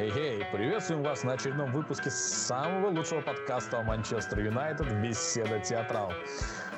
Эй-эй, 0.00 0.46
приветствуем 0.50 1.02
вас 1.02 1.24
на 1.24 1.34
очередном 1.34 1.72
выпуске 1.72 2.08
самого 2.08 2.88
лучшего 2.88 3.20
подкаста 3.20 3.80
о 3.80 3.82
Манчестер 3.82 4.40
Юнайтед 4.40 4.90
«Беседа 5.02 5.60
Театрал». 5.60 6.10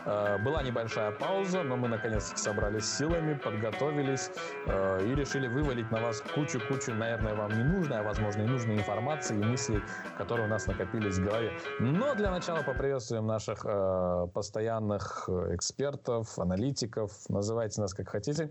Э, 0.05 0.39
была 0.39 0.65
небольшая 0.65 1.13
пауза, 1.13 1.63
но 1.63 1.77
мы 1.77 1.87
наконец-таки 1.87 2.41
собрались 2.41 2.85
силами, 2.85 3.35
подготовились 3.35 4.29
э, 4.67 5.07
и 5.07 5.15
решили 5.15 5.47
вывалить 5.47 5.89
на 5.93 6.01
вас 6.01 6.21
кучу-кучу, 6.35 6.95
наверное, 6.95 7.37
вам 7.37 7.57
не 7.57 7.63
нужной, 7.63 8.01
а 8.01 8.03
возможно 8.03 8.43
и 8.43 8.47
нужной 8.47 8.75
информации 8.75 9.37
и 9.37 9.45
мыслей, 9.45 9.83
которые 10.19 10.49
у 10.49 10.51
нас 10.51 10.67
накопились 10.67 11.19
в 11.19 11.25
голове. 11.25 11.53
Но 11.79 12.17
для 12.17 12.33
начала 12.33 12.65
поприветствуем 12.65 13.29
наших 13.29 13.65
э, 13.65 14.27
постоянных 14.35 15.29
экспертов, 15.29 16.41
аналитиков, 16.41 17.13
называйте 17.29 17.83
нас 17.83 17.95
как 17.95 18.09
хотите. 18.09 18.51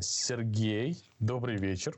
Сергей, 0.00 0.96
добрый 1.20 1.56
вечер. 1.56 1.92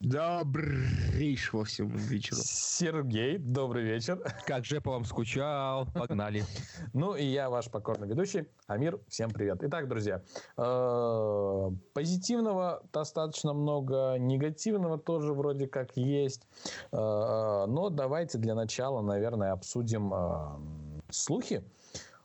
Добрейшего 0.00 1.64
всем 1.64 1.88
вечера. 1.88 2.36
Сергей, 2.42 3.38
добрый 3.38 3.84
вечер. 3.84 4.22
Как 4.46 4.64
же 4.64 4.80
по 4.80 4.92
вам 4.92 5.04
скучал. 5.04 5.86
Погнали. 5.94 6.44
Ну 6.92 7.16
и 7.16 7.24
я, 7.24 7.50
ваш 7.50 7.70
покорный 7.70 8.06
ведущий, 8.06 8.46
Амир. 8.66 9.00
Всем 9.08 9.30
привет. 9.30 9.58
Итак, 9.62 9.88
друзья, 9.88 10.22
э, 10.56 11.70
позитивного 11.92 12.82
достаточно 12.92 13.52
много, 13.52 14.16
негативного 14.18 14.98
тоже 14.98 15.32
вроде 15.32 15.66
как 15.66 15.96
есть. 15.96 16.46
Э, 16.92 17.64
но 17.66 17.90
давайте 17.90 18.38
для 18.38 18.54
начала, 18.54 19.00
наверное, 19.02 19.52
обсудим 19.52 20.12
э, 20.14 21.10
слухи. 21.10 21.64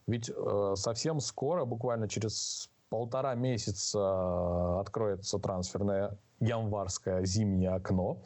Ведь 0.08 0.32
совсем 0.76 1.20
скоро, 1.20 1.66
буквально 1.66 2.10
через 2.10 2.70
полтора 2.90 3.36
месяца 3.36 4.80
откроется 4.80 5.38
трансферное 5.38 6.18
январское 6.40 7.26
зимнее 7.26 7.72
окно. 7.72 8.22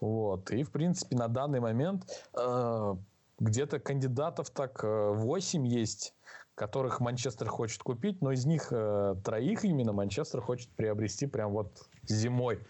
Вот. 0.00 0.50
И, 0.50 0.62
в 0.62 0.70
принципе, 0.70 1.16
на 1.16 1.28
данный 1.28 1.60
момент 1.60 2.04
э, 2.36 2.94
где-то 3.38 3.80
кандидатов 3.80 4.50
так 4.50 4.82
8 4.82 5.64
э, 5.64 5.68
есть, 5.68 6.14
которых 6.54 7.00
Манчестер 7.00 7.48
хочет 7.48 7.82
купить, 7.82 8.22
но 8.22 8.32
из 8.32 8.46
них 8.46 8.68
э, 8.70 9.16
троих 9.24 9.64
именно 9.64 9.92
Манчестер 9.92 10.40
хочет 10.40 10.70
приобрести 10.70 11.26
прям 11.26 11.52
вот 11.52 11.88
зимой. 12.02 12.60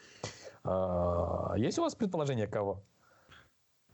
Э, 0.64 1.55
есть 1.56 1.78
у 1.78 1.83
вас 1.83 1.94
предположение 1.94 2.47
кого? 2.47 2.84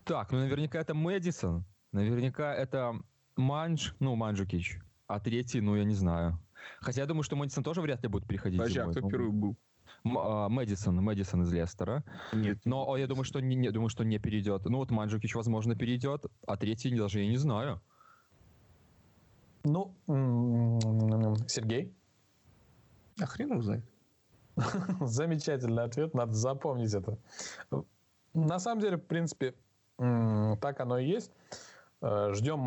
Так, 0.03 0.31
ну 0.31 0.39
наверняка 0.39 0.79
это 0.79 0.93
Мэдисон, 0.93 1.65
наверняка 1.91 2.53
это 2.55 2.95
Манж, 3.35 3.95
ну 3.99 4.15
Манджукич, 4.15 4.79
а 5.07 5.19
третий, 5.19 5.61
ну 5.61 5.75
я 5.75 5.83
не 5.83 5.93
знаю. 5.93 6.39
Хотя 6.79 7.01
я 7.01 7.07
думаю, 7.07 7.23
что 7.23 7.35
Мэдисон 7.35 7.63
тоже 7.63 7.81
вряд 7.81 8.01
ли 8.03 8.09
будет 8.09 8.25
приходить. 8.25 8.59
Подожди, 8.59 8.79
а 8.79 8.87
кто 8.87 9.07
первый 9.07 9.31
был? 9.31 9.57
А, 10.03 10.49
Мэдисон, 10.49 10.95
Мэдисон 10.97 11.43
из 11.43 11.53
Лестера. 11.53 12.03
Нет. 12.33 12.59
Но 12.65 12.97
я 12.97 13.07
думаю, 13.07 13.23
что 13.23 13.39
не, 13.39 13.55
не, 13.55 13.71
думаю, 13.71 13.89
что 13.89 14.03
не 14.03 14.17
перейдет. 14.19 14.65
Ну 14.65 14.77
вот 14.77 14.91
Манджукич, 14.91 15.35
возможно, 15.35 15.75
перейдет, 15.75 16.25
а 16.47 16.57
третий 16.57 16.95
даже 16.95 17.19
я 17.21 17.27
не 17.27 17.37
знаю. 17.37 17.81
Ну, 19.63 19.93
Сергей? 21.47 21.93
А 23.19 23.25
хрен 23.27 23.51
его 23.51 23.61
знает. 23.61 23.85
Замечательный 25.01 25.83
ответ, 25.83 26.13
надо 26.13 26.33
запомнить 26.33 26.93
это. 26.93 27.17
На 28.33 28.59
самом 28.59 28.81
деле, 28.81 28.97
в 28.97 29.05
принципе, 29.05 29.53
так 29.97 30.79
оно 30.79 30.97
и 30.97 31.05
есть. 31.05 31.31
Э, 32.01 32.33
ждем 32.33 32.59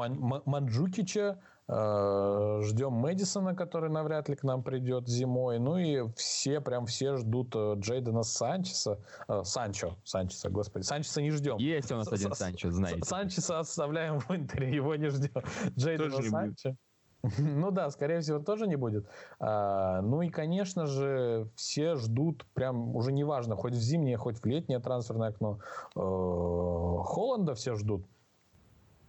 Манджукича, 0.46 1.20
э, 1.20 1.36
ждем 1.68 2.92
Мэдисона, 2.92 3.54
который 3.54 3.90
навряд 3.90 4.28
ли 4.28 4.36
к 4.36 4.42
нам 4.42 4.62
придет 4.62 5.08
зимой. 5.08 5.58
Ну 5.58 5.78
и 5.78 6.12
все, 6.14 6.60
прям 6.60 6.86
все 6.86 7.16
ждут 7.16 7.54
э, 7.54 7.74
Джейдена 7.78 8.22
Санчеса. 8.22 8.98
Санчо, 9.44 9.96
Санчеса, 10.04 10.50
господи. 10.50 10.84
Санчеса 10.84 11.22
не 11.22 11.30
ждем. 11.30 11.56
Есть 11.56 11.90
у 11.92 11.96
нас 11.96 12.12
один 12.12 12.34
Санчо, 12.34 12.70
знаете. 12.70 13.02
Санчеса 13.04 13.60
оставляем 13.60 14.20
в 14.20 14.30
Интере, 14.30 14.74
его 14.74 14.94
не 14.94 15.08
ждем. 15.08 15.42
Джейдена 15.76 16.22
Санчо. 16.22 16.76
Ну 17.38 17.70
да, 17.70 17.90
скорее 17.90 18.20
всего, 18.20 18.38
тоже 18.38 18.66
не 18.66 18.76
будет. 18.76 19.08
А, 19.38 20.02
ну 20.02 20.22
и, 20.22 20.28
конечно 20.28 20.86
же, 20.86 21.48
все 21.54 21.96
ждут, 21.96 22.44
прям 22.54 22.94
уже 22.94 23.12
неважно, 23.12 23.56
хоть 23.56 23.74
в 23.74 23.80
зимнее, 23.80 24.16
хоть 24.16 24.38
в 24.40 24.44
летнее 24.46 24.78
трансферное 24.78 25.30
окно. 25.30 25.58
Холланда 25.94 27.54
все 27.54 27.74
ждут. 27.76 28.06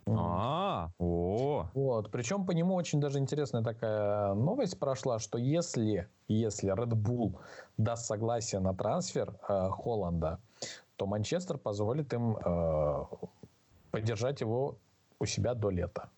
А, 0.07 0.91
о. 0.99 1.67
Вот. 1.73 2.11
Причем 2.11 2.45
по 2.45 2.51
нему 2.51 2.75
очень 2.75 2.99
даже 2.99 3.17
интересная 3.17 3.63
такая 3.63 4.33
новость 4.35 4.79
прошла, 4.79 5.17
что 5.19 5.37
если, 5.37 6.07
если 6.27 6.71
Red 6.73 6.91
Bull 6.91 7.39
даст 7.77 8.05
согласие 8.05 8.61
на 8.61 8.75
трансфер 8.75 9.35
э, 9.49 9.69
Холланда, 9.69 10.39
то 10.95 11.07
Манчестер 11.07 11.57
позволит 11.57 12.13
им 12.13 12.37
э, 12.37 13.05
поддержать 13.91 14.41
его 14.41 14.77
у 15.19 15.25
себя 15.25 15.55
до 15.55 15.69
лета. 15.69 16.09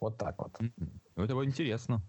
Вот 0.00 0.18
так 0.18 0.38
вот. 0.38 0.52
Ну, 0.60 1.24
это 1.24 1.34
будет 1.34 1.48
интересно. 1.48 2.02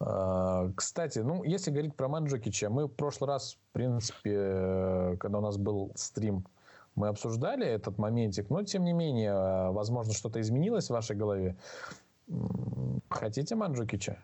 Э, 0.00 0.70
кстати, 0.74 1.18
ну, 1.18 1.44
если 1.44 1.70
говорить 1.70 1.94
про 1.94 2.08
Манджукича, 2.08 2.70
мы 2.70 2.86
в 2.86 2.92
прошлый 2.92 3.28
раз, 3.28 3.54
в 3.54 3.72
принципе, 3.72 4.34
э, 4.34 5.16
когда 5.18 5.38
у 5.38 5.42
нас 5.42 5.58
был 5.58 5.92
стрим 5.94 6.46
мы 6.96 7.08
обсуждали 7.08 7.66
этот 7.66 7.98
моментик, 7.98 8.50
но 8.50 8.62
тем 8.62 8.84
не 8.84 8.92
менее, 8.92 9.30
э, 9.30 9.70
возможно, 9.70 10.12
что-то 10.12 10.40
изменилось 10.40 10.86
в 10.86 10.90
вашей 10.90 11.14
голове. 11.14 11.56
Хотите 13.08 13.54
Манджукича? 13.54 14.18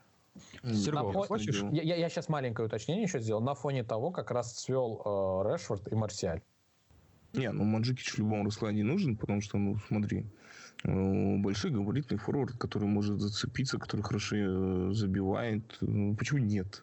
Сергей, 0.65 1.13
фон... 1.13 1.27
хочешь? 1.27 1.63
Я, 1.71 1.83
я, 1.83 1.97
я 1.97 2.09
сейчас 2.09 2.29
маленькое 2.29 2.67
уточнение 2.67 3.05
еще 3.05 3.21
сделал. 3.21 3.43
На 3.43 3.55
фоне 3.55 3.85
того, 3.85 4.11
как 4.11 4.31
раз 4.31 4.53
цвел 4.53 5.03
э, 5.05 5.53
Решфорд 5.53 5.87
и 5.93 5.95
Марсиаль. 5.95 6.43
Не, 7.35 7.51
ну 7.53 7.65
Манджукич 7.65 8.15
в 8.15 8.19
любом 8.19 8.45
раскладе 8.45 8.83
нужен, 8.83 9.17
потому 9.17 9.41
что, 9.41 9.59
ну, 9.59 9.77
смотри, 9.89 10.27
большой 10.85 11.71
габаритный 11.71 12.19
форвард, 12.19 12.57
который 12.59 12.89
может 12.89 13.21
зацепиться, 13.21 13.79
который 13.79 14.03
хорошо 14.03 14.37
э, 14.37 14.93
забивает. 14.93 15.63
Ну, 15.81 16.17
почему 16.17 16.41
нет? 16.41 16.83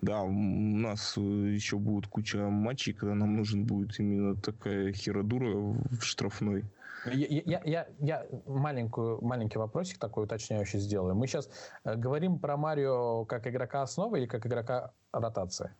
Да, 0.00 0.22
у 0.22 0.30
нас 0.30 1.14
э, 1.16 1.20
еще 1.20 1.78
будет 1.78 2.06
куча 2.06 2.38
матчей, 2.48 2.92
когда 2.92 3.14
нам 3.14 3.36
нужен 3.36 3.64
будет 3.64 3.98
именно 3.98 4.36
такая 4.36 4.92
херодура 4.92 5.56
в 5.56 6.00
штрафной. 6.00 6.64
Я, 7.06 7.26
я, 7.46 7.62
я, 7.64 7.88
я 7.98 8.26
маленькую, 8.46 9.24
маленький 9.24 9.58
вопросик 9.58 9.98
такой 9.98 10.24
уточняющий 10.24 10.78
сделаю. 10.78 11.14
Мы 11.14 11.26
сейчас 11.26 11.50
говорим 11.84 12.38
про 12.38 12.56
Марио 12.56 13.24
как 13.24 13.46
игрока 13.46 13.82
основы 13.82 14.18
или 14.18 14.26
как 14.26 14.46
игрока 14.46 14.92
ротации? 15.10 15.70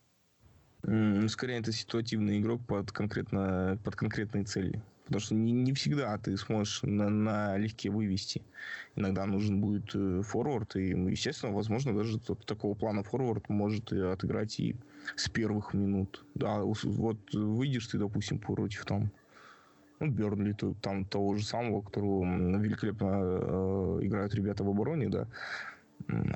Скорее, 1.29 1.59
это 1.59 1.73
ситуативный 1.73 2.41
игрок 2.41 2.63
под, 2.67 2.91
конкретно, 2.91 3.79
под 3.85 3.97
конкретные 3.97 4.45
цели. 4.45 4.83
Потому 5.11 5.21
что 5.23 5.35
не, 5.35 5.51
не 5.51 5.73
всегда 5.73 6.17
ты 6.19 6.37
сможешь 6.37 6.83
на, 6.85 7.09
на 7.09 7.59
легке 7.59 7.91
вывести. 7.91 8.43
Иногда 8.95 9.27
нужен 9.27 9.61
будет 9.61 9.91
э, 9.93 10.23
форвард. 10.23 10.77
И, 10.77 10.91
естественно, 10.91 11.53
возможно, 11.53 11.93
даже 11.93 12.21
такого 12.21 12.75
плана 12.75 13.03
форвард 13.03 13.49
может 13.49 13.93
отыграть 13.93 14.61
и 14.61 14.77
с 15.17 15.29
первых 15.29 15.75
минут. 15.75 16.25
Да, 16.37 16.61
вот 16.63 17.19
выйдешь 17.33 17.89
ты, 17.89 17.99
допустим, 17.99 18.39
против 18.39 18.85
там 18.85 19.11
ну, 19.99 20.07
Бернли, 20.07 20.55
там 20.81 21.05
того 21.05 21.35
же 21.35 21.45
самого, 21.45 21.83
которого 21.83 22.25
великолепно 22.59 23.09
э, 23.13 23.99
играют 24.03 24.33
ребята 24.33 24.63
в 24.63 24.69
обороне, 24.69 25.09
да. 25.09 25.27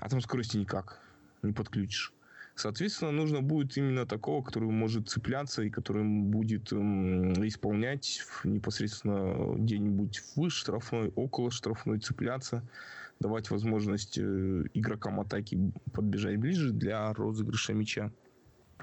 А 0.01 0.09
там 0.09 0.21
скорости 0.21 0.57
никак 0.57 1.01
не 1.45 1.53
подключишь. 1.53 2.13
Соответственно, 2.57 3.11
нужно 3.11 3.43
будет 3.43 3.77
именно 3.77 4.07
такого, 4.07 4.43
который 4.43 4.71
может 4.71 5.09
цепляться 5.09 5.63
и 5.63 5.71
который 5.71 6.05
будет 6.05 6.73
эм, 6.73 7.33
исполнять 7.47 8.23
непосредственно 8.45 9.57
где-нибудь 9.57 10.23
в 10.37 10.49
штрафной, 10.51 11.13
около 11.17 11.51
штрафной 11.51 11.99
цепляться, 11.99 12.63
давать 13.19 13.51
возможность 13.51 14.19
э, 14.19 14.23
игрокам 14.73 15.21
атаки 15.21 15.73
подбежать 15.93 16.37
ближе 16.37 16.71
для 16.71 17.13
розыгрыша 17.13 17.73
мяча. 17.73 18.13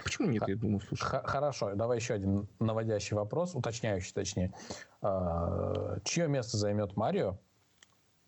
Почему 0.03 0.29
нет, 0.29 0.43
я 0.47 0.55
думаю, 0.55 0.81
слушай. 0.81 1.05
Хорошо, 1.05 1.73
давай 1.75 1.97
еще 1.99 2.13
один 2.13 2.47
наводящий 2.59 3.15
вопрос, 3.15 3.55
уточняющий 3.55 4.13
точнее. 4.13 4.53
А, 5.01 5.99
чье 6.03 6.27
место 6.27 6.57
займет 6.57 6.97
Марио, 6.97 7.37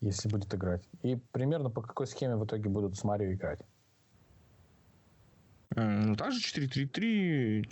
если 0.02 0.30
будет 0.30 0.54
играть? 0.54 0.88
И 1.02 1.16
примерно 1.32 1.70
по 1.70 1.82
какой 1.82 2.08
схеме 2.08 2.36
в 2.36 2.46
итоге 2.46 2.70
будут 2.70 2.96
с 2.96 3.04
Марио 3.04 3.34
играть? 3.34 3.60
Ну, 5.76 6.16
также 6.16 6.40
4-3-3, 6.40 7.66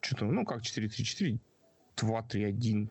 что-то, 0.00 0.26
ну, 0.26 0.44
как 0.44 0.62
4-3-4, 0.62 1.40
2-3-1. 1.96 2.88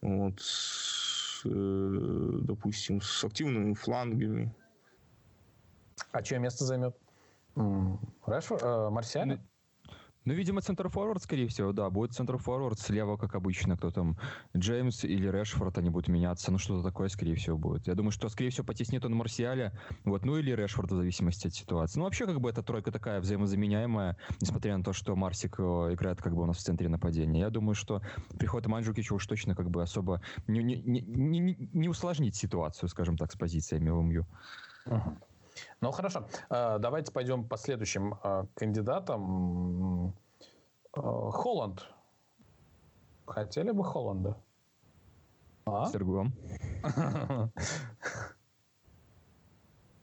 Вот, 0.00 0.40
с, 0.40 1.42
э, 1.44 2.38
допустим, 2.42 3.00
с 3.00 3.24
активными 3.24 3.74
флангами. 3.74 4.54
А 6.12 6.22
чье 6.22 6.38
место 6.38 6.64
займет? 6.64 6.96
Решфорд? 8.26 8.62
Э, 8.62 8.90
Марсиаль? 8.90 9.40
Ну, 10.24 10.32
видимо, 10.32 10.62
центр 10.62 10.88
форвард, 10.88 11.22
скорее 11.22 11.48
всего, 11.48 11.72
да. 11.72 11.90
Будет 11.90 12.12
центр 12.12 12.38
форвард 12.38 12.78
слева, 12.78 13.16
как 13.16 13.34
обычно, 13.34 13.76
кто 13.76 13.90
там, 13.90 14.16
Джеймс 14.56 15.04
или 15.04 15.28
Решфорд, 15.28 15.76
они 15.76 15.90
будут 15.90 16.08
меняться. 16.08 16.50
Ну, 16.50 16.58
что-то 16.58 16.82
такое, 16.82 17.08
скорее 17.08 17.34
всего, 17.34 17.58
будет. 17.58 17.86
Я 17.86 17.94
думаю, 17.94 18.10
что, 18.10 18.28
скорее 18.30 18.48
всего, 18.48 18.66
потеснит 18.66 19.04
он 19.04 19.14
Марсиаля, 19.14 19.78
вот, 20.04 20.24
ну, 20.24 20.38
или 20.38 20.52
Решфорд, 20.52 20.90
в 20.92 20.96
зависимости 20.96 21.48
от 21.48 21.54
ситуации. 21.54 21.98
Ну, 21.98 22.06
вообще, 22.06 22.24
как 22.24 22.40
бы, 22.40 22.48
эта 22.48 22.62
тройка 22.62 22.90
такая 22.90 23.20
взаимозаменяемая, 23.20 24.16
несмотря 24.40 24.78
на 24.78 24.82
то, 24.82 24.94
что 24.94 25.14
Марсик 25.14 25.56
э, 25.58 25.62
играет, 25.92 26.22
как 26.22 26.34
бы, 26.34 26.42
у 26.42 26.46
нас 26.46 26.56
в 26.56 26.62
центре 26.62 26.88
нападения. 26.88 27.40
Я 27.40 27.50
думаю, 27.50 27.74
что 27.74 28.00
приход 28.38 28.66
Манджукича 28.66 29.14
уж 29.14 29.26
точно, 29.26 29.54
как 29.54 29.68
бы, 29.68 29.82
особо 29.82 30.22
не, 30.46 30.62
не, 30.62 30.80
не, 30.82 31.00
не, 31.02 31.68
не 31.72 31.88
усложнит 31.88 32.34
ситуацию, 32.34 32.88
скажем 32.88 33.18
так, 33.18 33.30
с 33.30 33.36
позициями 33.36 33.90
в 33.90 34.02
МЮ. 34.02 34.26
Uh-huh. 34.86 35.16
Ну, 35.80 35.90
хорошо. 35.92 36.26
Э, 36.50 36.78
давайте 36.78 37.12
пойдем 37.12 37.44
по 37.44 37.56
следующим 37.56 38.14
э, 38.22 38.46
кандидатам. 38.54 40.14
Э, 40.96 41.00
Холланд. 41.00 41.88
Хотели 43.26 43.70
бы 43.70 43.84
Холланда? 43.84 44.36
А? 45.66 45.86
Серго. 45.86 46.26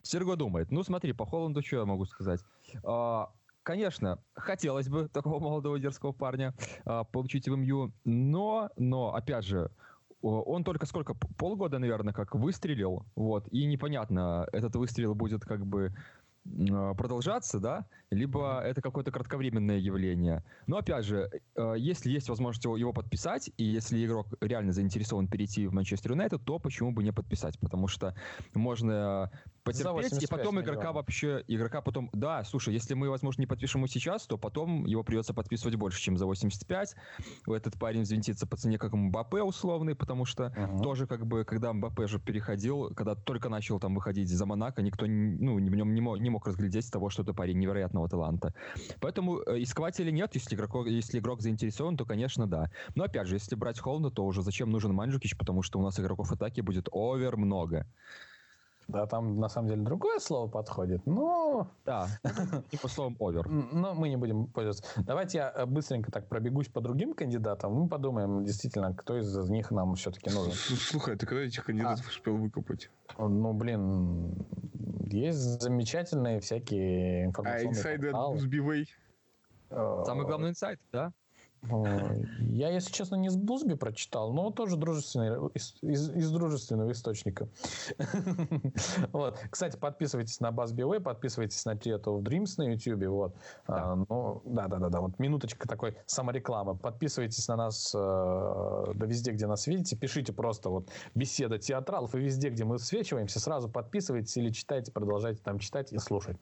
Серго 0.01 0.35
думает. 0.35 0.71
Ну, 0.71 0.83
смотри, 0.83 1.13
по 1.13 1.25
Холланду 1.25 1.61
что 1.61 1.77
я 1.77 1.85
могу 1.85 2.05
сказать? 2.05 2.41
Конечно, 3.63 4.17
хотелось 4.33 4.89
бы 4.89 5.07
такого 5.07 5.39
молодого 5.39 5.79
дерзкого 5.79 6.13
парня 6.13 6.55
получить 7.11 7.47
в 7.47 7.55
МЮ, 7.55 7.91
но, 8.03 8.71
но, 8.75 9.13
опять 9.13 9.45
же, 9.45 9.69
он 10.21 10.63
только 10.63 10.85
сколько, 10.85 11.13
полгода, 11.13 11.79
наверное, 11.79 12.13
как 12.13 12.35
выстрелил, 12.35 13.05
вот, 13.15 13.47
и 13.51 13.65
непонятно, 13.65 14.47
этот 14.51 14.75
выстрел 14.75 15.15
будет 15.15 15.43
как 15.43 15.65
бы 15.65 15.93
а, 16.71 16.93
продолжаться, 16.95 17.59
да, 17.59 17.85
либо 18.09 18.59
это 18.61 18.81
какое-то 18.81 19.11
кратковременное 19.11 19.77
явление. 19.77 20.43
Но 20.65 20.77
опять 20.77 21.05
же, 21.05 21.29
э, 21.55 21.75
если 21.77 22.09
есть 22.09 22.29
возможность 22.29 22.65
его 22.65 22.93
подписать, 22.93 23.51
и 23.57 23.63
если 23.63 24.03
игрок 24.03 24.27
реально 24.41 24.71
заинтересован 24.71 25.27
перейти 25.27 25.67
в 25.67 25.73
Манчестер 25.73 26.11
Юнайтед, 26.11 26.43
то 26.43 26.57
почему 26.57 26.91
бы 26.91 27.03
не 27.03 27.13
подписать? 27.13 27.59
Потому 27.59 27.87
что 27.87 28.15
можно 28.55 29.31
потерпеть, 29.63 30.23
и 30.23 30.27
потом 30.27 30.59
игрока 30.59 30.79
миллионов. 30.79 30.95
вообще, 30.95 31.43
игрока 31.47 31.81
потом, 31.81 32.09
да, 32.13 32.43
слушай, 32.43 32.73
если 32.73 32.93
мы, 32.93 33.09
возможно, 33.09 33.41
не 33.41 33.47
подпишем 33.47 33.81
его 33.81 33.87
сейчас, 33.87 34.27
то 34.27 34.37
потом 34.37 34.85
его 34.85 35.03
придется 35.03 35.33
подписывать 35.33 35.75
больше, 35.75 36.01
чем 36.01 36.17
за 36.17 36.25
85. 36.25 36.95
Этот 37.47 37.79
парень 37.79 38.01
взвинтится 38.01 38.47
по 38.47 38.57
цене 38.57 38.77
как 38.77 38.93
Мбаппе 38.93 39.41
условный, 39.41 39.95
потому 39.95 40.25
что 40.25 40.45
uh-huh. 40.45 40.81
тоже 40.81 41.07
как 41.07 41.25
бы, 41.25 41.43
когда 41.45 41.73
Мбаппе 41.73 42.07
же 42.07 42.19
переходил, 42.19 42.93
когда 42.95 43.15
только 43.15 43.49
начал 43.49 43.79
там 43.79 43.95
выходить 43.95 44.29
за 44.29 44.45
Монако, 44.45 44.81
никто 44.81 45.05
ну, 45.05 45.55
в 45.55 45.59
нем 45.59 45.93
не 45.93 46.01
мог, 46.01 46.19
не 46.19 46.29
мог 46.29 46.47
разглядеть 46.47 46.91
того, 46.91 47.09
что 47.09 47.23
это 47.23 47.33
парень 47.33 47.57
невероятного 47.59 48.09
таланта. 48.09 48.53
Поэтому 48.99 49.39
э, 49.39 49.61
искать 49.61 49.99
нет, 49.99 50.33
если 50.35 50.55
игрок, 50.55 50.87
если 50.87 51.19
игрок 51.19 51.41
заинтересован, 51.41 51.97
то, 51.97 52.05
конечно, 52.05 52.47
да. 52.47 52.69
Но 52.95 53.03
опять 53.03 53.27
же, 53.27 53.35
если 53.35 53.55
брать 53.55 53.79
Холланда, 53.79 54.09
то 54.09 54.25
уже 54.25 54.41
зачем 54.41 54.69
нужен 54.69 54.93
Манджукич, 54.93 55.37
потому 55.37 55.61
что 55.61 55.79
у 55.79 55.83
нас 55.83 55.99
игроков 55.99 56.31
атаки 56.31 56.61
будет 56.61 56.87
овер 56.91 57.37
много. 57.37 57.87
Да, 58.91 59.05
там 59.07 59.39
на 59.39 59.47
самом 59.47 59.69
деле 59.69 59.81
другое 59.83 60.19
слово 60.19 60.49
подходит, 60.49 61.05
но... 61.05 61.67
Да, 61.85 62.07
типа 62.71 62.87
словом 62.89 63.15
овер. 63.19 63.47
Но 63.47 63.93
мы 63.93 64.09
не 64.09 64.17
будем 64.17 64.47
пользоваться. 64.47 64.83
Давайте 64.97 65.37
я 65.37 65.53
э, 65.55 65.65
быстренько 65.65 66.11
так 66.11 66.27
пробегусь 66.27 66.67
по 66.67 66.81
другим 66.81 67.13
кандидатам. 67.13 67.73
Мы 67.73 67.87
подумаем, 67.87 68.43
действительно, 68.43 68.93
кто 68.93 69.17
из 69.17 69.33
них 69.49 69.71
нам 69.71 69.95
все-таки 69.95 70.29
нужен. 70.29 70.51
Слушай, 70.53 71.15
ты 71.15 71.25
когда 71.25 71.43
этих 71.43 71.63
кандидатов 71.63 72.05
а. 72.05 72.09
успел 72.09 72.35
выкопать? 72.35 72.91
Ну, 73.17 73.53
блин, 73.53 74.45
есть 75.07 75.61
замечательные 75.61 76.41
всякие 76.41 77.25
информационные 77.25 77.67
А 77.67 77.71
инсайды 77.71 78.09
от 78.09 78.33
Бузбивей? 78.33 78.89
Самый 79.69 80.25
главный 80.25 80.49
инсайт, 80.49 80.79
да? 80.91 81.13
Я, 81.63 82.69
если 82.69 82.91
честно, 82.91 83.15
не 83.15 83.29
с 83.29 83.35
Бузби 83.35 83.75
прочитал, 83.75 84.33
но 84.33 84.49
тоже 84.49 84.77
дружественный, 84.77 85.49
из, 85.53 85.75
из, 85.81 86.09
из 86.09 86.31
дружественного 86.31 86.91
источника. 86.91 87.47
вот. 89.11 89.37
Кстати, 89.49 89.77
подписывайтесь 89.77 90.39
на 90.39 90.49
BuzzBeWay, 90.49 90.99
подписывайтесь 90.99 91.63
на 91.65 91.75
Theater 91.75 92.05
of 92.05 92.23
Dreams 92.23 92.53
на 92.57 92.63
YouTube. 92.63 93.05
Вот. 93.07 93.35
Да. 93.67 93.91
А, 93.91 93.95
ну, 93.95 94.41
да, 94.45 94.67
да, 94.67 94.77
да, 94.79 94.89
да. 94.89 95.01
Вот 95.01 95.19
минуточка 95.19 95.67
такой 95.67 95.95
саморекламы. 96.07 96.75
Подписывайтесь 96.75 97.47
на 97.47 97.55
нас 97.55 97.93
э, 97.93 97.97
да 98.95 99.05
везде, 99.05 99.31
где 99.31 99.45
нас 99.45 99.67
видите. 99.67 99.95
Пишите 99.95 100.33
просто 100.33 100.69
вот 100.69 100.89
беседа 101.13 101.59
театралов 101.59 102.15
и 102.15 102.19
везде, 102.19 102.49
где 102.49 102.63
мы 102.63 102.79
свечиваемся, 102.79 103.39
сразу 103.39 103.69
подписывайтесь 103.69 104.35
или 104.35 104.49
читайте, 104.49 104.91
продолжайте 104.91 105.41
там 105.43 105.59
читать 105.59 105.93
и 105.93 105.99
слушать. 105.99 106.37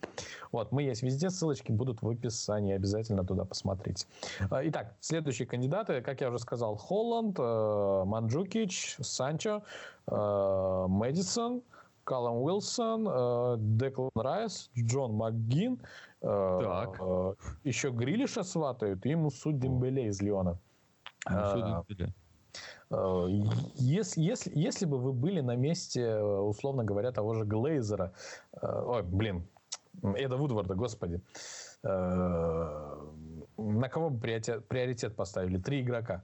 Вот. 0.54 0.71
Мы 0.71 0.83
есть 0.83 1.04
везде, 1.04 1.30
ссылочки 1.30 1.74
будут 1.74 2.01
в 2.01 2.07
описании. 2.07 2.74
Обязательно 2.74 3.25
туда 3.25 3.44
посмотрите. 3.44 4.07
А, 4.50 4.66
итак, 4.66 4.95
Следующие 5.09 5.47
кандидаты, 5.47 6.01
как 6.01 6.21
я 6.21 6.29
уже 6.29 6.38
сказал, 6.38 6.75
Холланд, 6.75 7.39
э, 7.39 8.03
Манджукич, 8.06 8.95
Санчо, 9.01 9.63
э, 10.06 10.85
Мэдисон, 10.88 11.63
Каллам 12.03 12.38
Уилсон, 12.44 13.07
э, 13.09 13.56
Деклан 13.57 14.11
Райс, 14.13 14.69
Джон 14.77 15.13
МакГин. 15.13 15.81
Так. 16.21 17.01
Еще 17.63 17.89
Грилиша 17.89 18.44
сватают 18.44 19.03
и 19.07 19.15
Мусу 19.15 19.51
Дембеле 19.51 20.09
из 20.09 20.21
Леона. 20.21 20.59
Если, 23.77 24.21
если, 24.21 24.51
если 24.53 24.85
бы 24.85 25.00
вы 25.00 25.11
были 25.13 25.41
на 25.41 25.56
месте, 25.56 26.21
условно 26.21 26.83
говоря, 26.83 27.11
того 27.11 27.33
же 27.33 27.45
Глейзера, 27.45 28.11
ой, 28.61 29.01
блин, 29.01 29.47
Эда 30.03 30.38
Вудварда, 30.38 30.75
господи, 30.75 31.19
на 33.59 33.89
кого 33.89 34.09
бы 34.09 34.19
приоритет, 34.19 34.67
приоритет 34.67 35.15
поставили? 35.15 35.57
Три 35.59 35.81
игрока. 35.81 36.23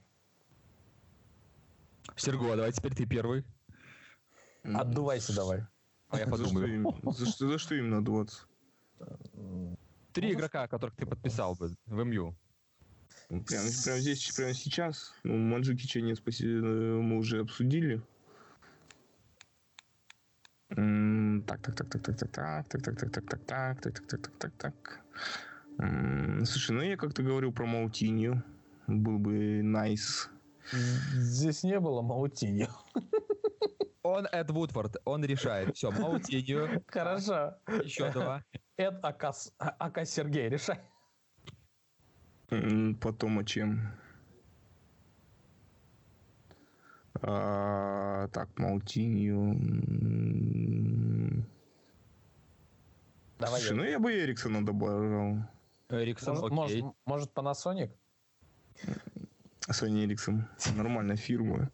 Серго, 2.15 2.53
а 2.53 2.55
давай 2.55 2.71
теперь 2.71 2.93
ты 2.93 3.05
первый. 3.05 3.43
Отдувайся 4.63 5.35
давай. 5.35 5.63
А 6.09 6.19
я 6.19 6.27
подумаю. 6.27 6.95
За 7.03 7.25
что, 7.25 7.49
за 7.49 7.57
что 7.57 7.75
именно 7.75 7.97
отдуваться? 7.97 8.45
Три 10.13 10.33
игрока, 10.33 10.67
которых 10.67 10.95
ты 10.95 11.05
подписал 11.05 11.55
бы 11.55 11.75
в 11.85 12.03
МЮ. 12.03 12.35
Прямо, 13.27 13.69
прямо 13.83 13.99
здесь, 13.99 14.31
прямо 14.31 14.53
сейчас. 14.53 15.13
Ну, 15.23 15.37
Манджукича 15.37 16.01
нет, 16.01 16.21
мы 16.25 17.17
уже 17.17 17.39
обсудили. 17.41 18.01
Так, 20.69 21.61
так, 21.61 21.75
так, 21.75 21.89
так, 21.89 22.01
так, 22.01 22.17
так, 22.17 22.31
так, 22.31 22.67
так, 22.67 22.83
так, 22.83 22.99
так, 22.99 23.11
так, 23.11 23.25
так, 23.25 23.81
так, 23.81 23.81
так, 23.81 24.07
так, 24.07 24.21
так, 24.21 24.31
так, 24.37 24.53
так. 24.57 25.05
Слушай, 25.77 26.71
ну 26.71 26.81
я 26.81 26.97
как-то 26.97 27.23
говорил 27.23 27.51
про 27.51 27.65
Маутинью. 27.65 28.43
Был 28.87 29.19
бы 29.19 29.61
найс. 29.63 30.29
Здесь 30.71 31.63
не 31.63 31.79
было 31.79 32.01
Маутинью. 32.01 32.69
Он 34.03 34.27
Эд 34.31 34.51
Вудфорд, 34.51 34.97
он 35.05 35.25
решает. 35.25 35.75
Все, 35.75 35.89
Маутинью. 35.89 36.83
Хорошо. 36.85 37.55
Еще 37.83 38.11
два. 38.11 38.43
Эд 38.77 39.03
Акас, 39.03 39.51
Ака 39.57 40.05
Сергей, 40.05 40.47
решай. 40.47 40.79
Потом 43.01 43.39
о 43.39 43.43
чем? 43.43 43.91
А, 47.21 48.27
так, 48.27 48.49
Маутинью. 48.59 49.55
Давай 53.39 53.59
Слушай, 53.59 53.75
я... 53.75 53.75
ну 53.75 53.83
я 53.89 53.99
бы 53.99 54.13
Эриксона 54.13 54.63
добавил. 54.63 55.43
Эриксон, 55.89 56.37
может, 56.37 56.51
окей. 56.51 56.81
Может, 56.81 56.97
может 57.05 57.33
Panasonic? 57.33 57.91
Sony 59.69 60.05
Ericsson. 60.05 60.43
Нормальная 60.75 61.15
фирма. 61.15 61.71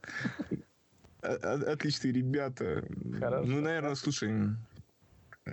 Отличные 1.22 2.14
ребята. 2.14 2.88
Хорошо. 3.20 3.46
Ну, 3.46 3.62
наверное, 3.62 3.96
слушай... 3.96 4.56
Э, 5.46 5.52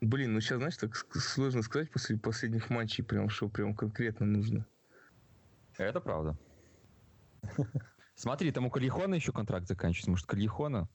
блин, 0.00 0.32
ну 0.32 0.40
сейчас, 0.40 0.58
знаешь, 0.58 0.76
так 0.76 0.96
сложно 0.96 1.62
сказать 1.62 1.90
после 1.90 2.16
последних 2.16 2.70
матчей, 2.70 3.04
прям, 3.04 3.28
что 3.28 3.48
прям 3.48 3.74
конкретно 3.74 4.26
нужно. 4.26 4.66
Это 5.76 6.00
правда. 6.00 6.36
Смотри, 8.14 8.52
там 8.52 8.66
у 8.66 8.70
Калихона 8.70 9.14
еще 9.14 9.32
контракт 9.32 9.66
заканчивается. 9.66 10.10
Может, 10.10 10.26
Калихона 10.26 10.88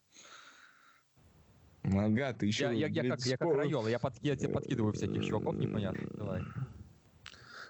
Ага, 1.83 2.33
ты 2.33 2.45
еще... 2.45 2.65
Я, 2.65 2.71
я, 2.71 2.88
я, 2.88 3.09
как, 3.09 3.25
я 3.25 3.38
как 3.38 3.55
Райола, 3.55 3.88
я, 3.88 4.00
под, 4.00 4.13
я 4.21 4.36
тебе 4.36 4.50
подкидываю 4.50 4.93
всяких 4.93 5.25
чуваков 5.25 5.55
непонятных. 5.55 6.09
Давай. 6.15 6.43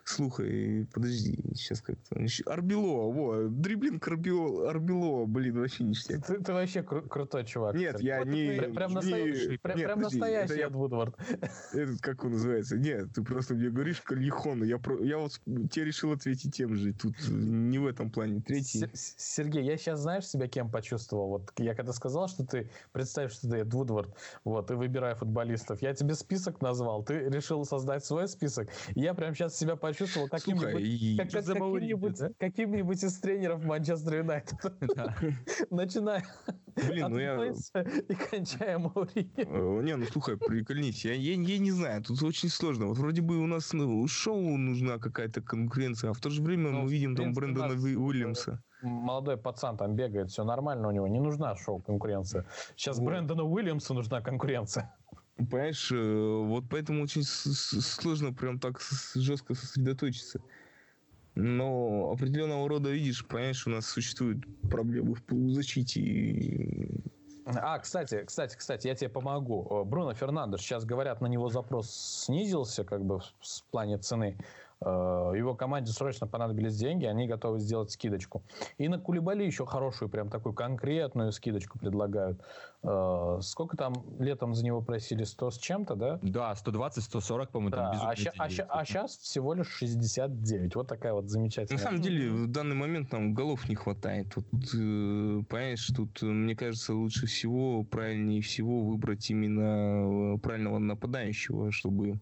Слухай, 0.09 0.87
подожди. 0.91 1.37
Сейчас 1.53 1.81
как-то... 1.81 2.15
Арбело, 2.47 3.11
во, 3.11 3.43
дриблинг 3.47 4.07
Арбело, 4.07 4.67
Арбело, 4.67 5.27
блин, 5.27 5.59
вообще 5.59 5.83
ништяк. 5.83 6.25
Ты, 6.25 6.39
ты 6.41 6.51
вообще 6.51 6.79
кру- 6.79 7.07
крутой 7.07 7.45
чувак. 7.45 7.75
Нет, 7.75 7.99
я 7.99 8.17
Вот 8.19 8.27
не... 8.27 8.57
ты 8.57 8.71
Прям, 8.71 8.89
не- 8.89 8.95
настоящий, 8.95 9.57
прям, 9.59 9.77
нет, 9.77 9.85
прям 9.85 9.99
подожди, 9.99 10.17
настоящий 10.19 10.53
это 10.53 10.59
я 10.61 10.69
Вудвард. 10.69 11.15
Этот, 11.73 12.01
как 12.01 12.23
он 12.25 12.31
называется? 12.31 12.77
Нет, 12.79 13.13
ты 13.13 13.23
просто 13.23 13.53
мне 13.53 13.69
говоришь 13.69 14.01
Кальехон. 14.01 14.63
Я, 14.63 14.79
про, 14.79 14.97
я 15.03 15.19
вот 15.19 15.39
тебе 15.45 15.85
решил 15.85 16.11
ответить 16.11 16.55
тем 16.55 16.75
же. 16.75 16.91
Тут 16.93 17.13
не 17.29 17.77
в 17.77 17.85
этом 17.85 18.09
плане. 18.09 18.41
Третий. 18.41 18.87
С- 18.91 19.13
Сергей, 19.15 19.63
я 19.63 19.77
сейчас 19.77 19.99
знаешь 19.99 20.25
себя 20.25 20.47
кем 20.47 20.71
почувствовал? 20.71 21.29
Вот 21.29 21.53
я 21.59 21.75
когда 21.75 21.93
сказал, 21.93 22.27
что 22.27 22.43
ты 22.43 22.71
представь, 22.93 23.31
что 23.31 23.47
ты 23.47 23.57
Эд 23.57 23.71
Вудвард, 23.71 24.09
вот, 24.43 24.71
и 24.71 24.73
выбирай 24.73 25.13
футболистов. 25.13 25.83
Я 25.83 25.93
тебе 25.93 26.15
список 26.15 26.61
назвал, 26.61 27.03
ты 27.03 27.29
решил 27.29 27.63
создать 27.63 28.03
свой 28.03 28.27
список. 28.27 28.69
Я 28.95 29.13
прям 29.13 29.35
сейчас 29.35 29.55
себя 29.55 29.75
почувствовал 29.75 29.98
Сука, 30.07 30.37
каким-нибудь 30.37 31.17
как- 31.17 31.31
как- 31.31 32.37
каким-нибудь 32.37 33.01
да? 33.01 33.07
из 33.07 33.19
тренеров 33.19 33.63
Манчестер 33.63 34.15
Юнайтед. 34.17 34.59
Да. 34.95 35.15
Начиная 35.69 36.23
Блин, 36.87 37.07
ну 37.09 37.17
я... 37.19 37.45
И 37.45 38.13
кончая 38.13 38.77
Мауриньо. 38.79 39.31
Э, 39.35 39.83
Не, 39.83 39.95
ну 39.95 40.05
слушай, 40.05 40.37
прикольнись. 40.37 41.05
Я, 41.05 41.13
я, 41.13 41.33
я 41.33 41.57
не 41.59 41.71
знаю, 41.71 42.03
тут 42.03 42.21
очень 42.23 42.49
сложно. 42.49 42.87
Вот 42.87 42.97
вроде 42.97 43.21
бы 43.21 43.37
у 43.37 43.47
нас 43.47 43.73
ну, 43.73 44.07
шоу 44.07 44.57
нужна 44.57 44.97
какая-то 44.97 45.41
конкуренция, 45.41 46.11
а 46.11 46.13
в 46.13 46.19
то 46.19 46.29
же 46.29 46.41
время 46.41 46.69
Ну, 46.69 46.83
мы 46.83 46.91
видим 46.91 47.15
там 47.15 47.33
Брэндона 47.33 47.73
э, 47.73 47.95
Уильямса. 47.95 48.63
Молодой 48.81 49.37
пацан 49.37 49.75
там 49.77 49.95
бегает, 49.95 50.29
все 50.29 50.45
нормально 50.45 50.87
у 50.87 50.91
него, 50.91 51.07
не 51.07 51.19
нужна 51.19 51.53
шоу-конкуренция. 51.55 52.45
Сейчас 52.77 52.97
Вот. 52.97 53.05
Брэндону 53.07 53.45
Уильямсу 53.49 53.93
нужна 53.93 54.21
конкуренция. 54.21 54.95
Понимаешь, 55.47 55.89
э, 55.91 55.95
вот 55.95 56.65
поэтому 56.69 57.03
очень 57.03 57.23
сложно 57.23 58.33
прям 58.33 58.59
так 58.59 58.81
жестко 59.15 59.55
сосредоточиться. 59.55 60.41
Но 61.35 62.11
определенного 62.11 62.67
рода, 62.67 62.89
видишь, 62.89 63.25
понимаешь, 63.25 63.65
у 63.65 63.69
нас 63.69 63.85
существуют 63.85 64.43
проблемы 64.69 65.15
в 65.15 65.23
полузащите. 65.23 66.01
и 66.01 67.03
А, 67.45 67.79
кстати, 67.79 68.23
кстати, 68.25 68.57
кстати, 68.57 68.87
я 68.87 68.95
тебе 68.95 69.09
помогу. 69.09 69.65
О, 69.69 69.85
Бруно 69.85 70.13
Фернандеш, 70.13 70.61
сейчас 70.61 70.83
говорят, 70.83 71.21
на 71.21 71.27
него 71.27 71.49
запрос 71.49 71.89
снизился, 71.91 72.83
как 72.83 73.05
бы 73.05 73.19
в 73.19 73.63
плане 73.71 73.97
цены. 73.97 74.37
Э, 74.81 75.33
Его 75.35 75.55
команде 75.55 75.91
срочно 75.91 76.25
понадобились 76.27 76.75
деньги, 76.77 77.05
они 77.05 77.27
готовы 77.27 77.59
сделать 77.59 77.91
скидочку. 77.91 78.43
И 78.77 78.87
на 78.87 78.97
Кулибали 78.99 79.43
еще 79.43 79.65
хорошую, 79.65 80.09
прям 80.09 80.29
такую 80.29 80.53
конкретную 80.53 81.31
скидочку 81.33 81.77
предлагают. 81.79 82.39
Э, 82.83 83.39
Сколько 83.41 83.75
там 83.75 83.93
летом 84.19 84.53
за 84.53 84.63
него 84.65 84.81
просили? 84.81 85.23
100 85.23 85.51
с 85.51 85.57
чем-то, 85.57 85.95
да? 85.95 86.19
Да, 86.21 86.53
120-140, 86.53 87.51
по-моему, 87.51 87.71
Да, 87.71 87.91
там 87.91 88.07
а, 88.07 88.15
безумные 88.15 88.49
деньги. 88.49 88.85
сейчас 88.85 89.17
всего 89.17 89.53
лишь 89.53 89.67
69. 89.67 90.75
Вот 90.75 90.87
такая 90.87 91.13
вот 91.13 91.23
На 91.23 91.29
замечательная. 91.29 91.83
самом 91.83 92.01
деле, 92.01 92.31
в 92.31 92.47
данный 92.47 92.75
момент 92.75 93.11
нам 93.11 93.33
голов 93.33 93.67
не 93.67 93.75
хватает. 93.75 94.33
Вот, 94.35 94.45
э, 94.45 95.43
понимаешь, 95.49 95.85
тут, 95.87 96.21
мне 96.21 96.55
кажется, 96.55 96.93
лучше 96.93 97.25
всего, 97.27 97.83
правильнее 97.83 98.41
всего 98.41 98.81
выбрать 98.85 99.29
именно 99.29 100.37
правильного 100.39 100.79
нападающего, 100.79 101.71
чтобы 101.71 102.19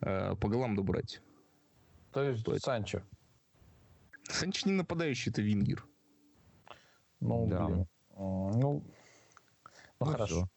по 0.00 0.48
голам 0.48 0.74
добрать. 0.76 1.20
То 2.14 2.22
есть 2.22 2.44
Точно. 2.44 2.60
Санчо. 2.60 3.02
Санч 4.28 4.64
не 4.64 4.72
нападающий, 4.72 5.32
это 5.32 5.42
вингер. 5.42 5.84
Ну, 7.20 7.46
Да. 7.48 7.66
блин. 7.66 7.86
Ну, 8.16 8.50
ну, 8.54 8.84
Ну, 9.98 10.06
хорошо. 10.06 10.48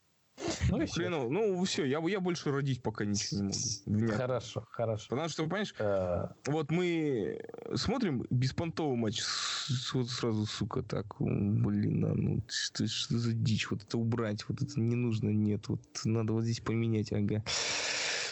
Ну, 0.70 0.80
и 0.80 0.86
всё. 0.86 0.94
Хреново. 1.02 1.28
Ну, 1.28 1.64
все, 1.64 1.84
я, 1.84 1.98
я 1.98 2.20
больше 2.20 2.52
родить 2.52 2.80
пока 2.80 3.04
ничего 3.04 3.40
не 3.40 3.46
могу. 3.48 3.58
Внятно. 3.86 4.16
Хорошо, 4.16 4.66
хорошо. 4.70 5.06
Потому 5.10 5.28
что, 5.28 5.42
понимаешь, 5.42 5.74
Э, 5.80 6.28
вот 6.46 6.70
мы 6.70 7.40
смотрим 7.74 8.24
беспонтовый 8.30 8.96
матч, 8.96 9.20
вот 9.92 10.08
сразу, 10.08 10.46
сука, 10.46 10.82
так, 10.84 11.16
блин, 11.18 12.04
а 12.04 12.14
ну 12.14 12.42
что, 12.48 12.86
что 12.86 13.18
за 13.18 13.32
дичь, 13.32 13.68
вот 13.70 13.82
это 13.82 13.98
убрать, 13.98 14.48
вот 14.48 14.62
это 14.62 14.78
не 14.78 14.94
нужно, 14.94 15.30
нет, 15.30 15.68
вот 15.68 15.80
надо 16.04 16.32
вот 16.34 16.44
здесь 16.44 16.60
поменять, 16.60 17.12
ага. 17.12 17.42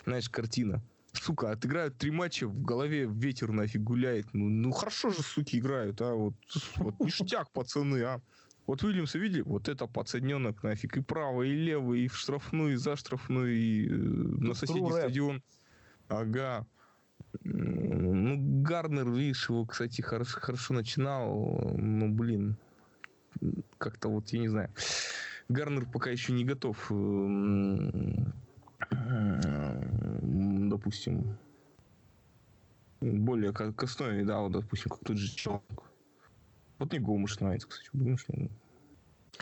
Знаешь, 0.05 0.31
картина. 0.31 0.81
Сука, 1.21 1.53
отыграют 1.53 1.97
три 1.99 2.11
матча, 2.11 2.47
в 2.47 2.63
голове 2.63 3.07
ветер 3.07 3.53
нафиг 3.53 3.83
гуляет. 3.83 4.27
Ну, 4.33 4.49
ну 4.49 4.71
хорошо 4.71 5.11
же, 5.11 5.23
суки, 5.23 5.59
играют, 5.59 6.01
а, 6.01 6.15
вот, 6.15 6.35
вот 6.77 7.01
ништяк, 7.01 7.51
пацаны, 7.51 8.03
а. 8.03 8.21
Вот 8.67 8.83
Уильямса 8.83 9.19
видели? 9.19 9.43
Вот 9.43 9.69
это 9.69 9.87
пацаненок 9.87 10.63
нафиг. 10.63 10.97
И 10.97 11.01
правый, 11.01 11.51
и 11.51 11.55
левый, 11.55 12.01
и 12.01 12.09
в 12.09 12.17
штрафную, 12.17 12.73
и 12.73 12.77
за 12.77 12.97
штрафную, 12.97 13.55
и 13.55 13.87
э, 13.87 13.93
на 13.93 14.55
соседний 14.55 14.91
рэп. 14.91 14.99
стадион. 14.99 15.43
Ага. 16.09 16.67
Ну, 17.45 18.37
Гарнер, 18.63 19.09
видишь, 19.09 19.49
его, 19.49 19.65
кстати, 19.67 20.01
хорошо, 20.01 20.41
хорошо 20.41 20.75
начинал. 20.75 21.77
Ну, 21.77 22.13
блин. 22.13 22.57
Как-то 23.79 24.09
вот, 24.09 24.31
я 24.31 24.41
не 24.41 24.49
знаю. 24.49 24.71
Гарнер 25.49 25.87
пока 25.87 26.11
еще 26.11 26.33
не 26.33 26.45
готов. 26.45 26.91
Допустим, 30.77 31.39
более 33.01 33.53
к 33.55 33.73
к 33.73 33.83
основе, 33.85 34.25
да, 34.27 34.41
вот, 34.41 34.53
допустим, 34.53 34.91
как 34.91 35.01
тот 35.05 35.17
же 35.17 35.35
Челк. 35.35 35.63
Вот 36.79 36.93
мне 36.93 37.01
Гомыш 37.01 37.41
нравится, 37.41 37.67
кстати. 37.67 37.89
Гомыш 37.95 38.27
мне- 38.29 38.51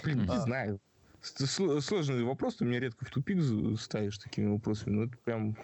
Блин, 0.04 0.22
не 0.22 0.28
А. 0.28 0.38
знаю. 0.40 0.80
Сложный 1.20 2.22
вопрос, 2.22 2.56
ты 2.56 2.64
меня 2.66 2.78
редко 2.78 3.04
в 3.04 3.10
тупик 3.10 3.38
ставишь 3.80 4.18
такими 4.18 4.46
вопросами. 4.46 4.92
Ну, 4.94 5.02
это 5.06 5.16
прям 5.24 5.56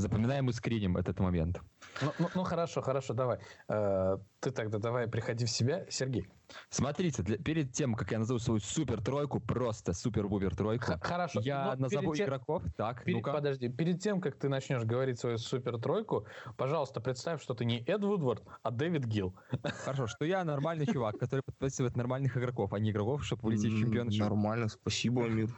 Запоминаем 0.00 0.48
и 0.50 0.52
скриним 0.52 0.96
этот 0.96 1.20
момент. 1.20 1.60
Ну, 2.02 2.12
ну- 2.18 2.28
ну, 2.34 2.44
хорошо, 2.44 2.80
хорошо, 2.82 3.14
давай. 3.14 3.38
Э, 3.68 4.18
Ты 4.40 4.50
тогда 4.50 4.78
давай 4.78 5.06
приходи 5.08 5.46
в 5.46 5.50
себя, 5.50 5.86
Сергей. 5.88 6.28
Смотрите, 6.68 7.22
для- 7.22 7.38
перед 7.38 7.72
тем, 7.72 7.94
как 7.94 8.12
я 8.12 8.18
назову 8.18 8.38
свою 8.38 8.60
супер 8.60 9.00
тройку, 9.02 9.40
просто 9.40 9.92
супер-бубер 9.94 10.54
тройку, 10.54 10.84
Х- 10.84 10.98
Хорошо. 11.00 11.40
я 11.40 11.64
но 11.76 11.82
назову 11.84 12.02
перед 12.02 12.16
тем- 12.16 12.26
игроков. 12.26 12.62
Так, 12.76 13.04
перед- 13.04 13.16
ну-ка. 13.18 13.32
Подожди, 13.32 13.68
перед 13.70 14.00
тем, 14.02 14.20
как 14.20 14.36
ты 14.38 14.50
начнешь 14.50 14.84
говорить 14.84 15.18
свою 15.18 15.38
супер 15.38 15.78
тройку, 15.80 16.26
пожалуйста, 16.58 17.00
представь, 17.00 17.42
что 17.42 17.54
ты 17.54 17.64
не 17.64 17.82
Эд 17.86 18.04
Вудвард, 18.04 18.42
а 18.62 18.70
Дэвид 18.70 19.06
Гилл. 19.06 19.34
Хорошо, 19.62 20.06
что 20.06 20.26
я 20.26 20.44
нормальный 20.44 20.86
чувак, 20.86 21.16
который 21.18 21.40
подписывает 21.40 21.96
нормальных 21.96 22.36
игроков, 22.36 22.74
а 22.74 22.78
не 22.78 22.90
игроков, 22.90 23.24
чтобы 23.24 23.44
вылететь 23.44 23.72
в 23.72 23.76
м, 23.76 23.80
чемпионшип. 23.82 24.20
Нормально, 24.20 24.68
спасибо, 24.68 25.24
Амир. 25.24 25.48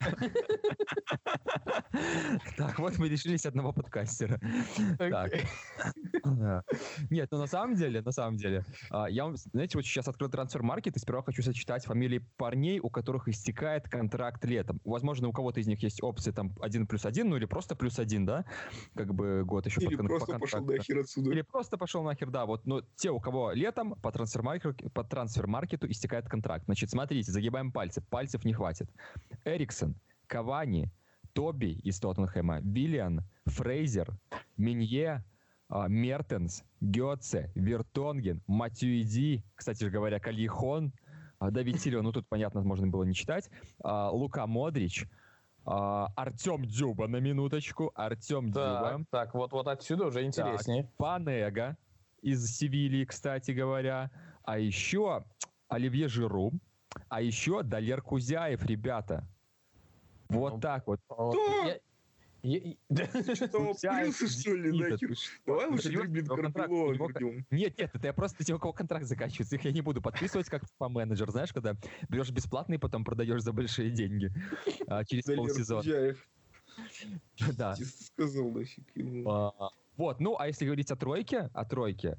Так, 2.56 2.78
вот 2.78 2.98
мы 2.98 3.08
решились 3.08 3.46
одного 3.46 3.72
подкастера. 3.72 4.40
Нет, 7.10 7.28
ну 7.30 7.38
на 7.38 7.46
самом 7.46 7.76
деле, 7.76 8.02
на 8.02 8.12
самом 8.12 8.36
деле, 8.36 8.64
а, 8.90 9.08
я 9.08 9.24
вам, 9.24 9.36
знаете, 9.36 9.78
вот 9.78 9.84
сейчас 9.84 10.08
открыл 10.08 10.30
трансфер-маркет 10.30 10.96
и 10.96 10.98
сперва 10.98 11.22
хочу 11.22 11.42
сочетать 11.42 11.84
фамилии 11.84 12.26
парней, 12.36 12.80
у 12.80 12.90
которых 12.90 13.28
истекает 13.28 13.88
контракт 13.88 14.44
летом. 14.44 14.80
Возможно, 14.84 15.28
у 15.28 15.32
кого-то 15.32 15.60
из 15.60 15.66
них 15.66 15.82
есть 15.82 16.02
опции 16.02 16.32
там 16.32 16.54
один 16.60 16.86
плюс 16.86 17.04
один, 17.04 17.30
ну 17.30 17.36
или 17.36 17.44
просто 17.44 17.76
плюс 17.76 17.98
один, 17.98 18.26
да, 18.26 18.44
как 18.94 19.14
бы 19.14 19.44
год 19.44 19.66
еще 19.66 19.80
Или 19.82 19.96
просто 19.96 20.38
пошел 20.38 20.64
нахер 20.64 21.00
отсюда. 21.00 21.30
Или 21.30 21.42
просто 21.42 21.78
пошел 21.78 22.02
нахер, 22.02 22.30
да. 22.30 22.46
Вот, 22.46 22.66
но 22.66 22.82
те, 22.96 23.10
у 23.10 23.20
кого 23.20 23.52
летом 23.52 23.94
по 24.00 24.10
трансфер-маркету, 24.10 24.90
по 24.90 25.04
трансфер-маркету 25.04 25.90
истекает 25.90 26.28
контракт. 26.28 26.64
Значит, 26.64 26.90
смотрите, 26.90 27.30
загибаем 27.30 27.72
пальцы. 27.72 28.02
Пальцев 28.02 28.44
не 28.44 28.52
хватит. 28.52 28.90
Эриксон, 29.44 29.83
Кавани, 30.26 30.90
Тоби 31.32 31.72
из 31.82 31.98
Тоттенхэма, 32.00 32.60
Виллиан, 32.60 33.22
Фрейзер, 33.46 34.16
Минье, 34.56 35.24
а, 35.68 35.88
Мертенс, 35.88 36.64
Гетце, 36.80 37.50
Вертонген, 37.54 38.42
Матюиди, 38.46 39.44
кстати 39.54 39.84
же 39.84 39.90
говоря, 39.90 40.20
Кальехон, 40.20 40.92
а, 41.38 41.50
Давид 41.50 41.80
Сильва, 41.80 42.02
ну 42.02 42.12
тут, 42.12 42.28
понятно, 42.28 42.62
можно 42.62 42.86
было 42.86 43.04
не 43.04 43.14
читать, 43.14 43.50
а, 43.82 44.10
Лука 44.10 44.46
Модрич, 44.46 45.06
Артем 45.66 46.66
Дюба 46.66 47.08
на 47.08 47.20
минуточку, 47.20 47.90
Артем 47.94 48.48
Дюба. 48.50 49.04
Так, 49.10 49.34
вот, 49.34 49.52
вот 49.52 49.66
отсюда 49.66 50.06
уже 50.06 50.22
интереснее. 50.22 50.90
Панега 50.98 51.78
из 52.20 52.46
Севильи, 52.54 53.06
кстати 53.06 53.52
говоря. 53.52 54.10
А 54.42 54.58
еще 54.58 55.24
Оливье 55.68 56.08
Жиру. 56.08 56.52
А 57.08 57.22
еще 57.22 57.62
Далер 57.62 58.02
Кузяев, 58.02 58.62
ребята. 58.66 59.26
Вот 60.28 60.54
Ну, 60.54 60.60
так 60.60 60.86
вот. 60.86 61.00
Кто? 61.06 61.34
я- 61.66 61.78
Что, 62.44 63.72
что 64.28 64.54
ли, 64.54 64.70
нахер? 64.78 65.16
Давай 65.46 65.66
лучше 65.66 65.84
серьезно, 65.84 66.10
дриблинг 66.10 66.30
у 66.32 66.36
него 66.36 66.42
контракт- 66.42 66.68
Горбилова 66.68 66.88
у 66.90 66.94
него 66.94 67.08
вернем. 67.08 67.46
Нет, 67.50 67.78
нет, 67.78 67.90
это 67.94 68.06
я 68.06 68.12
просто 68.12 68.44
те, 68.44 68.52
у 68.52 68.58
кого 68.58 68.74
контракт 68.74 69.06
заканчивается, 69.06 69.56
их 69.56 69.64
я 69.64 69.72
не 69.72 69.80
буду 69.80 70.02
подписывать 70.02 70.50
как 70.50 70.62
по 70.76 70.90
менеджер, 70.90 71.30
знаешь, 71.30 71.54
когда 71.54 71.74
берешь 72.10 72.30
бесплатный, 72.30 72.78
потом 72.78 73.02
продаешь 73.02 73.40
за 73.40 73.54
большие 73.54 73.90
деньги 73.90 74.30
а, 74.86 75.04
через 75.04 75.24
полсезона. 75.24 75.82
Да. 77.56 77.76
Сказал 77.76 78.50
нафиг 78.50 78.84
ему. 78.96 79.30
А, 79.30 79.70
Вот, 79.96 80.20
ну, 80.20 80.36
а 80.38 80.48
если 80.48 80.66
говорить 80.66 80.90
о 80.90 80.96
тройке, 80.96 81.50
о 81.54 81.64
тройке, 81.64 82.18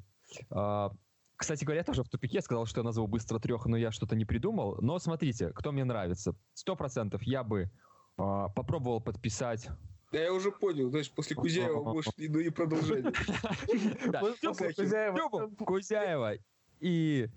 а, 0.50 0.92
кстати 1.36 1.66
говоря, 1.66 1.80
я 1.82 1.84
тоже 1.84 2.04
в 2.04 2.10
тупике 2.10 2.42
сказал, 2.42 2.66
что 2.66 2.80
я 2.80 2.86
назову 2.86 3.08
быстро 3.08 3.38
трех, 3.40 3.66
но 3.66 3.76
я 3.78 3.92
что-то 3.92 4.16
не 4.16 4.24
придумал. 4.26 4.78
Но 4.82 4.98
смотрите, 5.00 5.50
кто 5.52 5.72
мне 5.74 5.84
нравится. 5.84 6.36
Сто 6.54 6.76
процентов 6.78 7.22
я 7.24 7.44
бы 7.44 7.64
а, 7.64 7.70
попробовал 8.16 9.02
подписать 9.02 9.70
Да 10.12 10.20
я 10.20 10.34
уже 10.34 10.52
понял, 10.52 10.90
знаешь, 10.90 11.12
после 11.12 11.36
Кузяева 11.36 11.84
больше 11.84 12.12
ну 12.18 12.40
и 12.40 12.50
продолжение. 12.50 13.12
Кузяева 15.66 16.34
и 16.80 17.30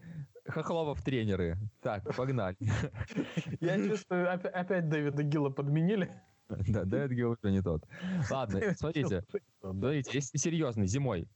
Хохлова 0.48 0.94
в 0.94 1.02
тренеры. 1.02 1.58
Так, 1.80 2.14
погнали. 2.16 2.56
Я 3.60 3.76
чувствую, 3.76 4.32
опять 4.32 4.88
Дэвида 4.88 5.22
Гилла 5.22 5.50
подменили. 5.50 6.10
Да, 6.68 6.84
Дэвид 6.84 7.10
Гилл 7.10 7.30
уже 7.32 7.52
не 7.52 7.60
тот. 7.60 7.84
Ладно, 8.30 8.74
смотрите. 8.74 9.22
Смотрите, 9.60 10.10
если 10.14 10.38
серьезно, 10.38 10.86
зимой. 10.86 11.28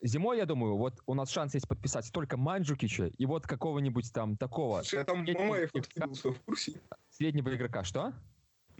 Зимой, 0.00 0.38
я 0.38 0.46
думаю, 0.46 0.76
вот 0.76 1.00
у 1.06 1.14
нас 1.14 1.30
шанс 1.30 1.54
есть 1.54 1.66
подписать 1.66 2.10
только 2.12 2.36
Манджукича 2.36 3.06
и 3.06 3.26
вот 3.26 3.46
какого-нибудь 3.46 4.12
там 4.12 4.36
такого... 4.36 4.82
Там 5.04 5.24
Мамаев 5.24 5.74
откинулся 5.74 6.30
в 6.30 6.40
курсе? 6.42 6.80
Среднего 7.10 7.54
игрока, 7.54 7.82
что? 7.82 8.12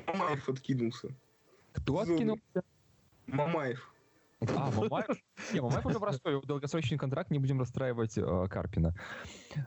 Мамаев 0.07 0.49
откинулся. 0.49 1.09
Кто 1.73 2.01
откинулся? 2.01 2.63
Мамаев. 3.27 3.93
А, 4.57 4.71
Мамаев? 4.73 5.19
Не, 5.53 5.61
Мамаев 5.61 5.87
уже 5.87 6.01
простой, 6.01 6.43
долгосрочный 6.45 6.99
контракт, 6.99 7.31
не 7.31 7.39
будем 7.39 7.61
расстраивать 7.61 8.19
э, 8.19 8.47
Карпина. 8.51 8.95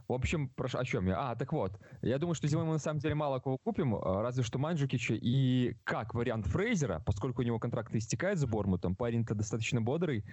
В 0.07 0.13
общем, 0.13 0.49
прошу, 0.49 0.79
о 0.79 0.85
чем 0.85 1.07
я? 1.07 1.31
А, 1.31 1.35
так 1.35 1.53
вот, 1.53 1.79
я 2.01 2.17
думаю, 2.17 2.35
что 2.35 2.47
зимой 2.47 2.65
мы 2.65 2.73
на 2.73 2.79
самом 2.79 2.99
деле 2.99 3.15
мало 3.15 3.39
кого 3.39 3.57
купим, 3.57 3.95
э, 3.95 4.21
разве 4.21 4.43
что 4.43 4.59
Манджукича 4.59 5.13
и 5.13 5.77
как 5.85 6.13
вариант 6.13 6.47
Фрейзера, 6.47 7.01
поскольку 7.05 7.41
у 7.41 7.45
него 7.45 7.59
контракт 7.59 7.95
истекает 7.95 8.37
с 8.37 8.45
Бормутом, 8.45 8.95
парень-то 8.95 9.33
достаточно 9.33 9.81
бодрый 9.81 10.25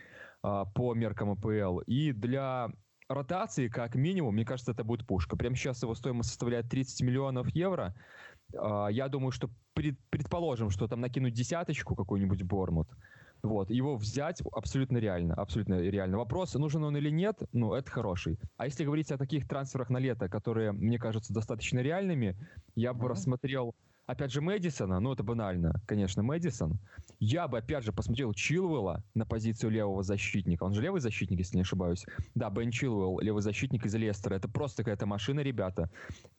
э, 0.43 0.65
по 0.75 0.95
меркам 0.95 1.31
АПЛ, 1.31 1.81
и 1.81 2.13
для 2.13 2.71
ротации, 3.09 3.69
как 3.69 3.95
минимум, 3.95 4.35
мне 4.35 4.45
кажется, 4.45 4.73
это 4.73 4.85
будет 4.85 5.07
пушка. 5.07 5.37
Прямо 5.37 5.57
сейчас 5.57 5.83
его 5.83 5.95
стоимость 5.95 6.31
составляет 6.31 6.69
30 6.69 7.03
миллионов 7.03 7.49
евро. 7.51 7.95
Э, 8.55 8.89
я 8.91 9.09
думаю, 9.09 9.33
что 9.33 9.51
пред, 9.75 9.99
предположим, 10.11 10.71
что 10.71 10.89
там 10.89 11.01
накинуть 11.01 11.35
десяточку 11.35 11.95
какой-нибудь 11.95 12.43
Бормут, 12.43 12.89
вот, 13.43 13.71
его 13.71 13.97
взять 13.97 14.41
абсолютно 14.53 14.99
реально, 14.99 15.35
абсолютно 15.35 15.81
реально. 15.81 16.19
Вопрос, 16.19 16.55
нужен 16.55 16.85
он 16.85 16.97
или 16.97 17.11
нет, 17.11 17.43
ну, 17.53 17.75
это 17.75 17.91
хороший. 17.91 18.39
А 18.57 18.67
если 18.67 18.85
говорить 18.85 19.11
о 19.11 19.19
таких 19.19 19.49
трансферах 19.49 19.91
на 19.91 19.99
лето, 19.99 20.29
которые, 20.29 20.73
мне 20.73 20.99
кажутся, 20.99 21.35
достаточно 21.35 21.81
реальными, 21.81 22.37
я 22.77 22.93
бы 22.95 23.07
mm-hmm. 23.07 23.09
рассмотрел, 23.09 23.75
опять 24.07 24.33
же, 24.33 24.41
Мэдисона, 24.41 25.01
ну, 25.01 25.13
это 25.13 25.23
банально, 25.23 25.81
конечно, 25.87 26.23
Мэдисон. 26.23 26.79
Я 27.19 27.49
бы, 27.49 27.59
опять 27.59 27.85
же, 27.85 27.93
посмотрел 27.93 28.33
Чилвелла 28.33 29.05
на 29.15 29.25
позицию 29.27 29.71
левого 29.71 30.03
защитника. 30.03 30.65
Он 30.65 30.75
же 30.75 30.83
левый 30.83 31.01
защитник, 31.01 31.39
если 31.39 31.57
не 31.57 31.63
ошибаюсь. 31.63 32.05
Да, 32.35 32.51
Бен 32.51 32.71
Чилвелл, 32.71 33.21
левый 33.21 33.43
защитник 33.43 33.87
из 33.87 33.95
Лестера. 33.95 34.35
Это 34.35 34.49
просто 34.49 34.83
какая-то 34.83 35.07
машина, 35.07 35.41
ребята. 35.41 35.91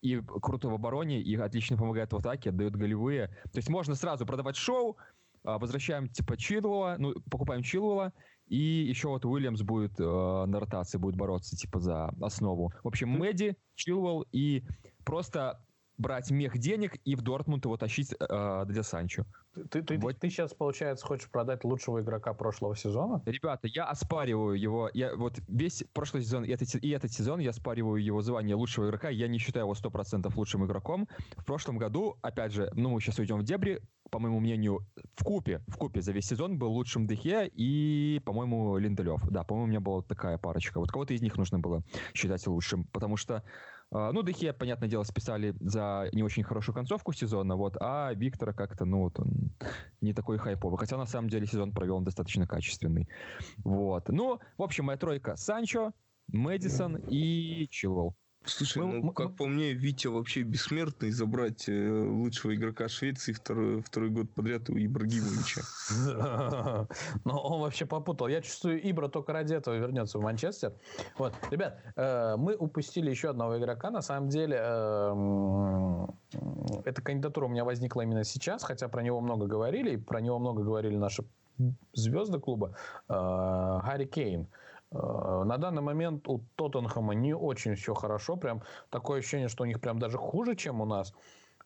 И 0.02 0.20
круто 0.20 0.68
в 0.68 0.74
обороне, 0.74 1.20
и 1.20 1.34
отлично 1.36 1.76
помогает 1.76 2.12
в 2.12 2.16
атаке, 2.16 2.50
отдает 2.50 2.76
голевые. 2.76 3.28
То 3.52 3.56
есть 3.56 3.68
можно 3.68 3.94
сразу 3.94 4.26
продавать 4.26 4.56
шоу, 4.56 4.96
а, 5.44 5.58
возвращаем 5.58 6.08
типа 6.08 6.36
Чилуэлла, 6.36 6.96
ну, 6.98 7.14
покупаем 7.30 7.62
Чилуэлла, 7.62 8.12
и 8.46 8.56
еще 8.56 9.08
вот 9.08 9.24
Уильямс 9.24 9.62
будет 9.62 9.98
э, 9.98 10.04
на 10.04 10.60
ротации, 10.60 10.98
будет 10.98 11.16
бороться 11.16 11.56
типа 11.56 11.80
за 11.80 12.08
основу. 12.20 12.72
В 12.82 12.88
общем, 12.88 13.08
Мэдди, 13.08 13.56
Чилуэлл 13.74 14.26
и 14.32 14.64
просто 15.04 15.63
брать 15.98 16.30
мех 16.30 16.58
денег 16.58 16.96
и 17.04 17.14
в 17.14 17.22
Дортмунд 17.22 17.64
его 17.64 17.76
тащить 17.76 18.14
э, 18.18 18.64
для 18.66 18.82
Санчо. 18.82 19.24
Ты, 19.70 19.82
ты, 19.82 19.98
вот. 19.98 20.18
ты 20.18 20.30
сейчас, 20.30 20.52
получается, 20.52 21.06
хочешь 21.06 21.30
продать 21.30 21.62
лучшего 21.64 22.00
игрока 22.00 22.34
прошлого 22.34 22.74
сезона? 22.74 23.22
Ребята, 23.26 23.68
я 23.68 23.84
оспариваю 23.84 24.58
его. 24.58 24.90
Я 24.92 25.14
вот 25.14 25.38
весь 25.46 25.84
прошлый 25.92 26.24
сезон 26.24 26.44
и 26.44 26.50
этот, 26.50 26.74
и 26.74 26.90
этот 26.90 27.12
сезон 27.12 27.38
я 27.38 27.50
оспариваю 27.50 28.02
его 28.02 28.20
звание 28.22 28.56
лучшего 28.56 28.86
игрока. 28.86 29.10
Я 29.10 29.28
не 29.28 29.38
считаю 29.38 29.66
его 29.66 29.74
100% 29.74 30.32
лучшим 30.34 30.64
игроком. 30.64 31.08
В 31.36 31.44
прошлом 31.44 31.78
году, 31.78 32.16
опять 32.22 32.52
же, 32.52 32.70
ну 32.74 32.90
мы 32.90 33.00
сейчас 33.00 33.18
уйдем 33.18 33.38
в 33.38 33.44
дебри, 33.44 33.80
по 34.10 34.18
моему 34.18 34.40
мнению, 34.40 34.86
в 35.16 35.24
купе, 35.24 35.62
в 35.68 35.76
купе 35.76 36.00
за 36.00 36.12
весь 36.12 36.26
сезон 36.26 36.58
был 36.58 36.72
лучшим 36.72 37.06
Дехе 37.06 37.50
и, 37.54 38.20
по-моему, 38.24 38.76
Линделев. 38.76 39.22
Да, 39.30 39.44
по-моему, 39.44 39.66
у 39.66 39.70
меня 39.70 39.80
была 39.80 40.02
такая 40.02 40.38
парочка. 40.38 40.78
Вот 40.80 40.90
кого-то 40.90 41.14
из 41.14 41.22
них 41.22 41.36
нужно 41.36 41.58
было 41.58 41.82
считать 42.12 42.46
лучшим, 42.46 42.84
потому 42.92 43.16
что 43.16 43.42
ну, 43.94 44.22
Дехе, 44.22 44.52
понятное 44.52 44.88
дело, 44.88 45.04
списали 45.04 45.54
за 45.60 46.08
не 46.12 46.22
очень 46.22 46.42
хорошую 46.42 46.74
концовку 46.74 47.12
сезона, 47.12 47.56
вот, 47.56 47.76
а 47.80 48.12
Виктора 48.14 48.52
как-то, 48.52 48.84
ну, 48.84 49.02
вот 49.02 49.20
он 49.20 49.52
не 50.00 50.12
такой 50.12 50.38
хайповый. 50.38 50.78
Хотя, 50.78 50.96
на 50.96 51.06
самом 51.06 51.28
деле, 51.28 51.46
сезон 51.46 51.72
провел 51.72 51.96
он 51.96 52.04
достаточно 52.04 52.46
качественный. 52.46 53.08
Вот. 53.64 54.08
Ну, 54.08 54.40
в 54.58 54.62
общем, 54.62 54.86
моя 54.86 54.98
тройка 54.98 55.36
Санчо, 55.36 55.92
Мэдисон 56.28 56.98
и 57.06 57.68
Чилвелл. 57.70 58.16
Слушай, 58.46 58.82
мы, 58.82 58.92
ну, 58.92 59.02
мы, 59.04 59.12
как 59.14 59.30
мы... 59.30 59.36
по 59.36 59.46
мне, 59.46 59.72
Витя 59.72 60.08
вообще 60.08 60.42
бессмертный 60.42 61.10
забрать 61.10 61.68
э, 61.68 61.72
лучшего 61.90 62.54
игрока 62.54 62.88
Швеции 62.88 63.32
второй, 63.32 63.80
второй 63.82 64.10
год 64.10 64.30
подряд 64.30 64.68
у 64.68 64.74
Ибрагимовича. 64.74 65.62
Но 67.24 67.38
он 67.38 67.62
вообще 67.62 67.86
попутал. 67.86 68.28
Я 68.28 68.42
чувствую, 68.42 68.80
Ибра 68.88 69.08
только 69.08 69.32
ради 69.32 69.54
этого 69.54 69.74
вернется 69.74 70.18
в 70.18 70.22
Манчестер. 70.22 70.74
Вот, 71.16 71.32
ребят, 71.50 71.80
э, 71.96 72.36
мы 72.36 72.54
упустили 72.54 73.08
еще 73.08 73.30
одного 73.30 73.58
игрока. 73.58 73.90
На 73.90 74.02
самом 74.02 74.28
деле, 74.28 74.58
э, 74.60 76.06
эта 76.84 77.00
кандидатура 77.00 77.46
у 77.46 77.48
меня 77.48 77.64
возникла 77.64 78.02
именно 78.02 78.24
сейчас, 78.24 78.62
хотя 78.62 78.88
про 78.88 79.02
него 79.02 79.20
много 79.22 79.46
говорили, 79.46 79.94
и 79.94 79.96
про 79.96 80.20
него 80.20 80.38
много 80.38 80.62
говорили 80.62 80.96
наши 80.96 81.24
звезды 81.92 82.40
клуба. 82.40 82.76
Гарри 83.08 84.04
Кейн. 84.04 84.42
Э, 84.42 84.46
на 84.94 85.58
данный 85.58 85.82
момент 85.82 86.28
у 86.28 86.40
Тоттенхэма 86.56 87.14
не 87.14 87.34
очень 87.34 87.74
все 87.74 87.94
хорошо. 87.94 88.36
Прям 88.36 88.62
такое 88.90 89.18
ощущение, 89.18 89.48
что 89.48 89.64
у 89.64 89.66
них 89.66 89.80
прям 89.80 89.98
даже 89.98 90.18
хуже, 90.18 90.56
чем 90.56 90.80
у 90.80 90.84
нас. 90.84 91.12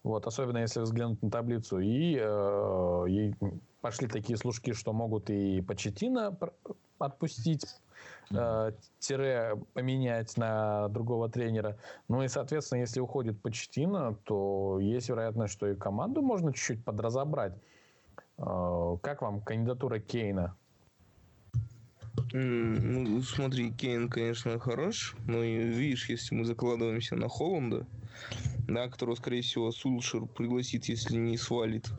Вот, 0.02 0.26
особенно 0.26 0.58
если 0.58 0.80
взглянуть 0.80 1.22
на 1.22 1.30
таблицу. 1.30 1.80
И, 1.80 2.16
э, 2.20 3.04
и 3.08 3.34
пошли 3.80 4.06
такие 4.08 4.36
служки, 4.36 4.72
что 4.72 4.92
могут 4.92 5.30
и 5.30 5.60
Почетина 5.60 6.36
отпустить, 6.98 7.64
э, 8.30 8.72
тире 8.98 9.56
поменять 9.74 10.36
на 10.36 10.88
другого 10.88 11.28
тренера. 11.28 11.78
Ну 12.08 12.22
и, 12.22 12.28
соответственно, 12.28 12.80
если 12.80 13.00
уходит 13.00 13.42
Почетина, 13.42 14.14
то 14.24 14.78
есть 14.80 15.08
вероятность, 15.08 15.52
что 15.52 15.66
и 15.66 15.74
команду 15.74 16.22
можно 16.22 16.52
чуть-чуть 16.52 16.84
подразобрать. 16.84 17.54
Э, 18.38 18.96
как 19.02 19.22
вам 19.22 19.40
кандидатура 19.40 19.98
Кейна? 19.98 20.56
Ну, 22.32 23.22
смотри, 23.22 23.70
Кейн, 23.72 24.08
конечно, 24.08 24.58
хорош, 24.58 25.14
но 25.26 25.42
видишь, 25.42 26.08
если 26.08 26.34
мы 26.34 26.44
закладываемся 26.44 27.16
на 27.16 27.28
Холланда, 27.28 27.86
да, 28.66 28.88
которого, 28.88 29.14
скорее 29.16 29.42
всего, 29.42 29.70
Сулшер 29.70 30.26
пригласит, 30.26 30.86
если 30.86 31.16
не 31.16 31.36
свалит, 31.36 31.90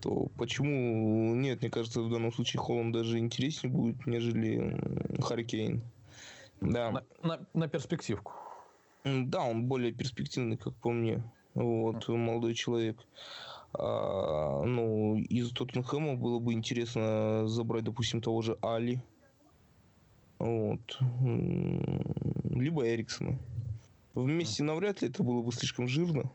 то 0.00 0.28
почему 0.36 1.34
нет, 1.34 1.60
мне 1.60 1.70
кажется, 1.70 2.00
в 2.00 2.10
данном 2.10 2.32
случае 2.32 2.60
Холланд 2.60 2.92
даже 2.92 3.18
интереснее 3.18 3.72
будет, 3.72 4.06
нежели 4.06 4.76
Харри 5.22 5.44
Кейн. 5.44 5.82
Да. 6.60 6.90
На, 6.90 7.04
на, 7.22 7.46
на 7.54 7.68
перспективку. 7.68 8.32
Да, 9.04 9.42
он 9.42 9.64
более 9.64 9.92
перспективный, 9.92 10.56
как 10.56 10.74
по 10.74 10.90
мне. 10.90 11.22
Вот, 11.54 12.08
молодой 12.08 12.54
человек. 12.54 12.98
А, 13.74 14.62
ну, 14.64 15.18
из 15.18 15.50
Тоттенхэма 15.50 16.16
было 16.16 16.38
бы 16.38 16.52
интересно 16.52 17.46
забрать, 17.46 17.84
допустим, 17.84 18.20
того 18.20 18.42
же 18.42 18.56
Али. 18.62 19.00
Вот. 20.42 20.98
Либо 22.50 22.88
Эриксона. 22.88 23.38
Вместе 24.14 24.64
навряд 24.64 25.00
ли 25.00 25.08
это 25.08 25.22
было 25.22 25.40
бы 25.40 25.52
слишком 25.52 25.86
жирно. 25.86 26.32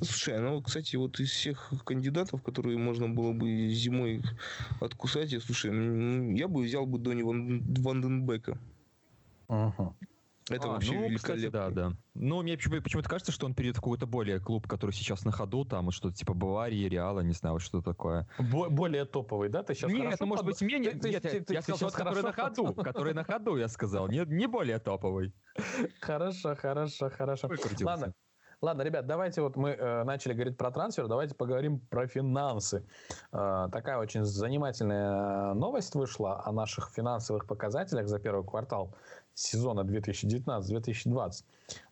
Слушай, 0.00 0.38
ну, 0.40 0.62
кстати, 0.62 0.94
вот 0.94 1.18
из 1.18 1.30
всех 1.30 1.72
кандидатов, 1.84 2.42
которые 2.44 2.78
можно 2.78 3.08
было 3.08 3.32
бы 3.32 3.68
зимой 3.70 4.22
откусать, 4.80 5.32
я, 5.32 5.40
слушай, 5.40 5.72
я 6.36 6.46
бы 6.46 6.62
взял 6.62 6.86
бы 6.86 7.00
Дони 7.00 7.22
Ван, 7.22 7.60
Ванденбека. 7.82 8.56
Ага. 9.48 9.94
Это 10.50 10.68
а, 10.68 10.72
вообще 10.72 10.92
ну, 10.92 11.08
великолепно. 11.08 11.18
Кстати, 11.18 11.48
да, 11.48 11.70
да. 11.70 11.96
Ну, 12.14 12.42
мне 12.42 12.56
почему-то 12.56 13.08
кажется, 13.08 13.32
что 13.32 13.46
он 13.46 13.54
перейдет 13.54 13.78
в 13.78 13.80
какой-то 13.80 14.06
более 14.06 14.40
клуб, 14.40 14.66
который 14.68 14.90
сейчас 14.90 15.24
на 15.24 15.32
ходу, 15.32 15.64
там, 15.64 15.90
что-то 15.90 16.14
типа 16.14 16.34
Баварии, 16.34 16.86
Реала, 16.86 17.20
не 17.20 17.32
знаю, 17.32 17.58
что 17.60 17.80
такое. 17.80 18.28
Бо- 18.38 18.68
более 18.68 19.06
топовый, 19.06 19.48
да? 19.48 19.62
Ты 19.62 19.74
сейчас 19.74 19.90
Нет, 19.90 20.12
это 20.12 20.26
может 20.26 20.44
быть 20.44 20.60
менее... 20.60 20.92
Ты, 20.92 21.10
Нет, 21.10 21.22
ты, 21.22 21.44
я, 21.48 21.54
я 21.54 21.62
сказал, 21.62 21.90
тот, 21.90 21.96
который 21.96 22.22
на 22.22 22.32
ходу, 22.32 22.74
который 22.74 23.14
на 23.14 23.24
ходу, 23.24 23.56
я 23.56 23.68
сказал, 23.68 24.08
не, 24.08 24.24
не 24.26 24.46
более 24.46 24.78
топовый. 24.78 25.32
Хорошо, 26.00 26.54
хорошо, 26.56 27.10
хорошо. 27.10 27.48
Ладно, 27.80 28.12
Ладно, 28.64 28.80
ребят, 28.80 29.06
давайте 29.06 29.42
вот 29.42 29.56
мы 29.56 29.70
э, 29.72 30.04
начали 30.04 30.32
говорить 30.32 30.56
про 30.56 30.70
трансфер, 30.70 31.06
давайте 31.06 31.34
поговорим 31.34 31.80
про 31.80 32.06
финансы. 32.06 32.86
Э, 33.30 33.68
такая 33.70 33.98
очень 33.98 34.24
занимательная 34.24 35.52
новость 35.52 35.94
вышла 35.94 36.42
о 36.46 36.50
наших 36.50 36.90
финансовых 36.90 37.46
показателях 37.46 38.08
за 38.08 38.18
первый 38.18 38.42
квартал 38.42 38.96
сезона 39.34 39.80
2019-2020. 39.80 41.44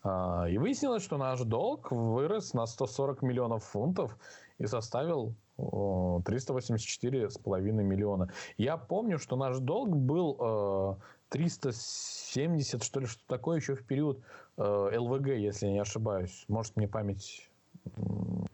Э, 0.04 0.50
и 0.50 0.58
выяснилось, 0.58 1.02
что 1.02 1.18
наш 1.18 1.40
долг 1.40 1.90
вырос 1.90 2.54
на 2.54 2.66
140 2.66 3.22
миллионов 3.22 3.64
фунтов 3.64 4.16
и 4.58 4.66
составил 4.66 5.34
384,5 5.58 7.60
миллиона. 7.60 8.30
Я 8.56 8.76
помню, 8.76 9.18
что 9.18 9.36
наш 9.36 9.58
долг 9.58 9.90
был 9.90 10.98
370, 11.28 12.82
что 12.82 13.00
ли, 13.00 13.06
что 13.06 13.22
такое 13.26 13.58
еще 13.58 13.74
в 13.74 13.84
период 13.86 14.22
э, 14.56 14.98
ЛВГ, 14.98 15.26
если 15.28 15.66
я 15.66 15.72
не 15.72 15.80
ошибаюсь. 15.80 16.44
Может, 16.48 16.76
мне 16.76 16.88
память 16.88 17.50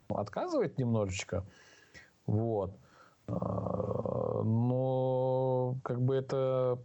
отказывает 0.09 0.79
немножечко. 0.79 1.45
Вот. 2.27 2.73
Но 4.45 5.77
как 5.83 6.01
бы 6.01 6.15
это 6.15 6.79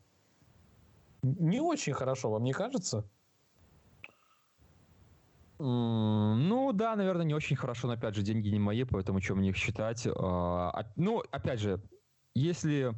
не 1.23 1.61
очень 1.61 1.93
хорошо, 1.93 2.29
вам 2.29 2.43
не 2.43 2.53
кажется? 2.53 3.09
Ну 5.59 6.71
да, 6.73 6.95
наверное, 6.95 7.25
не 7.25 7.33
очень 7.33 7.55
хорошо, 7.55 7.87
но 7.87 7.93
опять 7.93 8.15
же, 8.15 8.21
деньги 8.21 8.49
не 8.49 8.59
мои, 8.59 8.83
поэтому 8.83 9.21
чем 9.21 9.37
мне 9.37 9.49
их 9.49 9.55
считать. 9.55 10.05
А, 10.07 10.91
ну, 10.97 11.23
опять 11.31 11.59
же, 11.59 11.81
если 12.35 12.93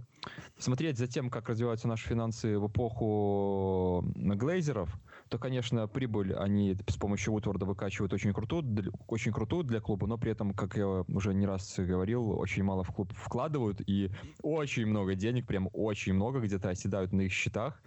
смотреть 0.58 0.98
за 0.98 1.08
тем, 1.08 1.30
как 1.30 1.50
развиваются 1.50 1.88
наши 1.88 2.08
финансы 2.08 2.58
в 2.58 2.68
эпоху 2.68 4.04
глейзеров, 4.16 4.98
то, 5.30 5.40
конечно, 5.40 5.88
прибыль 5.88 6.34
они 6.36 6.78
с 6.88 6.98
помощью 6.98 7.34
Утворда 7.34 7.66
выкачивают 7.66 8.14
очень 8.14 8.34
крутую, 8.34 8.94
очень 9.08 9.32
крутую 9.32 9.64
для 9.64 9.82
клуба, 9.82 10.08
но 10.08 10.18
при 10.18 10.32
этом, 10.32 10.54
как 10.54 10.78
я 10.78 10.88
уже 10.88 11.34
не 11.34 11.46
раз 11.46 11.76
говорил, 11.78 12.32
очень 12.38 12.64
мало 12.64 12.84
в 12.84 12.92
клуб 12.92 13.12
вкладывают 13.16 13.82
и 13.88 14.12
очень 14.44 14.86
много 14.86 15.16
денег, 15.16 15.48
прям 15.48 15.70
очень 15.74 16.14
много 16.14 16.40
где-то 16.40 16.70
оседают 16.70 17.12
на 17.12 17.22
их 17.22 17.32
счетах. 17.32 17.82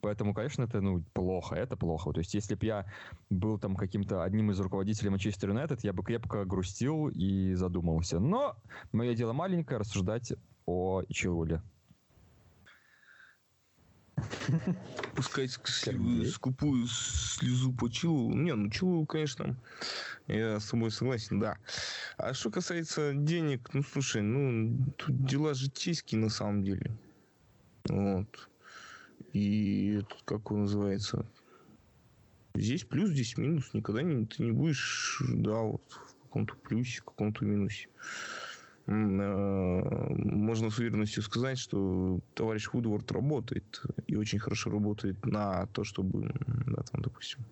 Поэтому, 0.00 0.34
конечно, 0.34 0.64
это 0.64 0.80
ну, 0.80 1.04
плохо, 1.12 1.54
это 1.54 1.76
плохо. 1.76 2.12
То 2.12 2.18
есть, 2.18 2.34
если 2.34 2.54
бы 2.54 2.66
я 2.66 2.86
был 3.30 3.58
там 3.58 3.76
каким-то 3.76 4.24
одним 4.24 4.50
из 4.50 4.58
руководителей 4.58 5.10
Манчестер 5.10 5.50
Юнайтед, 5.50 5.84
я 5.84 5.92
бы 5.92 6.02
крепко 6.02 6.44
грустил 6.44 7.08
и 7.08 7.54
задумался. 7.54 8.18
Но 8.18 8.56
мое 8.92 9.14
дело 9.14 9.32
маленькое 9.32 9.78
рассуждать 9.78 10.32
о 10.66 11.02
Чилуле. 11.08 11.62
Пускать 15.14 15.50
скупую 15.50 16.86
слезу 16.86 17.72
по 17.72 17.88
Чилу. 17.88 18.34
Не, 18.34 18.54
ну 18.54 18.70
Чилу, 18.70 19.06
конечно, 19.06 19.56
я 20.26 20.60
с 20.60 20.68
тобой 20.68 20.90
согласен, 20.90 21.40
да. 21.40 21.58
А 22.16 22.34
что 22.34 22.50
касается 22.50 23.12
денег, 23.14 23.70
ну 23.72 23.82
слушай, 23.82 24.22
ну 24.22 24.92
тут 24.96 25.24
дела 25.24 25.54
житейские 25.54 26.20
на 26.20 26.28
самом 26.28 26.64
деле. 26.64 26.96
Вот. 27.88 28.48
И 29.32 30.02
тут, 30.08 30.22
как 30.24 30.50
он 30.50 30.62
называется, 30.62 31.26
здесь 32.54 32.84
плюс, 32.84 33.10
здесь 33.10 33.36
минус. 33.36 33.70
Никогда 33.72 34.02
не, 34.02 34.26
ты 34.26 34.42
не 34.42 34.52
будешь, 34.52 35.22
да, 35.28 35.60
вот 35.60 35.82
в 35.90 36.22
каком-то 36.24 36.54
плюсе, 36.56 37.00
в 37.00 37.04
каком-то 37.04 37.44
минусе. 37.44 37.88
Э, 38.90 40.14
можно 40.14 40.70
с 40.70 40.78
уверенностью 40.78 41.22
сказать, 41.22 41.58
что 41.58 42.18
товарищ 42.34 42.68
Вудворд 42.72 43.12
работает 43.12 43.82
и 44.08 44.16
очень 44.16 44.40
хорошо 44.40 44.70
работает 44.70 45.24
на 45.24 45.66
то, 45.66 45.84
чтобы, 45.84 46.34
да, 46.66 46.82
там, 46.82 47.02
допустим, 47.02 47.44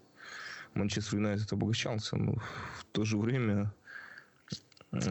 Манчестер 0.74 1.18
Юнайтед 1.18 1.52
обогащался, 1.52 2.16
но 2.16 2.34
в 2.34 2.84
то 2.90 3.04
же 3.04 3.18
время 3.18 3.72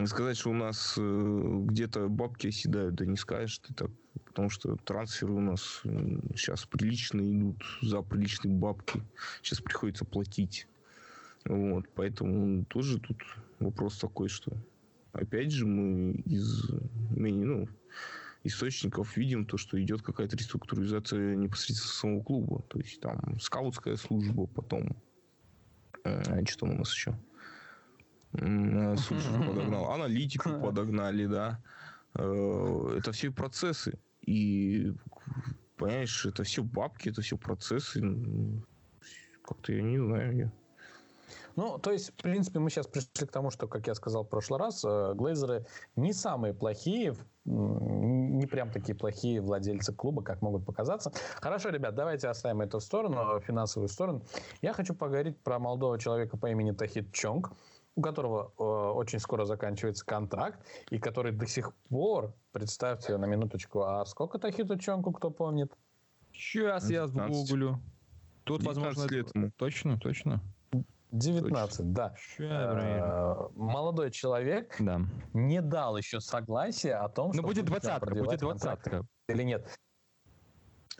сказать, 0.04 0.36
что 0.36 0.50
у 0.50 0.54
нас 0.54 0.96
э, 0.98 1.60
где-то 1.64 2.08
бабки 2.08 2.48
оседают, 2.48 2.96
да 2.96 3.06
не 3.06 3.16
скажешь 3.16 3.60
ты 3.60 3.72
так, 3.72 3.90
потому 4.26 4.50
что 4.50 4.76
трансферы 4.76 5.32
у 5.32 5.40
нас 5.40 5.80
сейчас 6.36 6.66
приличные 6.66 7.32
идут, 7.32 7.64
за 7.80 8.02
приличные 8.02 8.54
бабки. 8.54 9.00
Сейчас 9.42 9.60
приходится 9.62 10.04
платить. 10.04 10.68
Вот, 11.46 11.86
поэтому 11.94 12.66
тоже 12.66 12.98
тут 12.98 13.16
вопрос 13.60 13.98
такой, 13.98 14.28
что 14.28 14.52
опять 15.12 15.52
же, 15.52 15.66
мы 15.66 16.12
из 16.24 16.70
менее, 17.10 17.46
ну, 17.46 17.68
источников 18.44 19.16
видим 19.16 19.46
то, 19.46 19.56
что 19.56 19.80
идет 19.82 20.02
какая-то 20.02 20.36
реструктуризация 20.36 21.36
непосредственно 21.36 21.92
самого 21.92 22.22
клуба. 22.22 22.62
То 22.68 22.78
есть 22.78 23.00
там 23.00 23.38
скаутская 23.40 23.96
служба, 23.96 24.46
потом 24.46 25.02
э, 26.04 26.44
что 26.46 26.60
там 26.66 26.70
у 26.74 26.78
нас 26.78 26.92
еще? 26.92 27.18
Э, 28.32 28.96
службу 28.96 29.44
подогнал, 29.48 29.92
аналитику 29.92 30.50
подогнали, 30.62 31.26
да. 31.26 31.62
Э, 32.14 32.94
это 32.98 33.12
все 33.12 33.30
процессы. 33.30 33.98
И 34.22 34.92
понимаешь, 35.76 36.26
это 36.26 36.42
все 36.42 36.62
бабки, 36.62 37.08
это 37.08 37.22
все 37.22 37.36
процессы. 37.36 38.02
Как-то 39.42 39.72
я 39.72 39.82
не 39.82 39.98
знаю. 39.98 40.36
Я 40.36 40.52
ну, 41.58 41.76
то 41.76 41.90
есть, 41.90 42.10
в 42.10 42.14
принципе, 42.22 42.60
мы 42.60 42.70
сейчас 42.70 42.86
пришли 42.86 43.26
к 43.26 43.32
тому, 43.32 43.50
что, 43.50 43.66
как 43.66 43.88
я 43.88 43.96
сказал 43.96 44.22
в 44.22 44.28
прошлый 44.28 44.60
раз, 44.60 44.84
э, 44.84 45.12
глейзеры 45.16 45.66
не 45.96 46.12
самые 46.12 46.54
плохие, 46.54 47.16
не 47.44 48.46
прям 48.46 48.70
такие 48.70 48.96
плохие 48.96 49.40
владельцы 49.40 49.92
клуба, 49.92 50.22
как 50.22 50.40
могут 50.40 50.64
показаться. 50.64 51.12
Хорошо, 51.40 51.70
ребят, 51.70 51.96
давайте 51.96 52.28
оставим 52.28 52.60
эту 52.60 52.78
сторону, 52.78 53.40
финансовую 53.40 53.88
сторону. 53.88 54.22
Я 54.62 54.72
хочу 54.72 54.94
поговорить 54.94 55.36
про 55.42 55.58
молодого 55.58 55.98
человека 55.98 56.36
по 56.36 56.48
имени 56.48 56.70
Тахит 56.70 57.12
Чонг, 57.12 57.50
у 57.96 58.02
которого 58.02 58.52
э, 58.56 58.62
очень 58.62 59.18
скоро 59.18 59.44
заканчивается 59.44 60.06
контракт, 60.06 60.64
и 60.90 61.00
который 61.00 61.32
до 61.32 61.48
сих 61.48 61.74
пор, 61.88 62.36
представьте 62.52 63.16
на 63.16 63.24
минуточку, 63.24 63.82
а 63.82 64.06
сколько 64.06 64.38
Тахиту 64.38 64.78
Чонгу, 64.78 65.10
кто 65.10 65.32
помнит? 65.32 65.76
Сейчас 66.32 66.88
я 66.88 67.08
сгуглю. 67.08 67.80
Тут, 68.44 68.62
возможно, 68.62 69.08
лет. 69.08 69.32
Точно, 69.56 69.98
точно. 69.98 70.40
19, 71.10 71.76
Точно. 71.76 71.84
да. 71.84 72.14
Э, 72.38 73.48
молодой 73.54 74.10
человек 74.10 74.76
да. 74.78 75.00
не 75.32 75.62
дал 75.62 75.96
еще 75.96 76.20
согласия 76.20 76.94
о 76.94 77.08
том, 77.08 77.28
ну, 77.28 77.34
что... 77.34 77.42
Ну, 77.42 77.48
будет 77.48 77.64
20 77.64 78.02
будет 78.10 78.40
20 78.40 78.78
Или 79.28 79.42
нет. 79.42 79.68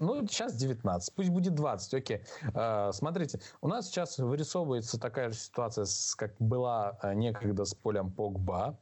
Ну, 0.01 0.27
сейчас 0.27 0.55
19, 0.55 1.15
пусть 1.15 1.31
будет 1.31 1.55
20, 1.55 1.95
окей. 1.95 2.23
Э, 2.55 2.91
смотрите, 2.93 3.41
у 3.61 3.69
нас 3.69 3.89
сейчас 3.89 4.19
вырисовывается 4.19 4.99
такая 4.99 5.31
же 5.31 5.37
ситуация, 5.37 5.87
как 6.17 6.35
была 6.39 6.99
э, 7.03 7.15
некогда 7.15 7.65
с 7.65 7.75
полем 7.75 8.11
Погба, 8.13 8.79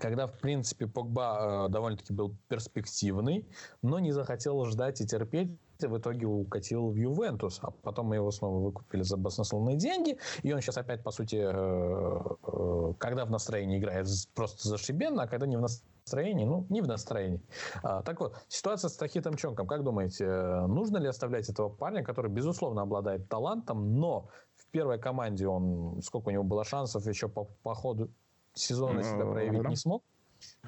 когда, 0.00 0.26
в 0.26 0.38
принципе, 0.38 0.86
Погба 0.86 1.68
довольно-таки 1.68 2.12
был 2.12 2.36
перспективный, 2.48 3.48
но 3.82 3.98
не 3.98 4.12
захотел 4.12 4.64
ждать 4.66 5.00
и 5.00 5.06
терпеть, 5.06 5.56
в 5.88 5.98
итоге 5.98 6.26
укатил 6.26 6.90
в 6.90 6.96
Ювентус, 6.96 7.58
а 7.62 7.70
потом 7.70 8.06
мы 8.06 8.16
его 8.16 8.30
снова 8.30 8.58
выкупили 8.58 9.02
за 9.02 9.16
баснословные 9.16 9.76
деньги, 9.76 10.18
и 10.42 10.52
он 10.52 10.60
сейчас 10.60 10.76
опять, 10.76 11.02
по 11.02 11.10
сути, 11.10 11.36
э, 11.36 12.20
э, 12.42 12.94
когда 12.98 13.24
в 13.24 13.30
настроении 13.30 13.78
играет, 13.78 14.06
просто 14.34 14.68
зашибенно, 14.68 15.22
а 15.22 15.26
когда 15.26 15.46
не 15.46 15.56
в 15.56 15.60
настроении, 15.60 16.44
ну, 16.44 16.66
не 16.68 16.80
в 16.80 16.86
настроении. 16.86 17.42
А, 17.82 18.02
так 18.02 18.20
вот, 18.20 18.36
ситуация 18.48 18.88
с 18.88 18.96
Тахитом 18.96 19.34
Чонком, 19.36 19.66
как 19.66 19.84
думаете, 19.84 20.26
нужно 20.66 20.98
ли 20.98 21.08
оставлять 21.08 21.48
этого 21.48 21.68
парня, 21.68 22.02
который, 22.02 22.30
безусловно, 22.30 22.82
обладает 22.82 23.28
талантом, 23.28 23.94
но 23.94 24.28
в 24.56 24.66
первой 24.70 24.98
команде 24.98 25.46
он, 25.46 26.00
сколько 26.02 26.28
у 26.28 26.30
него 26.32 26.44
было 26.44 26.64
шансов 26.64 27.06
еще 27.06 27.28
по, 27.28 27.44
по 27.62 27.74
ходу 27.74 28.10
сезона 28.54 29.02
себя 29.02 29.26
проявить 29.26 29.68
не 29.68 29.76
смог, 29.76 30.02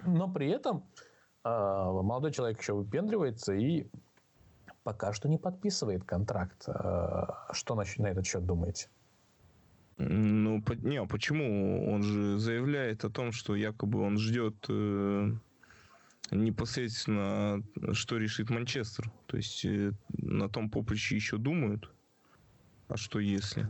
но 0.07 0.33
при 0.33 0.51
этом 0.51 0.85
молодой 1.44 2.33
человек 2.33 2.61
еще 2.61 2.75
выпендривается 2.75 3.53
и 3.53 3.87
пока 4.83 5.12
что 5.12 5.29
не 5.29 5.38
подписывает 5.38 6.05
контракт. 6.05 6.64
Э, 6.68 7.27
что 7.53 7.75
на, 7.75 7.85
на 7.99 8.07
этот 8.07 8.27
счет 8.27 8.45
думаете? 8.45 8.88
Ну, 9.99 10.62
не, 10.83 10.97
а 10.97 11.07
почему? 11.07 11.92
Он 11.92 12.03
же 12.03 12.38
заявляет 12.38 13.05
о 13.05 13.11
том, 13.11 13.33
что 13.33 13.55
якобы 13.55 14.01
он 14.01 14.18
ждет 14.18 14.57
э, 14.68 15.33
непосредственно, 16.31 17.62
что 17.92 18.16
решит 18.16 18.51
Манчестер. 18.51 19.12
То 19.27 19.37
есть 19.37 19.64
э, 19.64 19.92
на 20.09 20.49
том 20.49 20.71
поприще 20.71 21.16
еще 21.16 21.37
думают. 21.37 21.90
А 22.88 22.97
что 22.97 23.21
если? 23.21 23.68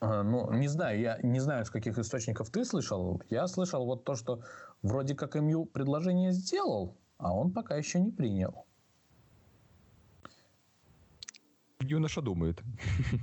А, 0.00 0.22
ну, 0.22 0.52
не 0.52 0.68
знаю, 0.68 1.00
я 1.00 1.18
не 1.22 1.40
знаю, 1.40 1.64
с 1.64 1.70
каких 1.70 1.98
источников 1.98 2.50
ты 2.50 2.64
слышал. 2.64 3.22
Я 3.30 3.46
слышал 3.46 3.86
вот 3.86 4.04
то, 4.04 4.16
что 4.16 4.42
вроде 4.82 5.14
как 5.14 5.34
МЮ 5.34 5.66
предложение 5.66 6.32
сделал, 6.32 6.98
а 7.16 7.34
он 7.34 7.52
пока 7.52 7.76
еще 7.76 8.00
не 8.00 8.10
принял. 8.10 8.66
Юноша 11.90 12.20
думает. 12.20 12.62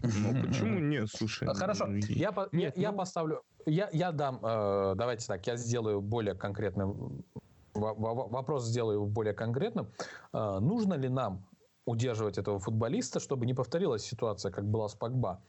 Ну, 0.03 0.47
почему 0.47 0.79
нет? 0.79 1.09
Слушай. 1.09 1.47
А, 1.47 1.53
хорошо, 1.53 1.87
ну, 1.87 1.97
я, 2.09 2.33
я, 2.51 2.71
я 2.75 2.91
ну 2.91 2.97
поставлю, 2.97 3.43
я, 3.65 3.89
я 3.91 4.11
дам, 4.11 4.39
э, 4.43 4.93
давайте 4.95 5.27
так, 5.27 5.45
я 5.47 5.57
сделаю 5.57 6.01
более 6.01 6.35
конкретным, 6.35 7.23
вопрос 7.73 8.65
сделаю 8.65 9.05
более 9.05 9.33
конкретным. 9.33 9.87
Э, 10.33 10.59
нужно 10.59 10.95
ли 10.95 11.09
нам 11.09 11.45
удерживать 11.85 12.37
этого 12.37 12.59
футболиста, 12.59 13.19
чтобы 13.19 13.45
не 13.45 13.53
повторилась 13.53 14.03
ситуация, 14.03 14.51
как 14.51 14.65
была 14.65 14.87
с 14.87 14.95
Погба? 14.95 15.41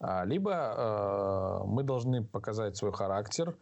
А, 0.00 0.24
либо 0.24 0.52
э, 0.52 1.66
мы 1.66 1.82
должны 1.82 2.24
показать 2.24 2.76
свой 2.76 2.92
характер, 2.92 3.56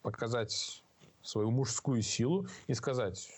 показать 0.00 0.82
свою 1.22 1.50
мужскую 1.50 2.00
силу 2.00 2.46
и 2.66 2.74
сказать, 2.74 3.28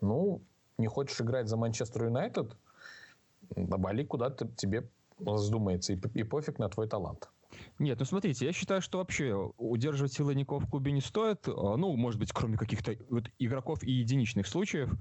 ну, 0.00 0.40
не 0.78 0.86
хочешь 0.86 1.20
играть 1.20 1.48
за 1.48 1.56
Манчестер 1.56 2.04
Юнайтед– 2.04 2.56
вали 3.56 4.04
куда 4.04 4.26
-то 4.26 4.48
тебе 4.56 4.88
вздумается, 5.18 5.92
и, 5.92 5.98
и 6.14 6.24
пофиг 6.24 6.58
на 6.58 6.68
твой 6.68 6.88
талант. 6.88 7.28
Нет, 7.80 7.98
ну 7.98 8.04
смотрите, 8.04 8.44
я 8.44 8.52
считаю, 8.52 8.82
что 8.82 8.98
вообще 8.98 9.34
удерживать 9.56 10.12
силовиков 10.12 10.62
в 10.62 10.68
клубе 10.68 10.92
не 10.92 11.00
стоит. 11.00 11.48
А, 11.48 11.78
ну, 11.78 11.96
может 11.96 12.20
быть, 12.20 12.30
кроме 12.30 12.58
каких-то 12.58 12.94
вот 13.08 13.30
игроков 13.38 13.82
и 13.82 13.90
единичных 13.90 14.46
случаев. 14.46 14.92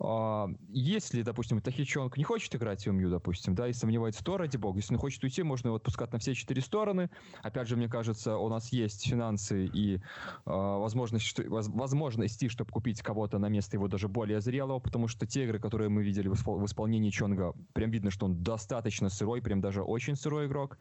А, 0.00 0.48
если, 0.68 1.22
допустим, 1.22 1.60
Тахичонг 1.60 2.16
не 2.16 2.24
хочет 2.24 2.52
играть 2.56 2.84
в 2.84 2.90
МЮ, 2.90 3.10
допустим, 3.10 3.54
да, 3.54 3.68
и 3.68 3.72
сомневается, 3.72 4.24
то 4.24 4.38
ради 4.38 4.56
бога. 4.56 4.78
Если 4.78 4.92
он 4.92 4.98
хочет 4.98 5.22
уйти, 5.22 5.44
можно 5.44 5.68
его 5.68 5.76
отпускать 5.76 6.12
на 6.12 6.18
все 6.18 6.34
четыре 6.34 6.62
стороны. 6.62 7.10
Опять 7.44 7.68
же, 7.68 7.76
мне 7.76 7.88
кажется, 7.88 8.36
у 8.36 8.48
нас 8.48 8.72
есть 8.72 9.06
финансы 9.08 9.66
и 9.66 10.00
возможность, 10.44 11.26
что, 11.26 11.44
возможности, 11.46 12.48
чтобы 12.48 12.72
купить 12.72 13.02
кого-то 13.02 13.38
на 13.38 13.48
место 13.48 13.76
его 13.76 13.86
даже 13.86 14.08
более 14.08 14.40
зрелого, 14.40 14.80
потому 14.80 15.06
что 15.06 15.28
те 15.28 15.44
игры, 15.44 15.60
которые 15.60 15.90
мы 15.90 16.02
видели 16.02 16.26
в 16.26 16.64
исполнении 16.64 17.10
Чонга, 17.10 17.54
прям 17.72 17.92
видно, 17.92 18.10
что 18.10 18.26
он 18.26 18.42
достаточно 18.42 19.10
сырой, 19.10 19.40
прям 19.42 19.60
даже 19.60 19.84
очень 19.84 20.16
сырой 20.16 20.46
игрок. 20.46 20.76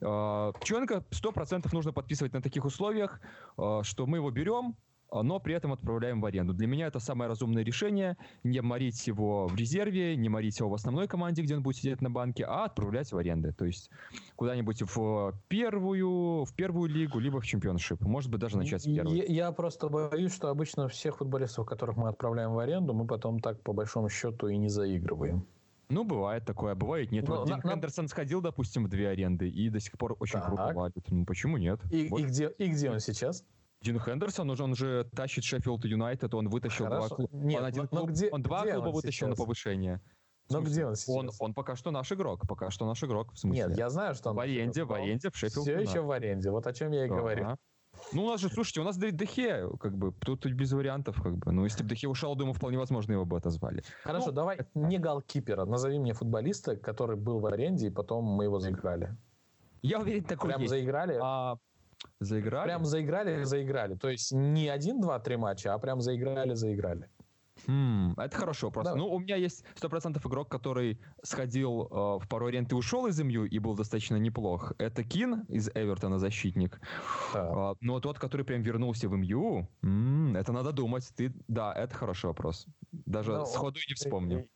Чонг 0.00 0.85
Лукашенко 0.86 1.04
100% 1.10 1.68
нужно 1.72 1.92
подписывать 1.92 2.32
на 2.32 2.42
таких 2.42 2.64
условиях, 2.64 3.20
э, 3.58 3.80
что 3.82 4.06
мы 4.06 4.18
его 4.18 4.30
берем, 4.30 4.76
э, 5.12 5.22
но 5.22 5.40
при 5.40 5.54
этом 5.54 5.72
отправляем 5.72 6.20
в 6.20 6.26
аренду. 6.26 6.54
Для 6.54 6.66
меня 6.66 6.86
это 6.86 7.00
самое 7.00 7.28
разумное 7.28 7.64
решение. 7.64 8.16
Не 8.44 8.60
морить 8.60 9.06
его 9.06 9.46
в 9.46 9.56
резерве, 9.56 10.16
не 10.16 10.28
морить 10.28 10.58
его 10.58 10.70
в 10.70 10.74
основной 10.74 11.08
команде, 11.08 11.42
где 11.42 11.56
он 11.56 11.62
будет 11.62 11.76
сидеть 11.76 12.00
на 12.00 12.10
банке, 12.10 12.44
а 12.44 12.64
отправлять 12.64 13.12
в 13.12 13.16
аренды. 13.16 13.52
То 13.52 13.64
есть 13.64 13.90
куда-нибудь 14.36 14.82
в 14.82 15.32
первую, 15.48 16.44
в 16.44 16.54
первую 16.54 16.88
лигу, 16.88 17.18
либо 17.18 17.40
в 17.40 17.46
Championship. 17.46 18.00
Может 18.02 18.30
быть, 18.30 18.40
даже 18.40 18.56
начать 18.56 18.82
с 18.82 18.84
первой. 18.84 19.16
Я, 19.16 19.24
я 19.24 19.52
просто 19.52 19.88
боюсь, 19.88 20.34
что 20.34 20.48
обычно 20.48 20.88
всех 20.88 21.18
футболистов, 21.18 21.66
которых 21.66 21.96
мы 21.96 22.08
отправляем 22.08 22.52
в 22.52 22.58
аренду, 22.58 22.94
мы 22.94 23.06
потом 23.06 23.40
так 23.40 23.62
по 23.62 23.72
большому 23.72 24.08
счету 24.08 24.48
и 24.48 24.56
не 24.56 24.68
заигрываем. 24.68 25.46
Ну, 25.88 26.04
бывает 26.04 26.44
такое, 26.44 26.72
а 26.72 26.74
бывает 26.74 27.12
нет. 27.12 27.28
Но, 27.28 27.36
вот 27.36 27.46
Дин 27.46 27.60
на, 27.62 27.70
Хендерсон 27.70 28.08
сходил, 28.08 28.40
допустим, 28.40 28.84
в 28.84 28.88
две 28.88 29.08
аренды 29.08 29.48
и 29.48 29.68
до 29.70 29.80
сих 29.80 29.96
пор 29.96 30.16
очень 30.18 30.40
так. 30.40 30.46
круто 30.46 30.72
валит. 30.74 31.10
Ну, 31.10 31.24
почему 31.24 31.56
нет? 31.58 31.80
И, 31.90 32.08
вот. 32.08 32.20
и, 32.20 32.24
где, 32.24 32.48
и 32.58 32.68
где 32.68 32.90
он 32.90 33.00
сейчас? 33.00 33.44
Дин 33.82 34.00
Хендерсон, 34.00 34.50
он 34.50 34.74
же 34.74 35.08
тащит 35.14 35.44
Шеффилд 35.44 35.84
Юнайтед, 35.84 36.34
он 36.34 36.48
вытащил 36.48 36.86
Хорошо. 36.86 37.08
два 37.08 37.16
клуба. 37.16 37.36
Нет, 37.36 37.60
он, 37.60 37.66
один 37.66 37.82
но, 37.82 37.88
клуб, 38.00 38.10
где, 38.10 38.30
он 38.30 38.42
два 38.42 38.62
где 38.62 38.72
клуба 38.72 38.88
он 38.88 38.94
вытащил 38.94 39.26
сейчас? 39.26 39.38
на 39.38 39.44
повышение. 39.44 40.00
Но 40.50 40.60
где 40.60 40.86
он 40.86 40.96
сейчас? 40.96 41.16
Он, 41.16 41.30
он 41.38 41.54
пока 41.54 41.76
что 41.76 41.90
наш 41.90 42.10
игрок, 42.10 42.48
пока 42.48 42.70
что 42.70 42.86
наш 42.86 43.02
игрок, 43.04 43.32
в 43.32 43.38
смысле. 43.38 43.66
Нет, 43.68 43.76
я 43.76 43.90
знаю, 43.90 44.14
что 44.14 44.30
он... 44.30 44.36
В 44.36 44.40
аренде, 44.40 44.84
в 44.84 44.92
аренде, 44.92 45.30
в 45.30 45.36
Шеффилд 45.36 45.64
Все 45.64 45.78
еще 45.78 46.00
в 46.00 46.10
аренде, 46.10 46.50
вот 46.50 46.66
о 46.66 46.72
чем 46.72 46.92
я 46.92 47.04
и 47.04 47.06
ага. 47.06 47.16
говорю. 47.16 47.56
Ну, 48.12 48.24
у 48.24 48.28
нас 48.28 48.40
же, 48.40 48.48
слушайте, 48.48 48.80
у 48.80 48.84
нас 48.84 48.96
Дехе, 48.96 49.68
как 49.80 49.96
бы, 49.96 50.12
тут 50.12 50.46
без 50.46 50.72
вариантов, 50.72 51.20
как 51.22 51.36
бы. 51.36 51.52
Ну, 51.52 51.64
если 51.64 51.82
бы 51.82 51.90
Дехе 51.90 52.08
ушел, 52.08 52.34
думаю, 52.34 52.54
вполне 52.54 52.78
возможно, 52.78 53.12
его 53.12 53.24
бы 53.24 53.36
отозвали. 53.36 53.82
Хорошо, 54.02 54.26
ну, 54.26 54.32
давай 54.32 54.56
это... 54.56 54.68
не 54.74 54.98
голкипера. 54.98 55.64
Назови 55.64 55.98
мне 55.98 56.12
футболиста, 56.12 56.76
который 56.76 57.16
был 57.16 57.40
в 57.40 57.46
аренде, 57.46 57.88
и 57.88 57.90
потом 57.90 58.24
мы 58.24 58.44
его 58.44 58.58
заиграли. 58.58 59.16
Я 59.82 60.00
уверен, 60.00 60.24
такой 60.24 60.50
Прям 60.50 60.60
есть. 60.62 60.70
заиграли? 60.70 61.18
А, 61.22 61.58
заиграли? 62.20 62.66
Прям 62.66 62.84
заиграли, 62.84 63.44
заиграли. 63.44 63.94
То 63.94 64.08
есть 64.08 64.32
не 64.32 64.68
один, 64.68 65.00
два, 65.00 65.18
три 65.18 65.36
матча, 65.36 65.74
а 65.74 65.78
прям 65.78 66.00
заиграли, 66.00 66.54
заиграли. 66.54 67.08
Хм, 67.66 68.12
это 68.16 68.36
хороший 68.36 68.64
вопрос. 68.64 68.84
Да. 68.84 68.94
Ну, 68.94 69.08
у 69.08 69.18
меня 69.18 69.36
есть 69.36 69.64
100% 69.76 70.18
игрок, 70.26 70.48
который 70.48 71.00
сходил 71.22 71.82
э, 71.82 72.18
в 72.18 72.28
пару 72.28 72.46
аренд 72.46 72.70
и 72.72 72.74
ушел 72.74 73.06
из 73.06 73.20
МЮ 73.20 73.44
и 73.44 73.58
был 73.58 73.74
достаточно 73.74 74.16
неплох. 74.16 74.72
Это 74.78 75.02
Кин 75.02 75.44
из 75.48 75.68
Эвертона, 75.74 76.18
защитник. 76.18 76.80
Да. 77.32 77.72
Э, 77.72 77.74
но 77.80 78.00
тот, 78.00 78.18
который 78.18 78.44
прям 78.44 78.62
вернулся 78.62 79.08
в 79.08 79.16
МЮ, 79.16 79.68
м-м, 79.82 80.36
это 80.36 80.52
надо 80.52 80.72
думать. 80.72 81.10
Ты, 81.16 81.32
да, 81.48 81.72
это 81.72 81.94
хороший 81.94 82.26
вопрос. 82.26 82.66
Даже 82.92 83.32
да, 83.32 83.46
сходу 83.46 83.78
не 83.88 83.94
вспомню 83.94 84.48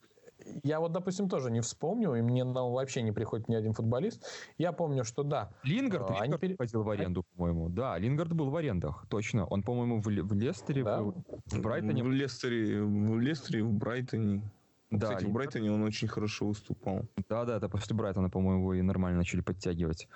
я 0.62 0.80
вот, 0.80 0.92
допустим, 0.92 1.28
тоже 1.28 1.50
не 1.50 1.60
вспомню, 1.60 2.14
и 2.14 2.22
мне 2.22 2.44
на 2.44 2.68
вообще 2.68 3.02
не 3.02 3.12
приходит 3.12 3.48
ни 3.48 3.54
один 3.54 3.72
футболист. 3.72 4.26
Я 4.58 4.72
помню, 4.72 5.04
что 5.04 5.22
да. 5.22 5.50
Лингард, 5.62 6.10
а, 6.10 6.24
Лингард 6.24 6.40
пере... 6.40 6.56
ходил 6.58 6.82
в 6.82 6.90
аренду, 6.90 7.24
по-моему. 7.36 7.68
Да, 7.68 7.98
Лингард 7.98 8.32
был 8.32 8.50
в 8.50 8.56
арендах, 8.56 9.06
точно. 9.08 9.46
Он, 9.46 9.62
по-моему, 9.62 10.00
в, 10.00 10.06
в 10.06 10.32
Лестере 10.32 10.84
да? 10.84 10.98
был, 10.98 11.14
в 11.46 11.60
Брайтоне. 11.60 12.02
В 12.02 12.10
Лестере, 12.10 12.82
в 12.82 13.18
Лестере, 13.18 13.62
в 13.62 13.72
Брайтоне. 13.72 14.42
Да, 14.90 15.06
Кстати, 15.06 15.24
Лингард... 15.24 15.30
в 15.30 15.32
Брайтоне 15.32 15.72
он 15.72 15.82
очень 15.82 16.08
хорошо 16.08 16.46
выступал. 16.46 17.06
Да-да, 17.28 17.56
это 17.56 17.68
после 17.68 17.96
Брайтона, 17.96 18.30
по-моему, 18.30 18.60
его 18.60 18.74
и 18.74 18.82
нормально 18.82 19.18
начали 19.18 19.40
подтягивать. 19.40 20.08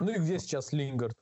Ну 0.00 0.10
и 0.10 0.18
где 0.18 0.38
сейчас 0.38 0.72
Лингард? 0.72 1.16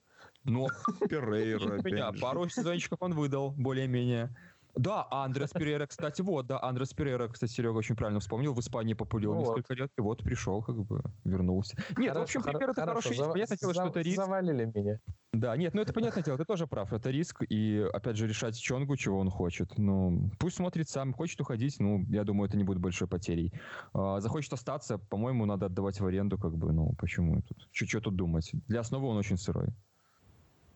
Ну, 0.44 0.68
Перейра, 1.08 2.12
пару 2.20 2.48
сезончиков 2.48 2.98
он 3.02 3.14
выдал, 3.14 3.50
более-менее. 3.50 4.34
Да, 4.74 5.06
Андрес 5.10 5.50
Перейра, 5.54 5.86
кстати, 5.86 6.22
вот, 6.22 6.46
да, 6.46 6.62
Андрес 6.62 6.92
Перейра, 6.94 7.28
кстати, 7.28 7.52
Серега 7.52 7.76
очень 7.76 7.96
правильно 7.96 8.20
вспомнил, 8.20 8.54
в 8.54 8.60
Испании 8.60 8.94
популил 8.94 9.34
ну, 9.34 9.40
несколько 9.40 9.70
вот. 9.70 9.78
лет, 9.78 9.90
и 9.96 10.00
вот 10.00 10.22
пришел, 10.22 10.62
как 10.62 10.76
бы, 10.76 11.02
вернулся. 11.24 11.76
Нет, 11.96 12.12
хорошо, 12.12 12.20
в 12.20 12.22
общем, 12.22 12.42
пример 12.42 12.70
это 12.70 12.80
хороший, 12.80 13.16
зав... 13.16 13.32
понятное 13.32 13.58
дело, 13.58 13.74
что 13.74 13.86
это 13.86 14.00
риск. 14.00 14.16
Завалили 14.16 14.72
меня. 14.74 15.00
Да, 15.32 15.56
нет, 15.56 15.74
ну 15.74 15.82
это 15.82 15.92
понятное 15.92 16.22
дело, 16.22 16.38
ты 16.38 16.44
тоже 16.44 16.66
прав, 16.66 16.92
это 16.92 17.10
риск, 17.10 17.42
и, 17.48 17.86
опять 17.92 18.16
же, 18.16 18.26
решать 18.26 18.58
Чонгу, 18.58 18.96
чего 18.96 19.18
он 19.18 19.30
хочет. 19.30 19.76
Ну, 19.78 20.30
пусть 20.38 20.56
смотрит 20.56 20.88
сам, 20.88 21.12
хочет 21.12 21.40
уходить, 21.40 21.76
ну, 21.80 22.04
я 22.08 22.24
думаю, 22.24 22.48
это 22.48 22.56
не 22.56 22.64
будет 22.64 22.78
большой 22.78 23.08
потерей. 23.08 23.52
А, 23.92 24.20
захочет 24.20 24.52
остаться, 24.52 24.98
по-моему, 24.98 25.44
надо 25.44 25.66
отдавать 25.66 26.00
в 26.00 26.06
аренду, 26.06 26.38
как 26.38 26.56
бы, 26.56 26.72
ну, 26.72 26.92
почему 26.98 27.42
тут? 27.42 27.68
Что 27.72 28.00
тут 28.00 28.16
думать? 28.16 28.50
Для 28.68 28.80
основы 28.80 29.08
он 29.08 29.16
очень 29.16 29.36
сырой. 29.36 29.68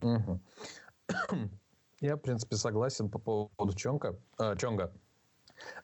Угу. 0.03 0.41
Я, 2.03 2.17
в 2.17 2.21
принципе, 2.21 2.57
согласен 2.57 3.09
по 3.09 3.21
поводу 3.21 3.75
Чонга. 3.77 4.19
Э, 4.37 4.57
Чонга. 4.59 4.93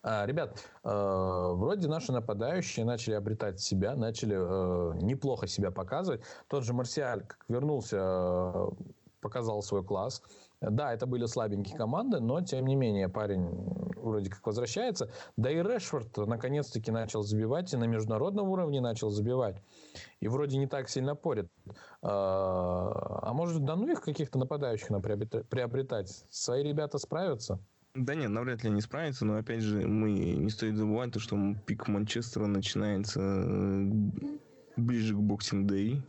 А, 0.02 0.26
ребят, 0.26 0.58
э, 0.82 0.88
вроде 1.54 1.86
наши 1.86 2.10
нападающие 2.10 2.84
начали 2.84 3.14
обретать 3.14 3.60
себя, 3.60 3.94
начали 3.94 4.34
э, 4.36 4.98
неплохо 5.00 5.46
себя 5.46 5.70
показывать. 5.70 6.22
Тот 6.48 6.64
же 6.64 6.74
Марсиаль, 6.74 7.24
как 7.24 7.44
вернулся, 7.48 7.98
э, 8.00 8.66
показал 9.20 9.62
свой 9.62 9.84
класс. 9.84 10.20
Да, 10.60 10.92
это 10.92 11.06
были 11.06 11.26
слабенькие 11.26 11.76
команды, 11.76 12.20
но 12.20 12.40
тем 12.40 12.66
не 12.66 12.74
менее 12.74 13.08
парень 13.08 13.48
вроде 14.08 14.30
как 14.30 14.44
возвращается. 14.46 15.10
Да 15.36 15.50
и 15.50 15.62
Решфорд 15.62 16.16
наконец-таки 16.16 16.90
начал 16.90 17.22
забивать, 17.22 17.72
и 17.72 17.76
на 17.76 17.84
международном 17.84 18.48
уровне 18.48 18.80
начал 18.80 19.10
забивать. 19.10 19.62
И 20.20 20.28
вроде 20.28 20.58
не 20.58 20.66
так 20.66 20.88
сильно 20.88 21.14
порит. 21.14 21.48
А, 22.02 23.20
а 23.22 23.32
может, 23.32 23.64
да 23.64 23.76
ну 23.76 23.88
их 23.88 24.00
каких-то 24.00 24.38
нападающих 24.38 24.90
нам 24.90 25.02
приобретать? 25.02 26.24
Свои 26.30 26.62
ребята 26.64 26.98
справятся? 26.98 27.60
Да 27.94 28.14
нет, 28.14 28.30
навряд 28.30 28.62
ли 28.62 28.70
они 28.70 28.80
справятся, 28.80 29.24
но 29.24 29.36
опять 29.36 29.62
же, 29.62 29.86
мы 29.86 30.12
не 30.12 30.50
стоит 30.50 30.76
забывать 30.76 31.12
то, 31.12 31.20
что 31.20 31.36
пик 31.66 31.88
Манчестера 31.88 32.46
начинается 32.46 33.20
э, 33.20 33.90
ближе 34.76 35.14
к 35.14 35.18
Boxing 35.18 35.66
Day. 35.66 36.02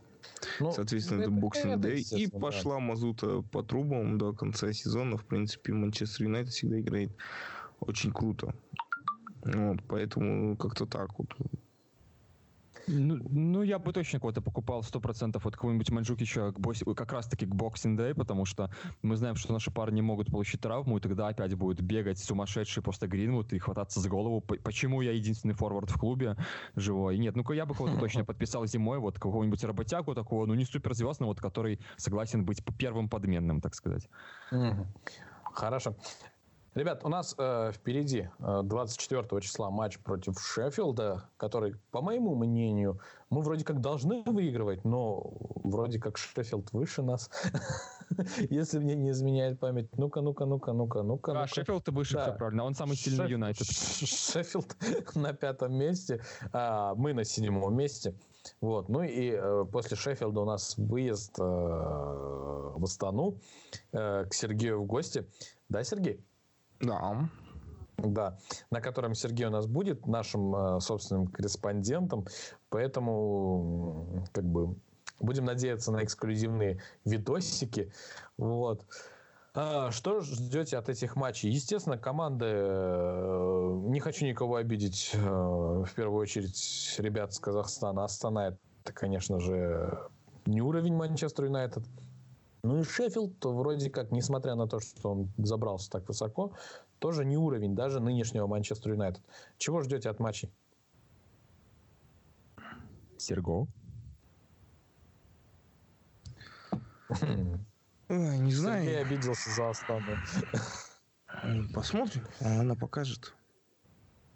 Ну, 0.58 0.72
Соответственно, 0.72 1.22
это 1.22 1.30
Boxing 1.30 1.80
Day. 1.80 2.02
И 2.02 2.26
пошла 2.28 2.74
да. 2.74 2.80
мазута 2.80 3.42
по 3.42 3.62
трубам 3.62 4.18
до 4.18 4.32
конца 4.32 4.72
сезона. 4.72 5.16
В 5.16 5.24
принципе, 5.24 5.72
Манчестер 5.72 6.24
Юнайтед 6.24 6.52
всегда 6.52 6.80
играет 6.80 7.10
очень 7.80 8.12
круто. 8.12 8.54
Вот, 9.44 9.78
поэтому 9.88 10.56
как-то 10.56 10.86
так 10.86 11.18
вот. 11.18 11.34
Ну, 12.86 13.18
ну, 13.30 13.62
я 13.62 13.78
бы 13.78 13.92
точно 13.92 14.20
кого-то 14.20 14.40
покупал 14.40 14.80
100% 14.80 15.40
от 15.42 15.56
кого-нибудь 15.56 15.90
Манджукича 15.90 16.52
к 16.52 16.60
босс, 16.60 16.82
как 16.96 17.12
раз-таки 17.12 17.46
к 17.46 17.50
Boxing 17.50 17.96
Day, 17.96 18.14
потому 18.14 18.44
что 18.44 18.70
мы 19.02 19.16
знаем, 19.16 19.36
что 19.36 19.52
наши 19.52 19.70
парни 19.70 20.00
могут 20.00 20.30
получить 20.30 20.60
травму, 20.60 20.98
и 20.98 21.00
тогда 21.00 21.28
опять 21.28 21.54
будет 21.54 21.80
бегать 21.80 22.18
сумасшедший 22.18 22.82
просто 22.82 23.06
Гринвуд 23.06 23.52
и 23.52 23.58
хвататься 23.58 24.00
за 24.00 24.08
голову. 24.08 24.40
Почему 24.40 25.00
я 25.00 25.12
единственный 25.12 25.54
форвард 25.54 25.90
в 25.90 25.98
клубе 25.98 26.36
живой? 26.74 27.18
Нет, 27.18 27.36
ну-ка 27.36 27.52
я 27.52 27.66
бы 27.66 27.74
кого-то 27.74 27.96
точно 28.00 28.24
подписал 28.24 28.66
зимой, 28.66 28.98
вот 28.98 29.14
какого-нибудь 29.14 29.62
работягу 29.64 30.14
такого, 30.14 30.46
ну 30.46 30.54
не 30.54 30.64
суперзвездного, 30.64 31.30
вот 31.30 31.40
который 31.40 31.80
согласен 31.96 32.44
быть 32.44 32.62
первым 32.78 33.08
подменным, 33.08 33.60
так 33.60 33.74
сказать. 33.74 34.08
Хорошо. 35.52 35.96
Ребят, 36.74 37.04
у 37.04 37.08
нас 37.08 37.34
э, 37.36 37.72
впереди 37.74 38.28
э, 38.38 38.60
24 38.62 39.40
числа 39.40 39.70
матч 39.70 39.98
против 39.98 40.40
Шеффилда, 40.40 41.28
который, 41.36 41.74
по 41.90 42.00
моему 42.00 42.36
мнению, 42.36 43.00
мы 43.28 43.42
вроде 43.42 43.64
как 43.64 43.80
должны 43.80 44.22
выигрывать, 44.24 44.84
но 44.84 45.32
вроде 45.64 45.98
как 45.98 46.16
Шеффилд 46.16 46.72
выше 46.72 47.02
нас, 47.02 47.28
если 48.50 48.78
мне 48.78 48.94
не 48.94 49.10
изменяет 49.10 49.58
память. 49.58 49.88
Ну-ка, 49.96 50.20
ну-ка, 50.20 50.46
ну-ка, 50.46 50.72
ну-ка, 50.72 51.02
ну-ка. 51.02 51.32
Да, 51.32 51.46
Шеффилд 51.48 51.88
выше, 51.88 52.20
все 52.20 52.34
правильно, 52.34 52.64
он 52.64 52.74
самый 52.76 52.96
сильный 52.96 53.28
Юнайтед. 53.28 53.66
Шеффилд 53.66 54.76
на 55.16 55.32
пятом 55.32 55.74
месте, 55.74 56.22
а 56.52 56.94
мы 56.94 57.14
на 57.14 57.24
седьмом 57.24 57.74
месте. 57.74 58.14
Вот. 58.60 58.88
Ну 58.88 59.02
и 59.02 59.32
э, 59.32 59.64
после 59.70 59.96
Шеффилда 59.96 60.40
у 60.40 60.44
нас 60.44 60.78
выезд 60.78 61.36
э, 61.38 61.42
в 61.42 62.82
Астану 62.82 63.38
э, 63.92 64.24
к 64.24 64.34
Сергею 64.34 64.82
в 64.82 64.86
гости. 64.86 65.26
Да, 65.68 65.84
Сергей? 65.84 66.24
Да. 66.80 67.28
Да, 67.98 68.38
на 68.70 68.80
котором 68.80 69.14
Сергей 69.14 69.46
у 69.46 69.50
нас 69.50 69.66
будет 69.66 70.06
нашим 70.06 70.54
э, 70.56 70.80
собственным 70.80 71.26
корреспондентом, 71.26 72.26
поэтому 72.70 74.26
как 74.32 74.44
бы 74.44 74.74
будем 75.20 75.44
надеяться 75.44 75.92
на 75.92 76.02
эксклюзивные 76.02 76.80
видосики, 77.04 77.92
вот. 78.38 78.86
А, 79.52 79.90
что 79.90 80.20
ждете 80.20 80.78
от 80.78 80.88
этих 80.88 81.16
матчей? 81.16 81.50
Естественно, 81.50 81.98
команды, 81.98 82.46
э, 82.46 83.80
не 83.88 83.98
хочу 84.00 84.24
никого 84.24 84.56
обидеть, 84.56 85.10
э, 85.12 85.18
в 85.18 85.90
первую 85.94 86.20
очередь 86.20 86.94
ребят 86.98 87.34
с 87.34 87.40
Казахстана, 87.40 88.04
Астана 88.04 88.56
это, 88.84 88.92
конечно 88.94 89.40
же, 89.40 90.08
не 90.46 90.62
уровень 90.62 90.94
Манчестер 90.94 91.46
Юнайтед. 91.46 91.84
Ну 92.62 92.80
и 92.80 92.84
Шеффилд, 92.84 93.38
то 93.38 93.54
вроде 93.54 93.90
как, 93.90 94.10
несмотря 94.10 94.54
на 94.54 94.66
то, 94.66 94.80
что 94.80 95.10
он 95.12 95.32
забрался 95.38 95.90
так 95.90 96.06
высоко, 96.08 96.54
тоже 96.98 97.24
не 97.24 97.36
уровень 97.36 97.74
даже 97.74 98.00
нынешнего 98.00 98.46
Манчестер 98.46 98.92
Юнайтед. 98.92 99.22
Чего 99.56 99.80
ждете 99.80 100.10
от 100.10 100.20
матчей? 100.20 100.52
Серго? 103.16 103.66
Ой, 108.08 108.38
не 108.38 108.52
знаю. 108.52 108.84
Сергей 108.84 109.00
обиделся 109.00 109.50
за 109.50 109.70
Астану. 109.70 110.16
Посмотрим, 111.72 112.26
она 112.40 112.74
покажет. 112.74 113.34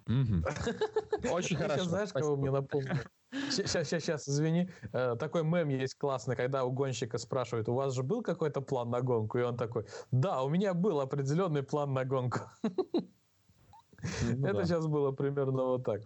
Очень 1.31 1.57
хорошо. 1.57 1.85
Знаешь, 1.85 2.11
кого 2.13 2.35
мне 2.37 2.51
напомнил? 2.51 2.95
Сейчас, 3.31 3.87
сейчас, 3.87 4.03
сейчас, 4.03 4.29
извини. 4.29 4.69
Э, 4.93 5.15
такой 5.19 5.43
мем 5.43 5.69
есть 5.69 5.95
классный, 5.95 6.35
когда 6.35 6.63
у 6.63 6.71
гонщика 6.71 7.17
спрашивают, 7.17 7.69
у 7.69 7.73
вас 7.73 7.93
же 7.93 8.03
был 8.03 8.21
какой-то 8.21 8.61
план 8.61 8.89
на 8.89 9.01
гонку? 9.01 9.37
И 9.37 9.41
он 9.41 9.57
такой, 9.57 9.85
да, 10.11 10.43
у 10.43 10.49
меня 10.49 10.73
был 10.73 10.99
определенный 10.99 11.63
план 11.63 11.93
на 11.93 12.05
гонку. 12.05 12.39
Ну 12.61 14.47
Это 14.47 14.65
сейчас 14.65 14.85
было 14.87 15.11
примерно 15.11 15.63
вот 15.63 15.83
так. 15.83 16.01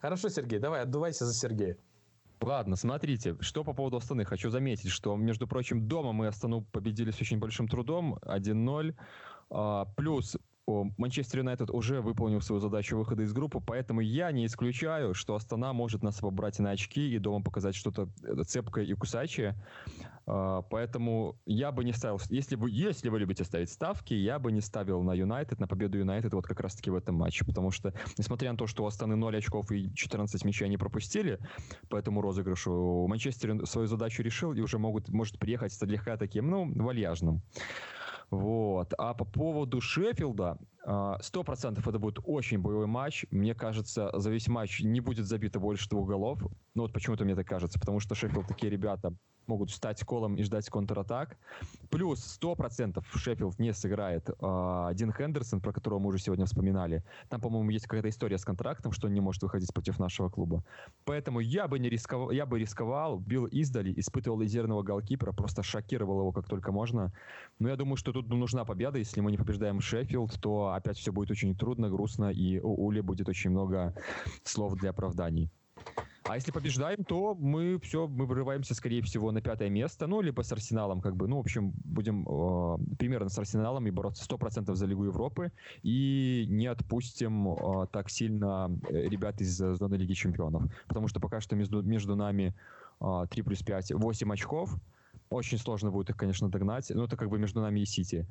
Хорошо, 0.00 0.28
Сергей, 0.28 0.58
давай, 0.58 0.82
отдувайся 0.82 1.26
за 1.26 1.34
Сергея. 1.34 1.76
Ладно, 2.40 2.76
смотрите, 2.76 3.36
что 3.40 3.64
по 3.64 3.74
поводу 3.74 3.98
Астаны. 3.98 4.24
Хочу 4.24 4.50
заметить, 4.50 4.90
что, 4.90 5.14
между 5.16 5.46
прочим, 5.46 5.86
дома 5.86 6.12
мы 6.12 6.26
Астану 6.26 6.62
победили 6.62 7.10
с 7.10 7.20
очень 7.20 7.38
большим 7.38 7.68
трудом, 7.68 8.18
1-0. 8.22 8.94
А, 9.50 9.84
плюс 9.96 10.36
Манчестер 10.66 11.40
Юнайтед 11.40 11.70
уже 11.70 12.00
выполнил 12.00 12.40
свою 12.40 12.60
задачу 12.60 12.96
выхода 12.96 13.22
из 13.22 13.32
группы, 13.32 13.60
поэтому 13.60 14.00
я 14.00 14.30
не 14.30 14.46
исключаю, 14.46 15.14
что 15.14 15.34
Астана 15.34 15.72
может 15.72 16.02
нас 16.02 16.20
обобрать 16.20 16.58
на 16.58 16.70
очки 16.70 17.14
и 17.14 17.18
дома 17.18 17.42
показать 17.42 17.74
что-то 17.74 18.08
э, 18.22 18.42
цепкое 18.44 18.84
и 18.84 18.94
кусачее. 18.94 19.56
А, 20.26 20.62
поэтому 20.62 21.36
я 21.44 21.72
бы 21.72 21.84
не 21.84 21.92
ставил... 21.92 22.20
Если 22.28 22.54
вы, 22.56 22.70
если 22.70 23.08
вы 23.08 23.18
любите 23.18 23.44
ставить 23.44 23.70
ставки, 23.70 24.14
я 24.14 24.38
бы 24.38 24.52
не 24.52 24.60
ставил 24.60 25.02
на 25.02 25.12
Юнайтед, 25.12 25.58
на 25.58 25.66
победу 25.66 25.98
Юнайтед 25.98 26.32
вот 26.32 26.46
как 26.46 26.60
раз-таки 26.60 26.90
в 26.90 26.94
этом 26.94 27.16
матче. 27.16 27.44
Потому 27.44 27.70
что, 27.70 27.92
несмотря 28.16 28.52
на 28.52 28.58
то, 28.58 28.66
что 28.66 28.84
у 28.84 28.86
Астаны 28.86 29.16
0 29.16 29.36
очков 29.36 29.70
и 29.72 29.92
14 29.94 30.44
мячей 30.44 30.66
они 30.66 30.76
пропустили 30.76 31.38
по 31.88 31.96
этому 31.96 32.20
розыгрышу, 32.20 33.06
Манчестер 33.08 33.66
свою 33.66 33.88
задачу 33.88 34.22
решил 34.22 34.52
и 34.52 34.60
уже 34.60 34.78
могут, 34.78 35.08
может 35.08 35.38
приехать 35.38 35.72
слегка 35.72 36.16
таким, 36.16 36.48
ну, 36.48 36.72
вальяжным. 36.74 37.42
Вот. 38.30 38.94
А 38.96 39.14
по 39.14 39.24
поводу 39.24 39.80
Шеффилда, 39.80 40.58
а, 40.84 41.18
сто 41.20 41.42
процентов 41.42 41.86
это 41.88 41.98
будет 41.98 42.18
очень 42.24 42.58
боевой 42.58 42.86
матч. 42.86 43.26
Мне 43.30 43.54
кажется, 43.54 44.10
за 44.14 44.30
весь 44.30 44.48
матч 44.48 44.80
не 44.80 45.00
будет 45.00 45.26
забито 45.26 45.58
больше 45.58 45.88
двух 45.88 46.08
голов. 46.08 46.40
Ну 46.74 46.82
вот 46.82 46.92
почему-то 46.92 47.24
мне 47.24 47.34
так 47.34 47.46
кажется, 47.46 47.78
потому 47.78 48.00
что 48.00 48.14
Шеффилд 48.14 48.46
такие 48.46 48.70
ребята 48.70 49.14
могут 49.50 49.70
встать 49.70 50.02
колом 50.04 50.36
и 50.36 50.42
ждать 50.42 50.70
контратак. 50.70 51.36
Плюс 51.90 52.24
сто 52.24 52.54
процентов 52.54 53.04
Шеффилд 53.12 53.58
не 53.58 53.72
сыграет 53.74 54.30
э, 54.30 54.90
Дин 54.94 55.12
Хендерсон, 55.12 55.60
про 55.60 55.72
которого 55.72 55.98
мы 55.98 56.08
уже 56.08 56.18
сегодня 56.18 56.46
вспоминали. 56.46 57.02
Там, 57.28 57.40
по-моему, 57.40 57.70
есть 57.70 57.86
какая-то 57.86 58.08
история 58.08 58.38
с 58.38 58.44
контрактом, 58.44 58.92
что 58.92 59.08
он 59.08 59.14
не 59.14 59.20
может 59.20 59.42
выходить 59.42 59.74
против 59.74 59.98
нашего 59.98 60.28
клуба. 60.28 60.62
Поэтому 61.04 61.40
я 61.40 61.66
бы 61.66 61.78
не 61.78 61.90
рисковал, 61.90 62.30
я 62.30 62.46
бы 62.46 62.60
рисковал, 62.60 63.18
бил 63.18 63.46
издали, 63.46 63.92
испытывал 63.98 64.38
лазерного 64.38 64.82
голкипера, 64.82 65.32
просто 65.32 65.62
шокировал 65.62 66.20
его 66.20 66.32
как 66.32 66.46
только 66.46 66.70
можно. 66.70 67.12
Но 67.58 67.68
я 67.68 67.76
думаю, 67.76 67.96
что 67.96 68.12
тут 68.12 68.28
нужна 68.28 68.64
победа. 68.64 68.98
Если 68.98 69.20
мы 69.20 69.32
не 69.32 69.36
побеждаем 69.36 69.80
Шеффилд, 69.80 70.40
то 70.40 70.72
опять 70.72 70.96
все 70.96 71.12
будет 71.12 71.30
очень 71.30 71.56
трудно, 71.56 71.90
грустно, 71.90 72.30
и 72.30 72.60
у 72.60 72.86
Ули 72.86 73.00
будет 73.00 73.28
очень 73.28 73.50
много 73.50 73.94
слов 74.44 74.74
для 74.74 74.90
оправданий. 74.90 75.50
А 76.24 76.34
если 76.36 76.52
побеждаем, 76.52 77.02
то 77.04 77.34
мы 77.34 77.78
все, 77.80 78.06
мы 78.06 78.26
вырываемся, 78.26 78.74
скорее 78.74 79.02
всего, 79.02 79.32
на 79.32 79.40
пятое 79.40 79.70
место, 79.70 80.06
ну, 80.06 80.20
либо 80.20 80.42
с 80.42 80.52
Арсеналом, 80.52 81.00
как 81.00 81.16
бы, 81.16 81.26
ну, 81.26 81.36
в 81.36 81.40
общем, 81.40 81.72
будем 81.84 82.26
э, 82.28 82.96
примерно 82.98 83.30
с 83.30 83.38
Арсеналом 83.38 83.86
и 83.86 83.90
бороться 83.90 84.24
100% 84.28 84.74
за 84.74 84.86
Лигу 84.86 85.04
Европы, 85.04 85.50
и 85.82 86.46
не 86.48 86.66
отпустим 86.66 87.48
э, 87.48 87.86
так 87.90 88.10
сильно 88.10 88.70
э, 88.88 89.08
ребят 89.08 89.40
из 89.40 89.56
зоны 89.56 89.94
Лиги 89.94 90.12
Чемпионов, 90.12 90.64
потому 90.88 91.08
что 91.08 91.20
пока 91.20 91.40
что 91.40 91.56
между, 91.56 91.82
между 91.82 92.16
нами 92.16 92.54
э, 93.00 93.26
3 93.30 93.42
плюс 93.42 93.62
5, 93.62 93.92
8 93.92 94.32
очков, 94.32 94.76
очень 95.30 95.58
сложно 95.58 95.90
будет 95.92 96.10
их, 96.10 96.16
конечно, 96.16 96.50
догнать. 96.50 96.90
Ну, 96.90 97.04
это 97.04 97.16
как 97.16 97.30
бы 97.30 97.38
между 97.38 97.60
нами 97.60 97.80
и 97.80 97.86
Сити. 97.86 98.26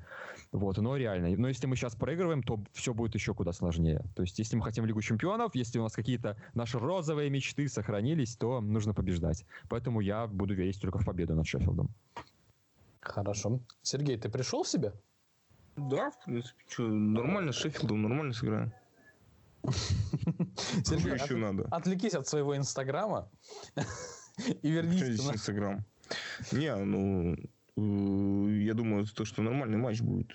Вот, 0.52 0.78
но 0.78 0.98
реально. 0.98 1.30
Но 1.38 1.48
если 1.48 1.66
мы 1.66 1.78
сейчас 1.78 1.96
проигрываем, 1.96 2.44
то 2.44 2.62
все 2.74 2.94
будет 2.94 3.16
еще 3.16 3.34
куда 3.34 3.54
сложнее. 3.54 4.04
То 4.16 4.22
есть, 4.22 4.38
если 4.38 4.58
мы 4.58 4.64
хотим 4.64 4.86
Лигу 4.86 5.02
Чемпионов, 5.02 5.56
если 5.56 5.80
у 5.80 5.84
нас 5.84 5.94
какие-то 5.94 6.36
наши 6.54 6.78
розовые 6.78 7.30
мечты 7.30 7.70
сохранились, 7.70 8.36
то 8.36 8.60
нужно 8.60 8.94
побеждать. 8.94 9.46
Поэтому 9.70 10.02
я 10.02 10.28
буду 10.28 10.54
верить 10.54 10.80
только 10.82 11.00
в 11.00 11.06
победу 11.06 11.36
над 11.36 11.48
Шеффилдом. 11.48 11.90
Хорошо. 13.00 13.62
Сергей, 13.82 14.18
ты 14.18 14.30
пришел 14.30 14.64
в 14.64 14.68
себя? 14.68 14.94
Да, 15.78 16.12
в 16.12 16.26
принципе. 16.26 16.62
Что, 16.68 16.84
нормально 16.84 17.54
с 17.54 17.56
Шеффилдом, 17.56 18.02
нормально 18.02 18.34
сыграем. 18.34 18.74
Сергей, 20.84 21.14
еще 21.14 21.38
надо? 21.38 21.68
отвлекись 21.72 22.14
от 22.14 22.28
своего 22.28 22.56
инстаграма 22.56 23.30
и 24.62 24.70
вернись 24.70 25.26
на 25.26 25.32
инстаграм. 25.32 25.86
Не, 26.52 26.76
ну, 26.76 27.36
э, 27.78 28.64
я 28.64 28.74
думаю, 28.74 29.06
то, 29.06 29.26
что 29.26 29.42
нормальный 29.42 29.78
матч 29.78 30.02
будет. 30.02 30.32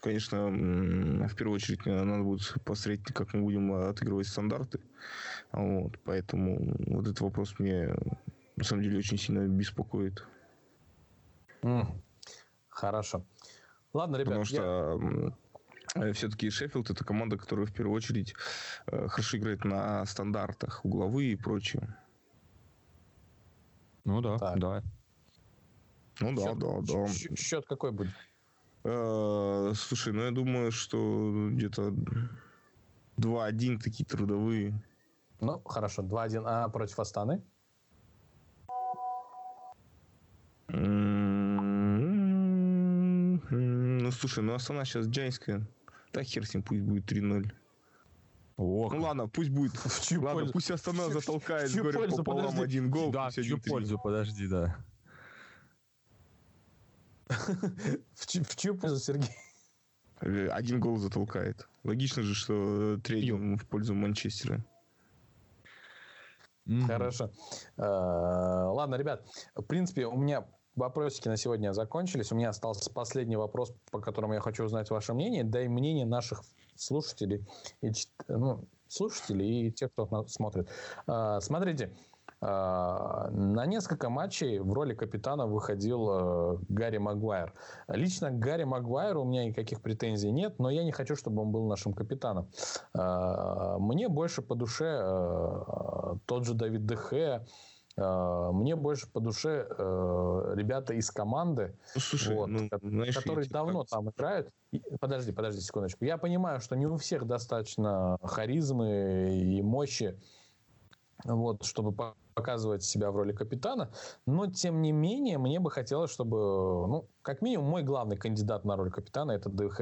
Конечно, 0.00 0.50
в 0.50 1.34
первую 1.34 1.56
очередь 1.56 1.86
надо 1.86 2.22
будет 2.22 2.54
посмотреть, 2.64 3.04
как 3.04 3.32
мы 3.32 3.40
будем 3.40 3.72
отыгрывать 3.72 4.26
стандарты. 4.26 4.80
Вот, 5.52 5.98
поэтому 6.04 6.76
вот 6.86 7.06
этот 7.06 7.20
вопрос 7.22 7.58
мне 7.58 7.94
на 8.56 8.64
самом 8.64 8.82
деле 8.82 8.98
очень 8.98 9.18
сильно 9.18 9.46
беспокоит. 9.48 10.26
Mm. 11.62 11.86
Хорошо. 12.68 13.24
Ладно, 13.94 14.16
ребят. 14.16 14.26
Потому 14.26 14.44
что 14.44 15.34
я... 15.94 16.12
все-таки 16.12 16.50
Шеффилд 16.50 16.90
это 16.90 17.04
команда, 17.04 17.38
которая 17.38 17.66
в 17.66 17.72
первую 17.72 17.96
очередь 17.96 18.34
э, 18.86 19.08
хорошо 19.08 19.38
играет 19.38 19.64
на 19.64 20.04
стандартах, 20.04 20.84
угловые 20.84 21.32
и 21.32 21.36
прочее. 21.36 21.96
Ну 24.04 24.20
да, 24.20 24.36
так. 24.36 24.58
да. 24.58 24.82
Ну 26.20 26.34
да, 26.34 26.42
счет, 26.42 26.58
да, 26.58 26.80
да. 26.80 27.06
Счет 27.36 27.66
какой 27.66 27.92
будет? 27.92 28.12
Э, 28.84 29.72
слушай, 29.74 30.12
ну 30.12 30.22
я 30.22 30.30
думаю, 30.30 30.70
что 30.70 31.48
где-то 31.50 31.94
2-1 33.16 33.78
такие 33.78 34.04
трудовые. 34.04 34.82
Ну, 35.40 35.60
хорошо, 35.64 36.02
2-1. 36.02 36.42
А 36.46 36.68
против 36.68 36.98
Астаны? 36.98 37.42
Ну, 43.50 44.10
слушай, 44.10 44.42
ну 44.42 44.54
Астана 44.54 44.84
сейчас 44.84 45.06
джайская. 45.06 45.66
Да 46.12 46.22
хер 46.22 46.46
с 46.46 46.54
ним, 46.54 46.62
пусть 46.62 46.82
будет 46.82 47.10
3-0. 47.10 47.50
Ох. 48.56 48.92
Ну 48.92 49.02
ладно, 49.02 49.28
пусть 49.28 49.50
будет. 49.50 49.72
В 49.76 50.06
чью 50.06 50.22
ладно, 50.22 50.40
пользу? 50.40 50.52
пусть 50.52 50.70
Астана 50.70 51.08
затолкает 51.08 51.70
в 51.70 51.82
горю 51.82 52.08
пополам 52.16 52.46
подожди. 52.46 52.62
один 52.62 52.90
гол. 52.90 53.10
Да, 53.10 53.30
в 53.30 53.34
чью 53.34 53.58
пользу, 53.60 53.98
подожди, 53.98 54.46
да. 54.46 54.76
в, 58.14 58.56
чью, 58.56 58.76
пользу, 58.76 58.98
Сергей? 58.98 59.30
Один 60.20 60.80
гол 60.80 60.96
затолкает. 60.96 61.68
Логично 61.82 62.22
же, 62.22 62.34
что 62.34 62.98
третьим 63.02 63.58
в 63.58 63.66
пользу 63.66 63.94
Манчестера. 63.94 64.64
Хорошо. 66.86 67.30
А, 67.76 68.70
ладно, 68.70 68.94
ребят, 68.94 69.26
в 69.54 69.62
принципе, 69.62 70.06
у 70.06 70.16
меня 70.16 70.46
вопросики 70.76 71.28
на 71.28 71.36
сегодня 71.36 71.72
закончились. 71.72 72.32
У 72.32 72.36
меня 72.36 72.50
остался 72.50 72.90
последний 72.90 73.36
вопрос, 73.36 73.74
по 73.90 74.00
которому 74.00 74.34
я 74.34 74.40
хочу 74.40 74.64
узнать 74.64 74.90
ваше 74.90 75.12
мнение, 75.12 75.44
да 75.44 75.62
и 75.62 75.68
мнение 75.68 76.06
наших 76.06 76.42
слушателей 76.74 77.46
и 77.82 77.92
ну, 78.28 78.66
слушателей 78.88 79.68
и 79.68 79.72
тех, 79.72 79.92
кто 79.92 80.26
смотрит. 80.26 80.68
А, 81.06 81.40
смотрите, 81.40 81.94
на 82.44 83.64
несколько 83.66 84.10
матчей 84.10 84.58
в 84.58 84.72
роли 84.72 84.94
капитана 84.94 85.46
выходил 85.46 86.08
э, 86.10 86.58
Гарри 86.68 86.98
Магуайр. 86.98 87.54
Лично 87.88 88.30
к 88.30 88.38
Гарри 88.38 88.64
Магуайру 88.64 89.22
у 89.22 89.24
меня 89.24 89.46
никаких 89.46 89.80
претензий 89.80 90.30
нет, 90.30 90.58
но 90.58 90.68
я 90.68 90.84
не 90.84 90.92
хочу, 90.92 91.16
чтобы 91.16 91.42
он 91.42 91.52
был 91.52 91.66
нашим 91.66 91.94
капитаном. 91.94 92.50
А, 92.92 93.78
мне 93.78 94.08
больше 94.08 94.42
по 94.42 94.54
душе 94.54 94.84
э, 94.84 96.14
тот 96.26 96.44
же 96.44 96.54
Давид 96.54 96.84
Дехе, 96.84 97.46
а, 97.96 98.52
мне 98.52 98.76
больше 98.76 99.10
по 99.10 99.20
душе 99.20 99.66
э, 99.68 100.52
ребята 100.54 100.94
из 100.94 101.10
команды, 101.10 101.78
ну, 101.94 102.00
слушай, 102.00 102.34
вот, 102.34 102.48
ну, 102.48 102.68
знаешь, 102.82 103.16
которые 103.16 103.48
давно 103.48 103.84
там 103.84 104.10
играют. 104.10 104.50
Подожди, 105.00 105.32
подожди 105.32 105.60
секундочку. 105.60 106.04
Я 106.04 106.18
понимаю, 106.18 106.60
что 106.60 106.76
не 106.76 106.86
у 106.86 106.96
всех 106.96 107.26
достаточно 107.26 108.18
харизмы 108.22 109.38
и 109.40 109.62
мощи, 109.62 110.18
вот, 111.24 111.64
чтобы 111.64 111.92
показывать 112.34 112.82
себя 112.82 113.10
в 113.10 113.16
роли 113.16 113.32
капитана. 113.32 113.90
Но, 114.26 114.46
тем 114.46 114.82
не 114.82 114.92
менее, 114.92 115.38
мне 115.38 115.60
бы 115.60 115.70
хотелось, 115.70 116.10
чтобы, 116.10 116.36
ну, 116.88 117.08
как 117.22 117.42
минимум, 117.42 117.66
мой 117.66 117.82
главный 117.82 118.16
кандидат 118.16 118.64
на 118.64 118.76
роль 118.76 118.90
капитана– 118.90 119.30
это 119.32 119.48
ДХ. 119.48 119.80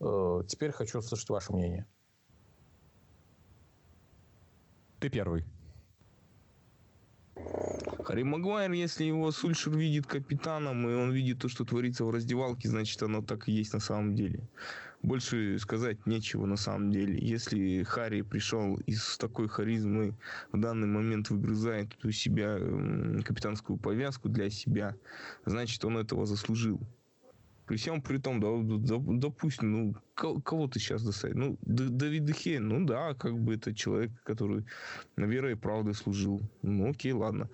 Э, 0.00 0.42
теперь 0.46 0.72
хочу 0.72 0.98
услышать 0.98 1.30
ваше 1.30 1.52
мнение. 1.52 1.86
Ты 5.00 5.08
первый. 5.08 5.44
Харри 8.04 8.22
Магуайр, 8.22 8.72
если 8.72 9.04
его 9.04 9.30
Сульшер 9.30 9.76
видит 9.76 10.06
капитаном, 10.06 10.88
и 10.88 10.94
он 10.94 11.12
видит 11.12 11.40
то, 11.40 11.48
что 11.48 11.64
творится 11.64 12.04
в 12.04 12.10
раздевалке, 12.10 12.68
значит, 12.68 13.02
оно 13.02 13.22
так 13.22 13.48
и 13.48 13.52
есть 13.52 13.72
на 13.72 13.80
самом 13.80 14.14
деле. 14.14 14.48
Больше 15.02 15.58
сказать 15.60 16.06
нечего 16.06 16.44
на 16.44 16.56
самом 16.56 16.90
деле. 16.90 17.18
Если 17.20 17.84
Харри 17.84 18.22
пришел 18.22 18.76
из 18.86 19.16
такой 19.16 19.48
харизмы, 19.48 20.16
в 20.50 20.60
данный 20.60 20.88
момент 20.88 21.30
выгрызает 21.30 22.04
у 22.04 22.10
себя 22.10 22.58
капитанскую 23.24 23.78
повязку 23.78 24.28
для 24.28 24.50
себя, 24.50 24.96
значит, 25.44 25.84
он 25.84 25.98
этого 25.98 26.26
заслужил. 26.26 26.80
При 27.66 27.76
всем 27.76 28.00
при 28.00 28.16
том, 28.16 28.40
да, 28.40 28.48
допустим, 29.20 29.72
ну, 29.72 29.94
кого 30.14 30.68
ты 30.68 30.80
сейчас 30.80 31.04
достать? 31.04 31.34
Ну, 31.34 31.58
Давид 31.60 32.24
Дехе, 32.24 32.60
ну 32.60 32.84
да, 32.86 33.12
как 33.14 33.38
бы 33.38 33.54
это 33.54 33.74
человек, 33.74 34.10
который 34.24 34.64
на 35.16 35.26
верой 35.26 35.52
и 35.52 35.54
правдой 35.54 35.94
служил. 35.94 36.40
Ну, 36.62 36.90
окей, 36.90 37.12
ладно. 37.12 37.50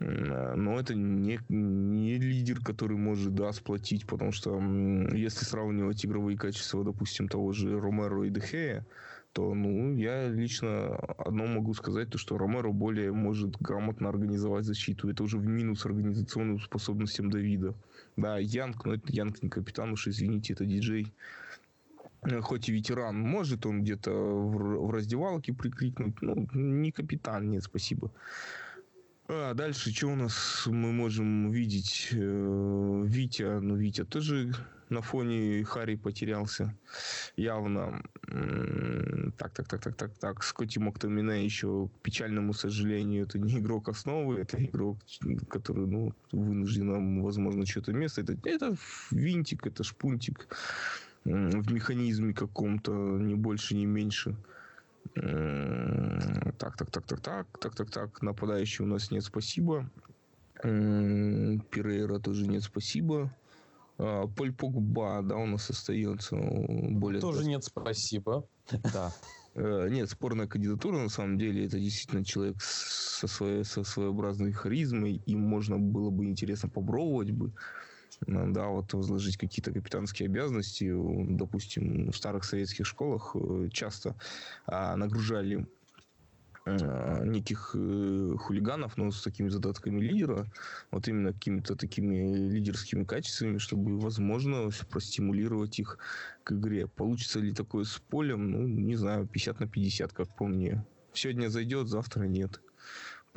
Э, 0.00 0.54
но 0.54 0.78
это 0.78 0.94
не, 0.94 1.40
не 1.48 2.18
лидер, 2.18 2.60
который 2.60 2.96
может, 2.96 3.34
да, 3.34 3.52
сплотить, 3.52 4.06
потому 4.06 4.32
что 4.32 4.60
если 5.12 5.44
сравнивать 5.44 6.04
игровые 6.04 6.38
качества, 6.38 6.84
допустим, 6.84 7.28
того 7.28 7.52
же 7.52 7.80
Ромеро 7.80 8.26
и 8.26 8.30
Дехея, 8.30 8.86
то, 9.32 9.54
ну, 9.54 9.94
я 9.94 10.28
лично 10.28 10.96
одно 10.96 11.46
могу 11.46 11.74
сказать, 11.74 12.10
то, 12.10 12.18
что 12.18 12.38
Ромеро 12.38 12.72
более 12.72 13.12
может 13.12 13.56
грамотно 13.60 14.08
организовать 14.08 14.64
защиту. 14.64 15.08
Это 15.08 15.22
уже 15.22 15.38
в 15.38 15.46
минус 15.46 15.84
организационным 15.84 16.60
способностям 16.60 17.30
Давида. 17.30 17.74
Да, 18.16 18.38
Янг, 18.38 18.84
но 18.84 18.94
это 18.94 19.12
Янг 19.12 19.42
не 19.42 19.48
капитан, 19.48 19.92
уж 19.92 20.08
извините, 20.08 20.54
это 20.54 20.64
диджей. 20.64 21.12
Э, 22.22 22.40
хоть 22.40 22.68
и 22.68 22.72
ветеран, 22.72 23.18
может 23.20 23.66
он 23.66 23.82
где-то 23.82 24.10
в, 24.10 24.86
в 24.86 24.90
раздевалке 24.90 25.52
прикрикнуть, 25.52 26.20
ну, 26.20 26.48
не 26.52 26.90
капитан, 26.90 27.50
нет, 27.50 27.64
спасибо. 27.64 28.10
А 29.30 29.52
дальше 29.52 29.94
что 29.94 30.06
у 30.06 30.14
нас 30.14 30.62
мы 30.64 30.90
можем 30.90 31.50
видеть? 31.50 32.08
Э, 32.12 33.02
Витя, 33.04 33.60
ну 33.60 33.76
Витя 33.76 34.06
тоже 34.06 34.54
на 34.88 35.02
фоне 35.02 35.62
Харри 35.64 35.96
потерялся 35.96 36.74
явно. 37.36 38.02
Так, 39.36 39.52
так, 39.52 39.68
так, 39.68 39.82
так, 39.82 39.96
так, 39.96 40.18
так. 40.18 40.42
Скотти 40.42 40.78
Моктамине 40.78 41.44
еще, 41.44 41.88
к 41.88 42.02
печальному 42.02 42.54
сожалению, 42.54 43.24
это 43.24 43.38
не 43.38 43.58
игрок 43.58 43.90
основы, 43.90 44.40
это 44.40 44.64
игрок, 44.64 44.96
который, 45.50 45.86
ну, 45.86 46.14
вынужден, 46.32 47.22
возможно, 47.22 47.66
что-то 47.66 47.92
место. 47.92 48.22
Это, 48.22 48.34
это 48.44 48.76
винтик, 49.10 49.66
это 49.66 49.84
шпунтик 49.84 50.48
в 51.24 51.70
механизме 51.70 52.32
каком-то, 52.32 52.92
не 53.18 53.34
больше, 53.34 53.74
не 53.74 53.84
меньше. 53.84 54.38
Так, 55.14 56.76
так, 56.76 56.90
так, 56.90 57.06
так, 57.06 57.20
так, 57.20 57.58
так, 57.58 57.74
так, 57.74 57.90
так. 57.90 58.22
Нападающий 58.22 58.84
у 58.84 58.88
нас 58.88 59.10
нет, 59.10 59.24
спасибо. 59.24 59.90
Перейра 60.62 62.18
тоже 62.18 62.46
нет, 62.48 62.62
спасибо. 62.62 63.34
А, 63.98 64.26
Поль 64.26 64.52
Погба, 64.52 65.22
да, 65.22 65.36
у 65.36 65.46
нас 65.46 65.70
остается 65.70 66.36
более... 66.36 67.20
Тоже 67.20 67.44
нет, 67.44 67.64
спасибо. 67.64 68.46
Да. 68.92 69.12
Э, 69.54 69.88
нет, 69.90 70.08
спорная 70.08 70.46
кандидатура, 70.46 70.98
на 70.98 71.08
самом 71.08 71.36
деле, 71.36 71.66
это 71.66 71.80
действительно 71.80 72.24
человек 72.24 72.60
со, 72.60 73.26
своей, 73.26 73.64
со 73.64 73.82
своеобразной 73.82 74.52
харизмой, 74.52 75.20
и 75.26 75.34
можно 75.34 75.78
было 75.78 76.10
бы 76.10 76.26
интересно 76.26 76.68
попробовать 76.68 77.32
бы 77.32 77.52
да, 78.26 78.68
вот 78.68 78.92
возложить 78.94 79.36
какие-то 79.36 79.72
капитанские 79.72 80.26
обязанности. 80.26 80.92
Допустим, 81.36 82.10
в 82.10 82.16
старых 82.16 82.44
советских 82.44 82.86
школах 82.86 83.34
э, 83.34 83.68
часто 83.72 84.16
а, 84.66 84.96
нагружали 84.96 85.66
а, 86.64 87.24
неких 87.24 87.74
э, 87.74 88.34
хулиганов, 88.38 88.96
но 88.96 89.10
с 89.10 89.22
такими 89.22 89.48
задатками 89.48 90.00
лидера, 90.00 90.46
вот 90.90 91.08
именно 91.08 91.32
какими-то 91.32 91.76
такими 91.76 92.48
лидерскими 92.48 93.04
качествами, 93.04 93.58
чтобы, 93.58 93.98
возможно, 93.98 94.68
простимулировать 94.90 95.78
их 95.78 95.98
к 96.44 96.52
игре. 96.52 96.86
Получится 96.86 97.40
ли 97.40 97.52
такое 97.52 97.84
с 97.84 97.98
полем? 97.98 98.50
Ну, 98.50 98.66
не 98.66 98.96
знаю, 98.96 99.26
50 99.26 99.60
на 99.60 99.68
50, 99.68 100.12
как 100.12 100.34
по 100.36 100.46
мне. 100.46 100.84
Сегодня 101.12 101.48
зайдет, 101.48 101.88
завтра 101.88 102.24
нет. 102.24 102.60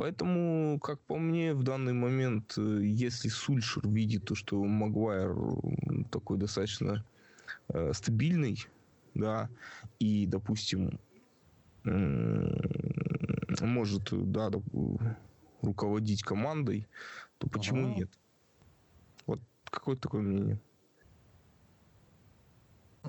Поэтому, 0.01 0.79
как 0.79 0.99
по 1.01 1.19
мне, 1.19 1.53
в 1.53 1.61
данный 1.61 1.93
момент, 1.93 2.57
э, 2.57 2.79
если 2.83 3.29
Сульшер 3.29 3.87
видит 3.87 4.25
то, 4.25 4.33
что 4.33 4.63
Магуайр 4.63 5.35
такой 6.09 6.39
достаточно 6.39 7.05
э, 7.67 7.93
стабильный, 7.93 8.65
да, 9.13 9.47
и, 9.99 10.25
допустим, 10.25 10.99
э, 11.85 12.49
может, 13.61 14.09
да, 14.11 14.49
руководить 15.61 16.23
командой, 16.23 16.87
то 17.37 17.47
почему 17.47 17.91
ага. 17.91 17.99
нет? 17.99 18.09
Вот 19.27 19.39
какое 19.65 19.97
такое 19.97 20.23
мнение? 20.23 20.59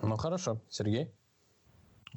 Ну 0.02 0.14
хорошо, 0.16 0.60
Сергей. 0.68 1.10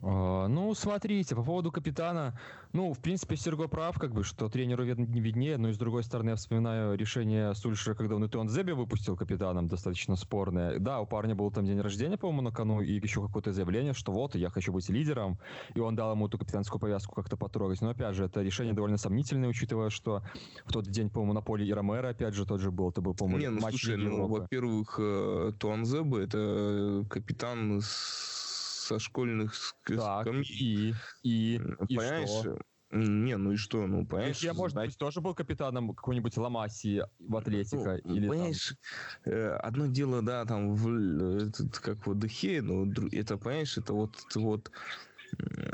А, 0.02 0.48
ну, 0.48 0.74
смотрите, 0.74 1.36
по 1.36 1.44
поводу 1.44 1.72
капитана, 1.72 2.38
ну, 2.74 2.94
в 2.94 3.00
принципе, 3.00 3.38
Серго 3.38 3.68
прав, 3.68 3.98
как 3.98 4.12
бы, 4.12 4.24
что 4.24 4.50
тренеру 4.50 4.84
не 4.84 5.22
виднее, 5.22 5.58
но 5.58 5.70
и 5.70 5.74
с 5.74 5.78
другой 5.78 6.04
стороны, 6.04 6.32
я 6.32 6.36
вспоминаю 6.36 6.98
решение 6.98 7.54
Сульшера, 7.56 7.96
когда 7.96 8.16
он 8.16 8.26
и 8.26 8.28
Туан 8.28 8.50
Зеби 8.50 8.74
выпустил 8.74 9.16
капитаном, 9.16 9.68
достаточно 9.68 10.16
спорное. 10.16 10.80
Да, 10.80 11.00
у 11.00 11.06
парня 11.06 11.36
был 11.36 11.52
там 11.52 11.66
день 11.66 11.80
рождения, 11.80 12.18
по-моему, 12.18 12.42
на 12.42 12.52
кону, 12.52 12.82
и 12.82 13.00
еще 13.00 13.22
какое-то 13.26 13.54
заявление, 13.54 13.94
что 13.94 14.12
вот, 14.12 14.36
я 14.36 14.50
хочу 14.50 14.74
быть 14.74 14.90
лидером, 14.90 15.40
и 15.74 15.80
он 15.80 15.96
дал 15.96 16.12
ему 16.12 16.28
эту 16.28 16.38
капитанскую 16.38 16.80
повязку 16.80 17.16
как-то 17.16 17.38
потрогать. 17.38 17.82
Но, 17.82 17.90
опять 17.90 18.16
же, 18.16 18.26
это 18.26 18.42
решение 18.42 18.74
довольно 18.74 18.98
сомнительное, 18.98 19.50
учитывая, 19.50 19.90
что 19.90 20.24
в 20.66 20.74
тот 20.74 20.86
день, 20.86 21.10
по-моему, 21.10 21.34
на 21.34 21.42
поле 21.42 21.66
и 21.66 21.74
Ромеро, 21.74 22.10
опять 22.10 22.34
же, 22.34 22.46
тот 22.46 22.60
же 22.60 22.72
был, 22.72 22.90
это 22.90 23.02
был, 23.02 23.14
по-моему, 23.14 23.40
Не, 23.40 23.50
ну, 23.50 23.62
матч 23.62 23.72
слушай, 23.72 23.98
ну, 23.98 24.28
во-первых, 24.28 25.00
э, 25.00 25.54
Туан 25.58 25.86
Зеби 25.86 26.24
это 26.24 27.06
капитан 27.10 27.80
с 27.82 28.45
со 28.86 29.00
школьных 29.00 29.54
так, 29.86 30.28
И, 30.28 30.94
и, 31.24 31.56
и 31.56 31.60
понимаешь, 31.96 32.30
что? 32.30 32.60
Не, 32.92 33.36
ну 33.36 33.54
и 33.54 33.56
что, 33.58 33.88
ну 33.88 34.06
понимаешь? 34.06 34.40
Я, 34.40 34.54
может 34.54 34.74
знать... 34.74 34.90
быть, 34.90 34.98
тоже 34.98 35.20
был 35.20 35.34
капитаном 35.34 35.94
какой-нибудь 35.94 36.38
Ламаси 36.38 37.02
в 37.20 37.36
Атлетика. 37.36 38.00
Ну, 38.04 38.16
или 38.16 38.30
понимаешь, 38.30 38.76
там... 39.24 39.34
Э, 39.34 39.56
одно 39.56 39.88
дело, 39.88 40.22
да, 40.22 40.46
там, 40.46 40.76
в, 40.76 41.48
этот, 41.48 41.80
как 41.80 42.06
вот 42.06 42.20
Дехе, 42.20 42.62
но 42.62 42.90
это, 43.12 43.38
понимаешь, 43.38 43.78
это 43.78 43.94
вот, 43.94 44.16
вот 44.36 44.72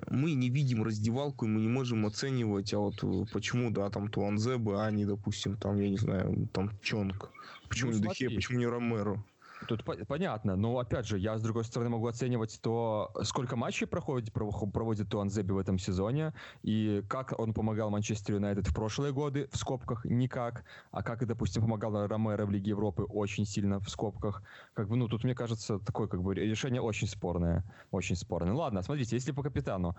мы 0.10 0.34
не 0.34 0.50
видим 0.50 0.84
раздевалку, 0.84 1.46
и 1.46 1.50
мы 1.50 1.62
не 1.62 1.68
можем 1.68 2.06
оценивать, 2.06 2.74
а 2.74 2.80
вот 2.80 3.04
почему, 3.32 3.70
да, 3.72 3.90
там 3.90 4.10
Туанзеба, 4.10 4.86
а 4.86 4.92
не, 4.92 5.06
допустим, 5.06 5.58
там, 5.58 5.80
я 5.80 5.90
не 5.90 5.98
знаю, 5.98 6.48
там 6.54 6.72
Чонг. 6.82 7.30
Почему 7.68 7.92
ну, 7.92 7.98
не 7.98 8.04
Дехе, 8.04 8.30
почему 8.30 8.60
не 8.60 8.68
Ромеро? 8.68 9.24
Тут 9.68 9.84
по- 9.84 10.06
понятно, 10.06 10.56
но 10.56 10.78
опять 10.80 11.06
же, 11.06 11.20
я 11.20 11.38
с 11.38 11.42
другой 11.42 11.64
стороны 11.64 11.90
могу 11.90 12.08
оценивать 12.08 12.60
то, 12.62 13.12
сколько 13.24 13.56
матчей 13.56 13.86
проходит, 13.86 14.34
проводит 14.34 15.10
Туанзеби 15.10 15.52
в 15.52 15.58
этом 15.58 15.78
сезоне, 15.78 16.34
и 16.64 17.04
как 17.08 17.38
он 17.40 17.54
помогал 17.54 17.90
Манчестер 17.90 18.36
Юнайтед 18.36 18.68
в 18.68 18.74
прошлые 18.74 19.14
годы, 19.14 19.48
в 19.52 19.58
скобках 19.58 20.06
никак, 20.06 20.64
а 20.92 21.04
как, 21.04 21.26
допустим, 21.26 21.62
помогал 21.62 22.08
Ромеро 22.08 22.46
в 22.46 22.52
Лиге 22.52 22.72
Европы 22.72 23.04
очень 23.04 23.46
сильно 23.46 23.80
в 23.80 23.90
скобках. 23.90 24.44
Как 24.74 24.88
бы, 24.90 24.96
ну, 24.96 25.08
тут, 25.08 25.24
мне 25.24 25.36
кажется, 25.36 25.80
такое 25.80 26.08
как 26.08 26.24
бы 26.24 26.34
решение 26.34 26.82
очень 26.82 27.08
спорное. 27.08 27.64
Очень 27.92 28.16
спорное. 28.16 28.54
Ладно, 28.54 28.82
смотрите, 28.82 29.16
если 29.16 29.32
по 29.32 29.44
капитану. 29.44 29.96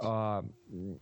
А, 0.00 0.44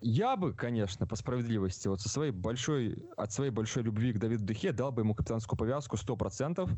я 0.01 0.37
бы, 0.37 0.53
конечно, 0.53 1.07
по 1.07 1.17
справедливости, 1.17 1.89
вот 1.89 2.01
со 2.01 2.09
своей 2.09 2.33
большой, 2.33 3.05
от 3.17 3.33
своей 3.33 3.51
большой 3.51 3.83
любви 3.83 4.13
к 4.13 4.19
Давиду 4.19 4.45
Дехе 4.45 4.73
дал 4.73 4.93
бы 4.93 5.03
ему 5.03 5.15
капитанскую 5.15 5.59
повязку 5.59 5.97
100%, 5.97 6.71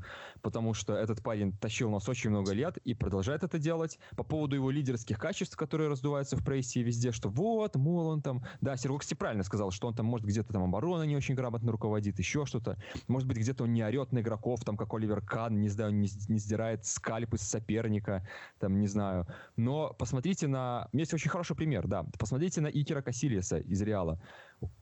потому 0.42 0.74
что 0.74 0.94
этот 0.94 1.17
этот 1.18 1.24
парень 1.24 1.52
тащил 1.52 1.90
нас 1.90 2.08
очень 2.08 2.30
много 2.30 2.52
лет 2.52 2.76
и 2.78 2.94
продолжает 2.94 3.42
это 3.42 3.58
делать. 3.58 3.98
По 4.16 4.22
поводу 4.22 4.54
его 4.56 4.70
лидерских 4.70 5.18
качеств, 5.18 5.56
которые 5.56 5.88
раздуваются 5.88 6.36
в 6.36 6.44
прессе 6.44 6.80
и 6.80 6.82
везде, 6.82 7.12
что 7.12 7.28
вот, 7.28 7.76
мол, 7.76 8.08
он 8.08 8.22
там... 8.22 8.42
Да, 8.60 8.76
Серго, 8.76 8.98
кстати, 8.98 9.18
правильно 9.18 9.42
сказал, 9.42 9.70
что 9.70 9.88
он 9.88 9.94
там, 9.94 10.06
может, 10.06 10.26
где-то 10.26 10.52
там 10.52 10.62
оборона 10.62 11.02
не 11.02 11.16
очень 11.16 11.34
грамотно 11.34 11.72
руководит, 11.72 12.18
еще 12.18 12.46
что-то. 12.46 12.76
Может 13.08 13.28
быть, 13.28 13.38
где-то 13.38 13.64
он 13.64 13.72
не 13.72 13.82
орет 13.82 14.12
на 14.12 14.20
игроков, 14.20 14.64
там, 14.64 14.76
как 14.76 14.94
Оливер 14.94 15.20
Кан, 15.20 15.60
не 15.60 15.68
знаю, 15.68 15.92
не, 15.92 16.08
не 16.28 16.38
сдирает 16.38 16.86
скальпы 16.86 17.38
с 17.38 17.42
соперника, 17.42 18.26
там, 18.58 18.78
не 18.78 18.86
знаю. 18.86 19.26
Но 19.56 19.94
посмотрите 19.98 20.46
на... 20.46 20.88
Есть 20.92 21.14
очень 21.14 21.30
хороший 21.30 21.56
пример, 21.56 21.86
да. 21.86 22.04
Посмотрите 22.18 22.60
на 22.60 22.68
Икера 22.68 23.02
Касилиса 23.02 23.58
из 23.58 23.82
Реала 23.82 24.20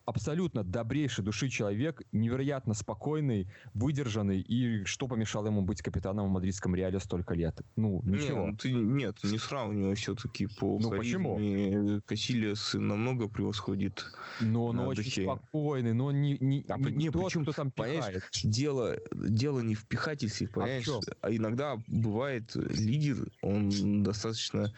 абсолютно 0.04 0.64
добрейший 0.64 1.24
души 1.24 1.48
человек, 1.48 2.02
невероятно 2.12 2.74
спокойный, 2.74 3.48
выдержанный, 3.74 4.40
и 4.40 4.84
что 4.84 5.08
помешало 5.08 5.46
ему 5.46 5.62
быть 5.62 5.82
капитаном 5.82 6.28
в 6.28 6.30
мадридском 6.30 6.74
Реале 6.74 7.00
столько 7.00 7.34
лет? 7.34 7.60
Ну, 7.74 8.02
ничего. 8.04 8.48
Нет, 8.48 8.60
ты, 8.60 8.72
нет 8.72 9.18
не 9.24 9.38
сравнивай 9.38 9.94
все-таки 9.96 10.46
по 10.46 10.78
ну, 10.78 10.90
почему? 10.90 12.00
Кассилиас 12.06 12.74
намного 12.74 13.28
превосходит 13.28 14.04
Но 14.40 14.66
он 14.66 14.78
очень 14.80 15.04
духе. 15.04 15.24
спокойный, 15.24 15.92
но 15.92 16.12
не, 16.12 16.38
не, 16.38 16.64
а, 16.68 16.78
не, 16.78 16.92
не 16.92 17.10
тот, 17.10 17.24
почему, 17.24 17.42
кто 17.42 17.52
там 17.52 17.70
пихает. 17.70 18.22
Дело, 18.44 18.96
дело 19.12 19.60
не 19.60 19.74
в 19.74 19.86
пихательстве, 19.86 20.48
а 20.52 20.54
понимаешь? 20.54 20.88
А, 20.88 21.00
а 21.22 21.34
иногда 21.34 21.82
бывает 21.88 22.54
лидер, 22.54 23.28
он 23.42 24.02
достаточно 24.02 24.72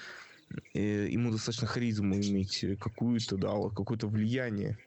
ему 0.75 1.31
достаточно 1.31 1.67
харизму 1.67 2.15
иметь 2.15 2.65
какую-то, 2.81 3.37
да, 3.37 3.51
какое-то 3.69 4.09
влияние 4.09 4.79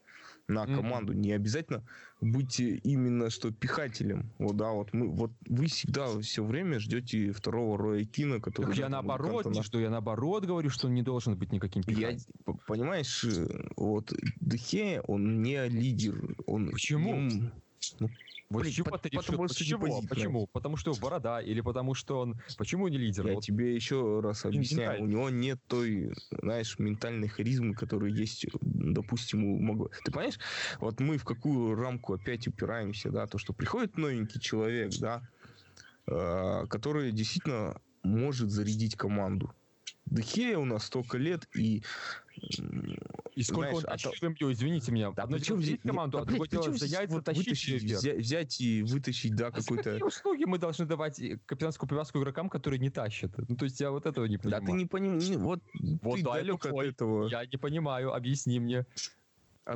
на 0.47 0.65
команду. 0.65 1.13
Mm-hmm. 1.13 1.17
Не 1.17 1.31
обязательно 1.33 1.83
быть 2.21 2.59
именно 2.59 3.29
что 3.29 3.51
пихателем. 3.51 4.31
Вот, 4.37 4.55
да, 4.57 4.71
вот 4.71 4.93
мы, 4.93 5.09
вот 5.09 5.31
вы 5.47 5.67
всегда 5.67 6.19
все 6.19 6.43
время 6.43 6.79
ждете 6.79 7.31
второго 7.31 7.77
Роя 7.77 8.05
Кина, 8.05 8.39
который... 8.39 8.67
Так 8.67 8.77
я 8.77 8.89
наоборот 8.89 9.45
не 9.47 9.63
жду, 9.63 9.79
я 9.79 9.89
наоборот 9.89 10.45
говорю, 10.45 10.69
что 10.69 10.87
он 10.87 10.93
не 10.93 11.03
должен 11.03 11.35
быть 11.35 11.51
никаким 11.51 11.83
пихателем. 11.83 12.19
Я, 12.45 12.53
понимаешь, 12.67 13.25
вот 13.75 14.13
Дехе, 14.39 15.01
он 15.07 15.41
не 15.41 15.67
лидер. 15.67 16.35
Он, 16.45 16.69
Почему? 16.71 17.15
Нем, 17.15 17.51
ну, 17.99 18.09
Почему 18.51 18.89
по, 18.89 18.97
ты 18.97 19.09
потому, 19.09 19.45
решил, 19.45 19.79
почему? 19.79 20.07
почему? 20.07 20.47
Потому 20.47 20.77
что 20.77 20.93
борода 20.95 21.41
или 21.41 21.61
потому 21.61 21.93
что 21.93 22.19
он... 22.19 22.39
Почему 22.57 22.87
не 22.87 22.97
лидер? 22.97 23.27
Я 23.27 23.35
вот. 23.35 23.43
тебе 23.43 23.73
еще 23.73 24.19
раз 24.19 24.45
объясняю. 24.45 25.03
У 25.03 25.05
него 25.05 25.29
нет 25.29 25.59
той, 25.67 26.13
знаешь, 26.31 26.77
ментальной 26.77 27.27
харизмы, 27.27 27.73
которая 27.73 28.11
есть, 28.11 28.45
допустим, 28.61 29.45
у 29.45 29.59
Маго. 29.59 29.89
Ты 30.03 30.11
понимаешь? 30.11 30.39
Вот 30.79 30.99
мы 30.99 31.17
в 31.17 31.23
какую 31.23 31.75
рамку 31.75 32.13
опять 32.13 32.47
упираемся, 32.47 33.09
да? 33.09 33.25
То, 33.27 33.37
что 33.37 33.53
приходит 33.53 33.97
новенький 33.97 34.39
человек, 34.41 34.91
да, 34.99 35.21
э, 36.07 36.65
который 36.67 37.11
действительно 37.11 37.79
может 38.03 38.49
зарядить 38.49 38.95
команду. 38.95 39.53
Дехея 40.11 40.57
у 40.57 40.65
нас 40.65 40.85
столько 40.85 41.17
лет, 41.17 41.47
и 41.55 41.83
и 43.35 43.43
сколько 43.43 43.69
знаешь, 43.69 43.75
он 43.75 43.83
тащит 43.83 44.23
а 44.23 44.33
то... 44.33 44.51
извините 44.51 44.91
меня. 44.91 45.11
Да, 45.11 45.23
Одно 45.23 45.37
дело 45.37 45.57
взять 45.57 45.81
команду, 45.81 46.17
а 46.17 46.25
другое 46.25 46.47
дело 46.49 46.73
за 46.73 46.85
яйца 46.85 47.13
вот 47.13 47.23
тащить 47.23 47.45
вытащить, 47.45 47.83
взять, 47.83 48.17
взять 48.17 48.61
и 48.61 48.83
вытащить, 48.83 49.35
да, 49.35 49.47
а 49.47 49.51
какой-то... 49.51 49.83
какие 49.83 50.03
услуги 50.03 50.43
мы 50.45 50.57
должны 50.57 50.85
давать 50.85 51.21
капитанскую 51.45 51.87
привязку 51.87 52.19
игрокам, 52.19 52.49
которые 52.49 52.79
не 52.79 52.89
тащат? 52.89 53.31
Ну, 53.47 53.55
то 53.55 53.65
есть 53.65 53.79
я 53.79 53.91
вот 53.91 54.05
этого 54.05 54.25
не 54.25 54.37
понимаю. 54.37 54.61
Да 54.61 54.67
ты 54.67 54.73
не 54.73 54.85
понимаешь, 54.85 55.29
вот, 55.37 55.61
вот 56.01 56.15
ты 56.17 56.23
да, 56.23 56.33
далек 56.33 56.65
от 56.65 56.83
этого. 56.83 57.27
Я 57.27 57.45
не 57.45 57.57
понимаю, 57.57 58.13
объясни 58.13 58.59
мне. 58.59 58.85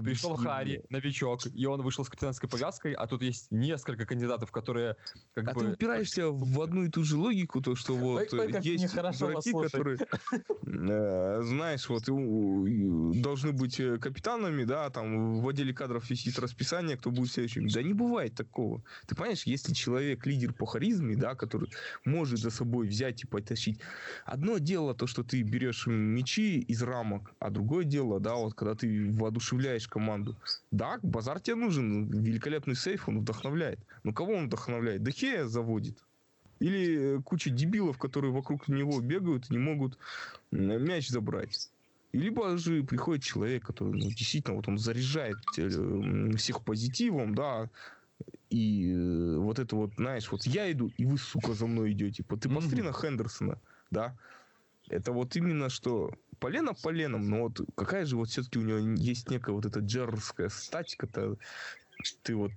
Пришел 0.01 0.35
Хари, 0.35 0.83
новичок, 0.89 1.41
и 1.53 1.65
он 1.65 1.81
вышел 1.81 2.03
с 2.03 2.09
капитанской 2.09 2.49
повязкой, 2.49 2.93
а 2.93 3.07
тут 3.07 3.21
есть 3.21 3.51
несколько 3.51 4.05
кандидатов, 4.05 4.51
которые... 4.51 4.95
Как 5.33 5.49
а 5.49 5.53
бы... 5.53 5.59
ты 5.61 5.67
упираешься 5.71 6.27
в 6.29 6.61
одну 6.61 6.83
и 6.83 6.89
ту 6.89 7.03
же 7.03 7.17
логику, 7.17 7.61
то, 7.61 7.75
что 7.75 7.95
вот 7.95 8.31
есть 8.61 8.85
игроки, 8.85 9.51
которые, 9.51 9.97
э, 10.65 11.41
знаешь, 11.43 11.89
вот 11.89 12.03
должны 13.21 13.51
быть 13.51 13.79
э, 13.79 13.97
капитанами, 13.97 14.63
да, 14.63 14.89
там 14.89 15.41
в 15.41 15.47
отделе 15.47 15.73
кадров 15.73 16.09
висит 16.09 16.39
расписание, 16.39 16.97
кто 16.97 17.11
будет 17.11 17.31
следующим. 17.31 17.67
Да 17.67 17.81
не 17.81 17.93
бывает 17.93 18.35
такого. 18.35 18.83
Ты 19.07 19.15
понимаешь, 19.15 19.43
если 19.43 19.73
человек 19.73 20.25
лидер 20.25 20.53
по 20.53 20.65
харизме, 20.65 21.15
да, 21.15 21.35
который 21.35 21.69
может 22.05 22.39
за 22.39 22.51
собой 22.51 22.87
взять 22.87 23.23
и 23.23 23.27
потащить. 23.27 23.79
Одно 24.25 24.57
дело 24.57 24.93
то, 24.93 25.07
что 25.07 25.23
ты 25.23 25.41
берешь 25.41 25.87
мечи 25.87 26.59
из 26.59 26.81
рамок, 26.83 27.33
а 27.39 27.49
другое 27.49 27.85
дело, 27.85 28.19
да, 28.19 28.35
вот 28.35 28.53
когда 28.53 28.75
ты 28.75 29.11
воодушевляешь 29.11 29.84
вдохновляешь 29.85 29.87
команду. 29.87 30.35
Да, 30.71 30.99
базар 31.03 31.39
тебе 31.39 31.55
нужен, 31.55 32.09
великолепный 32.09 32.75
сейф, 32.75 33.07
он 33.07 33.19
вдохновляет. 33.19 33.79
Но 34.03 34.13
кого 34.13 34.33
он 34.33 34.47
вдохновляет? 34.47 35.03
Дехея 35.03 35.45
заводит. 35.45 35.97
Или 36.59 37.17
э, 37.17 37.21
куча 37.21 37.49
дебилов, 37.49 37.97
которые 37.97 38.31
вокруг 38.31 38.67
него 38.67 39.01
бегают 39.01 39.49
и 39.49 39.53
не 39.53 39.59
могут 39.59 39.97
мяч 40.51 41.09
забрать. 41.09 41.69
Либо 42.13 42.57
же 42.57 42.83
приходит 42.83 43.23
человек, 43.23 43.65
который 43.65 44.01
ну, 44.01 44.09
действительно 44.09 44.55
вот 44.55 44.67
он 44.67 44.77
заряжает 44.77 45.37
э, 45.57 46.35
всех 46.37 46.63
позитивом, 46.63 47.35
да, 47.35 47.69
и 48.49 48.93
э, 48.93 49.37
вот 49.37 49.59
это 49.59 49.75
вот, 49.75 49.91
знаешь, 49.97 50.31
вот 50.31 50.47
я 50.47 50.71
иду, 50.71 50.91
и 50.97 51.05
вы, 51.05 51.17
сука, 51.17 51.53
за 51.53 51.67
мной 51.67 51.91
идете. 51.91 52.23
Ты 52.23 52.49
посмотри 52.49 52.81
mm-hmm. 52.81 52.85
на 52.85 52.93
Хендерсона, 52.93 53.59
да. 53.91 54.15
Это 54.87 55.11
вот 55.11 55.35
именно 55.35 55.69
что 55.69 56.11
полено 56.39 56.73
поленом, 56.73 57.29
но 57.29 57.43
вот 57.43 57.61
какая 57.75 58.05
же 58.05 58.15
вот 58.17 58.29
все-таки 58.29 58.59
у 58.59 58.63
него 58.63 58.77
есть 58.95 59.29
некая 59.29 59.51
вот 59.51 59.65
эта 59.65 59.79
джерская 59.79 60.49
статика-то, 60.49 61.37
ты 62.23 62.35
вот 62.35 62.51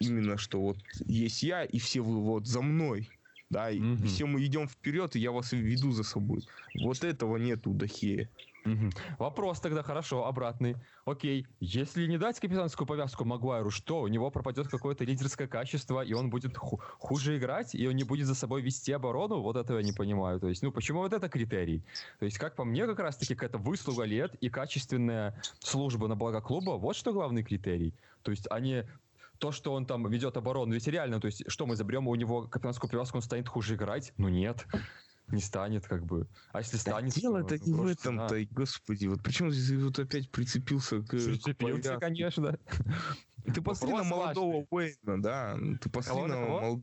именно 0.00 0.36
что 0.36 0.60
вот 0.60 0.78
есть 1.06 1.42
я, 1.42 1.64
и 1.64 1.78
все 1.78 2.00
вы 2.00 2.20
вот 2.20 2.46
за 2.46 2.60
мной, 2.60 3.08
да, 3.50 3.70
и 3.70 3.80
угу. 3.80 4.06
все 4.06 4.26
мы 4.26 4.44
идем 4.44 4.68
вперед, 4.68 5.16
и 5.16 5.20
я 5.20 5.32
вас 5.32 5.52
веду 5.52 5.92
за 5.92 6.04
собой. 6.04 6.46
Вот 6.74 7.04
этого 7.04 7.36
нет 7.36 7.66
у 7.66 7.74
Дахея. 7.74 8.28
Угу. 8.64 8.90
Вопрос 9.18 9.60
тогда 9.60 9.82
хорошо, 9.82 10.26
обратный. 10.26 10.76
Окей, 11.04 11.46
если 11.60 12.06
не 12.06 12.18
дать 12.18 12.38
капитанскую 12.38 12.86
повязку 12.86 13.24
Магуайру, 13.24 13.70
что, 13.70 14.02
у 14.02 14.08
него 14.08 14.30
пропадет 14.30 14.68
какое-то 14.68 15.04
лидерское 15.04 15.48
качество, 15.48 16.02
и 16.02 16.12
он 16.12 16.30
будет 16.30 16.56
ху- 16.56 16.80
хуже 16.98 17.38
играть, 17.38 17.74
и 17.74 17.86
он 17.88 17.96
не 17.96 18.04
будет 18.04 18.26
за 18.26 18.34
собой 18.34 18.62
вести 18.62 18.92
оборону? 18.92 19.40
Вот 19.40 19.56
этого 19.56 19.78
я 19.78 19.84
не 19.84 19.92
понимаю. 19.92 20.40
То 20.40 20.48
есть, 20.48 20.62
ну, 20.62 20.72
почему 20.72 21.00
вот 21.00 21.12
это 21.12 21.28
критерий? 21.28 21.84
То 22.18 22.26
есть, 22.26 22.38
как 22.38 22.54
по 22.54 22.64
мне, 22.64 22.86
как 22.86 23.00
раз-таки 23.00 23.34
какая-то 23.34 23.58
выслуга 23.58 24.04
лет 24.04 24.34
и 24.40 24.50
качественная 24.50 25.40
служба 25.60 26.08
на 26.08 26.16
благо 26.16 26.40
клуба, 26.40 26.72
вот 26.72 26.96
что 26.96 27.12
главный 27.12 27.42
критерий. 27.42 27.94
То 28.22 28.30
есть, 28.30 28.46
они 28.50 28.84
то, 29.38 29.52
что 29.52 29.72
он 29.72 29.86
там 29.86 30.06
ведет 30.08 30.36
оборону, 30.36 30.74
ведь 30.74 30.86
реально, 30.86 31.18
то 31.18 31.26
есть, 31.26 31.50
что 31.50 31.64
мы 31.64 31.74
заберем 31.74 32.06
у 32.08 32.14
него 32.14 32.42
капитанскую 32.42 32.90
привязку, 32.90 33.16
он 33.16 33.22
станет 33.22 33.48
хуже 33.48 33.74
играть? 33.74 34.12
Ну 34.18 34.28
нет 34.28 34.66
не 35.32 35.40
станет, 35.40 35.86
как 35.86 36.04
бы. 36.04 36.28
А 36.52 36.58
если 36.58 36.76
станет... 36.76 37.14
Да 37.14 37.20
дело-то 37.20 37.58
не 37.58 37.72
в 37.72 37.86
этом-то, 37.86 38.36
а. 38.36 38.46
господи. 38.50 39.06
Вот 39.06 39.22
почему 39.22 39.50
здесь 39.50 39.80
вот 39.80 39.98
опять 39.98 40.30
прицепился 40.30 41.00
к... 41.00 41.10
Прицепился, 41.10 41.96
к 41.96 42.00
конечно. 42.00 42.58
Ты 43.44 43.62
посмотри 43.62 43.96
на 43.96 44.04
молодого 44.04 44.66
Уэйна, 44.70 45.22
да. 45.22 45.58
Ты 45.80 45.88
посмотри 45.88 46.26
на. 46.26 46.80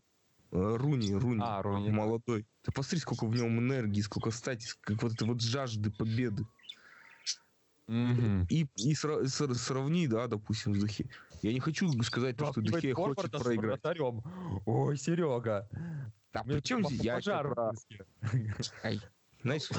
Э, 0.51 0.77
Руни, 0.77 1.13
Руни, 1.13 1.41
а, 1.43 1.61
Руни, 1.61 1.89
молодой. 1.89 2.45
Ты 2.63 2.71
посмотри, 2.71 2.99
сколько 2.99 3.25
в 3.25 3.35
нем 3.35 3.59
энергии, 3.59 4.01
сколько 4.01 4.31
стати, 4.31 4.69
как 4.81 5.03
вот 5.03 5.13
это 5.13 5.25
вот 5.25 5.41
жажды 5.41 5.91
победы. 5.91 6.45
Mm-hmm. 7.89 8.47
И, 8.49 8.67
и 8.75 8.93
сра- 8.93 9.23
сра- 9.23 9.53
сравни, 9.53 10.07
да, 10.07 10.27
допустим, 10.27 10.75
с 10.75 10.79
Духи. 10.79 11.09
Я 11.41 11.53
не 11.53 11.59
хочу 11.59 11.91
сказать, 12.03 12.37
то, 12.37 12.51
что 12.51 12.61
Духе 12.61 12.93
хочет 12.93 13.31
проиграть. 13.31 13.81
Ой, 14.65 14.97
Серега, 14.97 15.69
а 16.41 16.43
при 16.43 16.59
чем 16.61 16.85
здесь 16.85 17.01
я 17.01 17.15
пожар 17.15 17.55
Знаешь, 19.43 19.69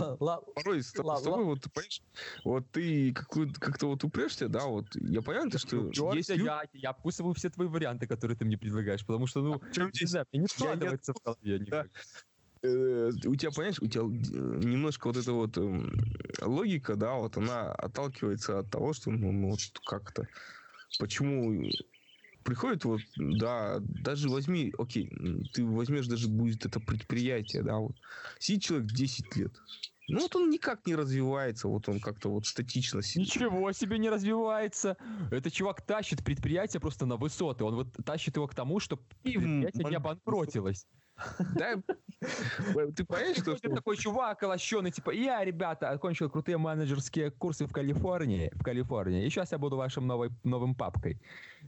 порой 0.55 0.83
с, 0.83 0.93
тобой, 0.93 1.45
вот, 1.45 1.63
ты 1.63 1.71
понимаешь, 1.71 2.03
вот 2.45 2.71
ты 2.71 3.13
как-то 3.13 3.89
вот 3.89 4.05
упрешься, 4.05 4.49
да, 4.49 4.67
вот, 4.67 4.87
я 4.95 5.21
понимаю, 5.21 5.51
что 5.59 6.15
есть 6.15 6.29
я, 6.31 6.63
я 6.73 6.91
обкусываю 6.91 7.35
все 7.35 7.51
твои 7.51 7.67
варианты, 7.67 8.07
которые 8.07 8.37
ты 8.37 8.45
мне 8.45 8.57
предлагаешь, 8.57 9.05
потому 9.05 9.27
что, 9.27 9.43
ну, 9.43 9.61
а 9.61 9.91
не 10.01 10.07
знаю, 10.07 10.27
мне 10.33 10.43
не 10.43 10.49
складывается 10.49 11.13
в 11.13 11.23
голове 11.23 11.59
никак. 11.59 11.89
Э, 12.63 13.11
у 13.27 13.37
тебя, 13.37 13.51
понимаешь, 13.53 13.79
у 13.81 13.87
тебя 13.87 14.03
э, 14.03 14.07
немножко 14.07 15.07
вот 15.07 15.17
эта 15.17 15.33
вот 15.33 15.57
эм, 15.59 15.93
логика, 16.43 16.97
да, 16.97 17.15
вот 17.15 17.37
она 17.37 17.73
отталкивается 17.73 18.59
от 18.59 18.71
того, 18.71 18.93
что, 18.93 19.11
ну, 19.11 19.31
ну 19.31 19.51
вот 19.51 19.61
как-то, 19.85 20.27
почему 20.99 21.71
приходит 22.49 22.85
вот, 22.87 23.01
да, 23.17 23.79
даже 23.81 24.31
возьми, 24.31 24.73
окей, 24.79 25.11
ты 25.53 25.65
возьмешь 25.67 26.07
даже 26.07 26.29
будет 26.29 26.65
это 26.65 26.81
предприятие, 26.81 27.63
да, 27.63 27.77
вот. 27.77 27.95
Сидит 28.39 28.63
человек 28.63 28.91
10 28.91 29.37
лет. 29.37 29.53
Ну 30.09 30.21
вот 30.21 30.35
он 30.37 30.49
никак 30.49 30.87
не 30.87 30.95
развивается, 30.95 31.69
вот 31.69 31.87
он 31.91 32.01
как-то 32.01 32.31
вот 32.31 32.47
статично 32.47 33.03
сидит. 33.03 33.29
Ничего 33.35 33.71
себе 33.73 33.99
не 33.99 34.09
развивается. 34.09 34.97
Это 35.31 35.51
чувак 35.51 35.83
тащит 35.83 36.25
предприятие 36.25 36.81
просто 36.81 37.05
на 37.05 37.17
высоты. 37.17 37.65
Он 37.65 37.75
вот 37.75 37.89
тащит 38.07 38.37
его 38.37 38.47
к 38.47 38.55
тому, 38.55 38.81
чтобы 38.81 39.03
предприятие 39.23 39.85
не 39.85 39.97
обанкротилось. 39.97 40.87
Да, 41.55 41.77
ты 42.95 43.05
понимаешь, 43.05 43.37
что... 43.39 43.57
Ты 43.57 43.69
такой 43.75 43.97
чувак 43.97 44.43
лощеный, 44.43 44.91
типа, 44.91 45.11
я, 45.11 45.45
ребята, 45.45 45.91
окончил 45.91 46.31
крутые 46.31 46.59
менеджерские 46.59 47.31
курсы 47.31 47.67
в 47.67 47.73
Калифорнии, 47.73 48.51
в 48.55 48.63
Калифорнии, 48.63 49.27
и 49.27 49.31
сейчас 49.31 49.53
я 49.53 49.59
буду 49.59 49.77
вашим 49.77 50.07
новой, 50.07 50.31
новым 50.45 50.75
папкой. 50.75 51.21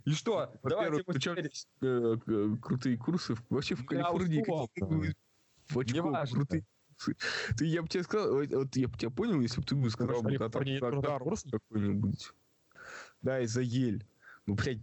И 0.04 0.12
что? 0.12 0.52
Во-первых, 0.62 1.04
причем 1.06 1.36
э, 1.82 2.56
крутые 2.60 2.96
курсы 2.96 3.34
вообще 3.48 3.74
в 3.74 3.84
Калифорнии. 3.84 4.40
Очко 4.40 6.26
крутые 6.32 6.64
ты, 7.56 7.64
я 7.64 7.82
бы 7.82 7.88
тебе 7.88 8.02
сказал, 8.02 8.34
вот 8.34 8.76
я 8.76 8.88
бы 8.88 8.98
тебя 8.98 9.10
понял, 9.10 9.40
если 9.40 9.60
бы 9.60 9.66
ты 9.66 9.74
бы 9.74 9.90
сказал, 9.90 10.22
да, 10.22 10.48
там, 10.48 10.50
какой-нибудь. 10.50 12.32
Да, 13.22 13.40
из-за 13.40 13.62
ель. 13.62 14.06
Ну, 14.46 14.54
блядь, 14.54 14.80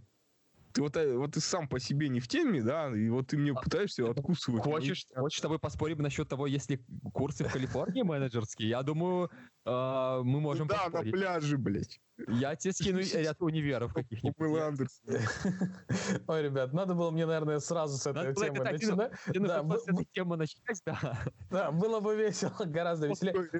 ты 0.72 0.82
вот, 0.82 0.96
э, 0.96 1.16
вот 1.16 1.32
ты 1.32 1.40
сам 1.40 1.68
по 1.68 1.78
себе 1.80 2.08
не 2.08 2.20
в 2.20 2.28
теме, 2.28 2.62
да, 2.62 2.94
и 2.94 3.08
вот 3.08 3.28
ты 3.28 3.38
мне 3.38 3.52
а 3.52 3.60
пытаешься 3.60 4.08
откусывать. 4.08 4.62
Хочешь, 4.62 5.06
хочешь, 5.14 5.40
тобой 5.40 5.58
поспорим 5.58 5.98
насчет 5.98 6.28
того, 6.28 6.46
если 6.46 6.84
курсы 7.12 7.44
в 7.44 7.52
Калифорнии 7.52 8.02
менеджерские? 8.02 8.68
Я 8.68 8.82
думаю, 8.82 9.30
э, 9.64 10.20
мы 10.24 10.40
можем 10.40 10.68
Да, 10.68 10.88
на 10.90 11.02
пляже, 11.02 11.58
блядь. 11.58 12.00
Я 12.26 12.56
тебе 12.56 12.72
скину 12.72 13.00
ряд 13.00 13.40
универов 13.40 13.94
каких-нибудь. 13.94 14.88
Ой, 16.28 16.42
ребят, 16.42 16.72
надо 16.72 16.94
было 16.94 17.10
мне, 17.10 17.26
наверное, 17.26 17.60
сразу 17.60 17.96
с 17.96 18.06
этой 18.06 18.34
темы 18.34 18.64
начинать. 18.64 19.12
Да, 19.34 19.62
с 19.78 19.88
этой 19.88 20.04
темы 20.12 20.36
начать, 20.36 20.80
да. 20.84 21.18
Да, 21.50 21.70
было 21.70 22.00
бы 22.00 22.16
весело, 22.16 22.64
гораздо 22.64 23.06
веселее. 23.08 23.50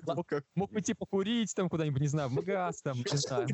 Мог 0.57 0.73
пойти 0.73 0.95
покурить 0.95 1.55
там 1.55 1.69
куда-нибудь, 1.69 2.01
не 2.01 2.09
знаю, 2.09 2.29
в 2.31 2.33
магаз 2.33 2.83
там, 2.83 2.97
не 2.99 3.05
знаю, 3.17 3.49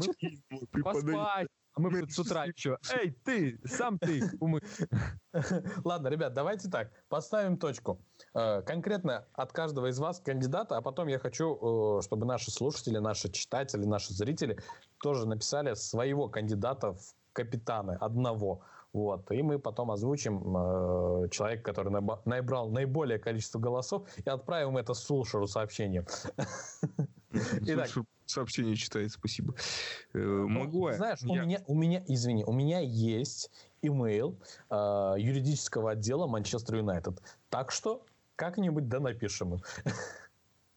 поспать. 0.83 1.49
А 1.75 1.81
мы 1.81 2.09
с 2.09 2.19
утра 2.19 2.45
еще. 2.45 2.79
Эй, 2.93 3.11
ты, 3.25 3.59
сам 3.65 3.99
ты, 3.99 4.23
умы. 4.39 4.61
Ладно, 5.85 6.09
ребят, 6.09 6.33
давайте 6.33 6.69
так, 6.69 6.93
поставим 7.09 7.59
точку. 7.59 8.01
Э, 8.33 8.63
конкретно 8.63 9.27
от 9.33 9.53
каждого 9.53 9.89
из 9.89 9.99
вас 9.99 10.21
кандидата, 10.21 10.77
а 10.77 10.83
потом 10.83 11.09
я 11.09 11.19
хочу, 11.19 11.99
э, 11.99 12.03
чтобы 12.03 12.27
наши 12.27 12.53
слушатели, 12.53 12.99
наши 12.99 13.29
читатели, 13.31 13.85
наши 13.85 14.15
зрители 14.15 14.57
тоже 15.03 15.27
написали 15.27 15.75
своего 15.75 16.29
кандидата 16.29 16.93
в 16.93 17.15
капитана 17.33 17.97
одного. 18.01 18.63
Вот. 18.93 19.29
И 19.33 19.43
мы 19.43 19.59
потом 19.59 19.91
озвучим 19.91 20.57
э, 20.57 21.29
человека, 21.31 21.65
который 21.65 21.91
набрал 22.25 22.71
наиболее 22.71 23.19
количество 23.19 23.59
голосов, 23.59 24.07
и 24.25 24.29
отправим 24.31 24.77
это 24.77 24.95
Сулшеру 24.95 25.49
сообщением. 25.49 26.07
Итак, 27.63 27.91
сообщение 28.27 28.77
читает, 28.77 29.13
спасибо. 29.13 29.55
Э, 30.13 30.19
ну, 30.19 30.49
Могу 30.49 30.91
Знаешь, 30.93 31.23
у 31.23 31.35
меня, 31.35 31.63
у 31.67 31.75
меня, 31.75 32.03
извини, 32.07 32.45
у 32.45 32.53
меня 32.53 32.81
есть 32.81 33.51
имейл 33.83 34.39
э, 34.71 35.15
юридического 35.19 35.93
отдела 35.93 36.27
Манчестер 36.27 36.77
Юнайтед. 36.77 37.21
Так 37.51 37.71
что 37.71 38.05
как-нибудь 38.37 38.89
да 38.89 39.01
напишем 39.01 39.55
им. 39.55 39.61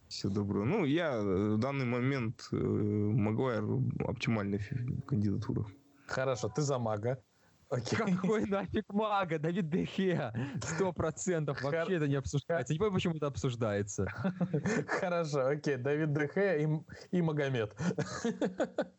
Все 0.07 0.29
добро. 0.29 0.63
Ну, 0.63 0.85
я 0.85 1.19
в 1.19 1.57
данный 1.57 1.85
момент 1.85 2.47
э, 2.51 2.55
Магуайр 2.55 3.65
оптимальная 3.99 4.61
кандидатура. 5.05 5.65
Хорошо, 6.05 6.47
ты 6.49 6.61
за 6.61 6.79
мага. 6.79 7.21
Какой 7.69 8.45
нафиг 8.45 8.85
мага? 8.93 9.39
Давид 9.39 9.69
Дехе. 9.69 10.31
Сто 10.61 10.93
процентов. 10.93 11.61
Вообще 11.61 11.95
это 11.95 12.07
не 12.07 12.15
обсуждается. 12.15 12.73
Не 12.73 12.79
понимаю, 12.79 12.93
почему 12.93 13.15
это 13.15 13.27
обсуждается. 13.27 14.05
Хорошо, 14.87 15.47
окей. 15.47 15.75
Давид 15.75 16.13
Дехе 16.13 16.63
и, 16.63 17.17
и 17.17 17.21
Магомед. 17.21 17.75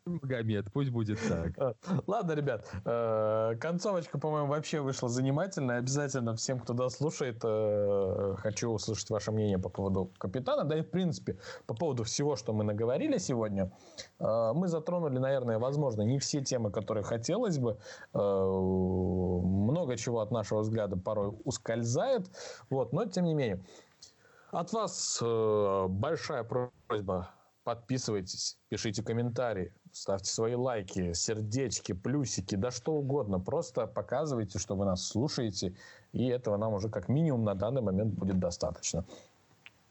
Магомед, 0.05 0.71
пусть 0.71 0.91
будет 0.91 1.19
так. 1.27 1.53
А, 1.57 1.73
ладно, 2.05 2.33
ребят. 2.33 2.71
Э, 2.85 3.55
концовочка, 3.59 4.19
по-моему, 4.19 4.47
вообще 4.47 4.81
вышла 4.81 5.09
занимательная. 5.09 5.79
Обязательно 5.79 6.35
всем, 6.35 6.59
кто 6.59 6.73
дослушает, 6.73 7.41
э, 7.43 8.35
хочу 8.37 8.69
услышать 8.69 9.09
ваше 9.09 9.31
мнение 9.31 9.57
по 9.57 9.69
поводу 9.69 10.11
капитана. 10.19 10.63
Да 10.63 10.77
и, 10.77 10.81
в 10.81 10.89
принципе, 10.89 11.37
по 11.65 11.73
поводу 11.73 12.03
всего, 12.03 12.35
что 12.35 12.53
мы 12.53 12.63
наговорили 12.63 13.17
сегодня. 13.17 13.71
Э, 14.19 14.51
мы 14.53 14.67
затронули, 14.67 15.17
наверное, 15.17 15.57
возможно, 15.57 16.03
не 16.03 16.19
все 16.19 16.41
темы, 16.41 16.71
которые 16.71 17.03
хотелось 17.03 17.57
бы 17.57 17.79
много 18.61 19.97
чего 19.97 20.21
от 20.21 20.31
нашего 20.31 20.61
взгляда 20.61 20.97
порой 20.97 21.33
ускользает. 21.45 22.29
Вот, 22.69 22.93
но 22.93 23.05
тем 23.05 23.25
не 23.25 23.33
менее. 23.33 23.63
От 24.51 24.73
вас 24.73 25.19
э, 25.21 25.85
большая 25.89 26.43
просьба. 26.43 27.31
Подписывайтесь, 27.63 28.57
пишите 28.69 29.03
комментарии, 29.03 29.71
ставьте 29.91 30.31
свои 30.31 30.55
лайки, 30.55 31.13
сердечки, 31.13 31.91
плюсики, 31.91 32.55
да 32.55 32.71
что 32.71 32.93
угодно. 32.93 33.39
Просто 33.39 33.85
показывайте, 33.85 34.57
что 34.57 34.75
вы 34.75 34.85
нас 34.85 35.05
слушаете, 35.05 35.75
и 36.11 36.27
этого 36.29 36.57
нам 36.57 36.73
уже 36.73 36.89
как 36.89 37.09
минимум 37.09 37.43
на 37.43 37.53
данный 37.53 37.83
момент 37.83 38.15
будет 38.15 38.39
достаточно. 38.39 39.05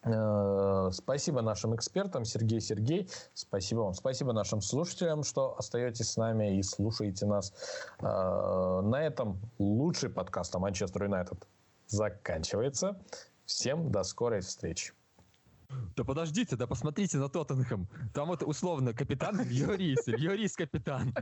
Э, 0.08 0.90
спасибо 0.92 1.42
нашим 1.42 1.74
экспертам, 1.74 2.24
Сергей 2.24 2.60
Сергей. 2.60 3.08
Спасибо 3.34 3.80
вам. 3.80 3.94
Спасибо 3.94 4.32
нашим 4.32 4.60
слушателям, 4.60 5.22
что 5.22 5.56
остаетесь 5.58 6.10
с 6.10 6.16
нами 6.16 6.58
и 6.58 6.62
слушаете 6.62 7.26
нас. 7.26 7.52
Э, 8.00 8.80
на 8.82 9.02
этом 9.02 9.38
лучший 9.58 10.08
подкаст 10.08 10.54
о 10.56 10.58
Манчестер 10.58 11.04
Юнайтед 11.04 11.46
заканчивается. 11.86 12.98
Всем 13.44 13.90
до 13.90 14.02
скорой 14.02 14.40
встречи. 14.40 14.92
Да 15.96 16.04
подождите, 16.04 16.56
да 16.56 16.66
посмотрите 16.66 17.18
на 17.18 17.28
Тоттенхэм. 17.28 17.88
Там 18.14 18.28
вот 18.28 18.42
условно 18.42 18.94
капитан 18.94 19.40
Льорис, 19.50 20.06
Льорис 20.06 20.54
капитан. 20.54 21.12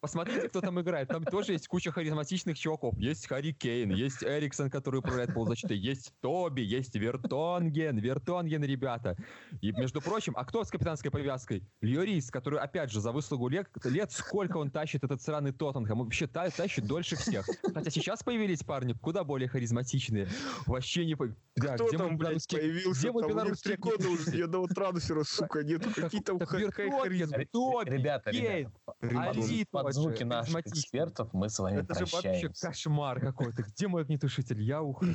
Посмотрите, 0.00 0.48
кто 0.48 0.60
там 0.60 0.80
играет. 0.80 1.08
Там 1.08 1.24
тоже 1.24 1.52
есть 1.52 1.68
куча 1.68 1.92
харизматичных 1.92 2.58
чуваков. 2.58 2.98
Есть 2.98 3.26
Харри 3.26 3.52
Кейн, 3.52 3.90
есть 3.92 4.22
Эриксон, 4.22 4.68
который 4.68 4.98
управляет 4.98 5.32
полузащитой, 5.32 5.78
есть 5.78 6.12
Тоби, 6.20 6.62
есть 6.62 6.94
Вертонген, 6.94 7.98
Вертонген, 7.98 8.64
ребята. 8.64 9.16
И, 9.60 9.72
между 9.72 10.00
прочим, 10.00 10.34
а 10.36 10.44
кто 10.44 10.64
с 10.64 10.70
капитанской 10.70 11.10
повязкой? 11.10 11.62
Льорис, 11.80 12.30
который, 12.30 12.58
опять 12.58 12.90
же, 12.90 13.00
за 13.00 13.12
выслугу 13.12 13.48
лет, 13.48 13.68
лет 13.84 14.12
сколько 14.12 14.58
он 14.58 14.70
тащит 14.70 15.04
этот 15.04 15.22
сраный 15.22 15.52
Тоттенхэм. 15.52 16.00
Он 16.00 16.06
вообще 16.06 16.26
тащит 16.26 16.86
дольше 16.86 17.16
всех. 17.16 17.46
Хотя 17.72 17.90
сейчас 17.90 18.22
появились 18.22 18.62
парни 18.62 18.92
куда 18.92 19.24
более 19.24 19.48
харизматичные. 19.48 20.28
Вообще 20.66 21.06
не... 21.06 21.16
Да, 21.56 21.74
кто 21.74 21.88
где 21.88 21.98
там, 21.98 22.16
блядь, 22.18 22.46
появился? 22.48 23.00
Где 23.00 23.12
мой 23.12 23.28
белорусский 23.28 23.69
три 23.70 23.76
года 23.76 24.08
уже 24.08 24.36
ни 24.36 24.42
одного 24.42 24.66
трансфера, 24.66 25.24
сука, 25.24 25.62
нету. 25.62 25.90
Какие 25.94 26.20
там 26.22 26.38
Ребята, 26.38 28.30
ребята, 28.30 29.70
под 29.70 29.94
звуки 29.94 30.22
наших 30.22 30.66
экспертов 30.66 31.32
мы 31.32 31.48
с 31.48 31.58
вами 31.58 31.80
Это 31.80 31.94
же 31.94 32.06
вообще 32.12 32.50
кошмар 32.60 33.20
какой-то. 33.20 33.62
Где 33.62 33.88
мой 33.88 34.02
огнетушитель? 34.02 34.60
Я 34.60 34.82
ухожу. 34.82 35.14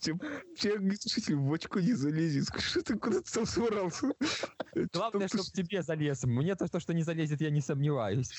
Тебе 0.00 0.74
огнетушитель 0.74 1.36
в 1.36 1.52
очко 1.52 1.80
не 1.80 1.92
залезет. 1.92 2.48
Что 2.58 2.82
ты 2.82 2.96
куда 2.96 3.20
ты 3.20 3.30
там 3.30 3.46
собрался? 3.46 4.12
Главное, 4.92 5.28
чтобы 5.28 5.44
тебе 5.44 5.82
залез. 5.82 6.24
Мне 6.24 6.54
то, 6.54 6.80
что 6.80 6.94
не 6.94 7.02
залезет, 7.02 7.40
я 7.40 7.50
не 7.50 7.60
сомневаюсь. 7.60 8.30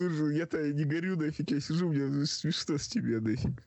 Я-то 0.00 0.72
не 0.72 0.84
горю 0.84 1.16
нафиг, 1.16 1.50
я 1.50 1.60
сижу, 1.60 1.88
мне 1.88 2.24
смешно 2.24 2.78
с 2.78 2.86
тебе 2.88 3.20
нафиг. 3.20 3.62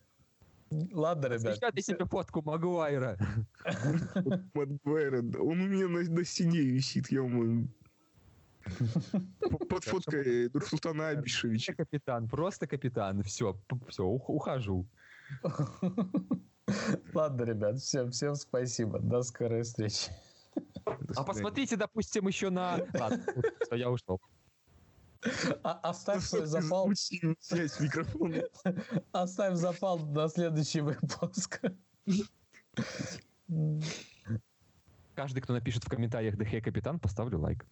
Ладно, 0.72 1.28
ребят. 1.28 1.58
Скачайте 1.58 1.82
себе 1.82 2.06
фотку 2.06 2.42
Магуайра. 2.42 3.18
Магуайра, 4.54 5.18
он 5.20 5.62
у 5.62 5.68
меня 5.68 5.88
на, 5.88 6.02
на 6.02 6.24
стене 6.24 6.62
висит, 6.62 7.12
я 7.12 7.24
мой. 7.24 7.68
Под 9.70 9.84
фоткой 9.84 10.50
Нурсултана 10.54 11.10
Абишевича. 11.10 11.74
Капитан, 11.74 12.30
просто 12.30 12.68
капитан. 12.68 13.24
Все, 13.24 13.60
все, 13.90 14.04
ухожу. 14.04 14.88
Ладно, 17.14 17.44
ребят, 17.44 17.80
всем, 17.80 18.12
всем 18.12 18.36
спасибо. 18.36 19.00
До 19.00 19.24
скорой 19.24 19.64
встречи. 19.64 20.12
А 21.16 21.24
посмотрите, 21.24 21.76
допустим, 21.76 22.28
еще 22.28 22.50
на... 22.50 22.80
Ладно, 22.94 23.24
я 23.72 23.90
ушел. 23.90 24.22
А, 25.64 25.80
оставь 25.84 26.24
свой 26.24 26.46
запал. 26.46 26.90
Связь 26.96 27.80
микрофон. 27.80 28.36
Оставь 29.12 29.56
запал 29.56 30.00
на 30.00 30.28
следующий 30.28 30.82
выпуск. 30.82 31.62
Каждый, 35.16 35.42
кто 35.42 35.54
напишет 35.54 35.84
в 35.84 35.90
комментариях 35.90 36.38
ДХ 36.38 36.64
капитан, 36.64 37.00
поставлю 37.00 37.40
лайк. 37.40 37.66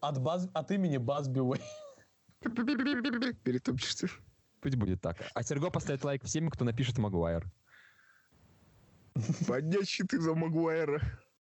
От, 0.00 0.20
баз... 0.20 0.48
От 0.52 0.70
имени 0.70 0.98
Базби 0.98 1.40
Уэй. 1.40 1.60
Перетопчешься. 2.40 4.08
Пусть 4.60 4.76
будет 4.76 5.00
так. 5.00 5.16
А 5.34 5.42
Серго 5.42 5.70
поставит 5.70 6.04
лайк 6.04 6.24
всем, 6.24 6.50
кто 6.50 6.64
напишет 6.64 6.98
Магуайр. 6.98 7.50
Поднять 9.46 9.88
щиты 9.88 10.20
за 10.20 10.34
Магуайра. 10.34 11.00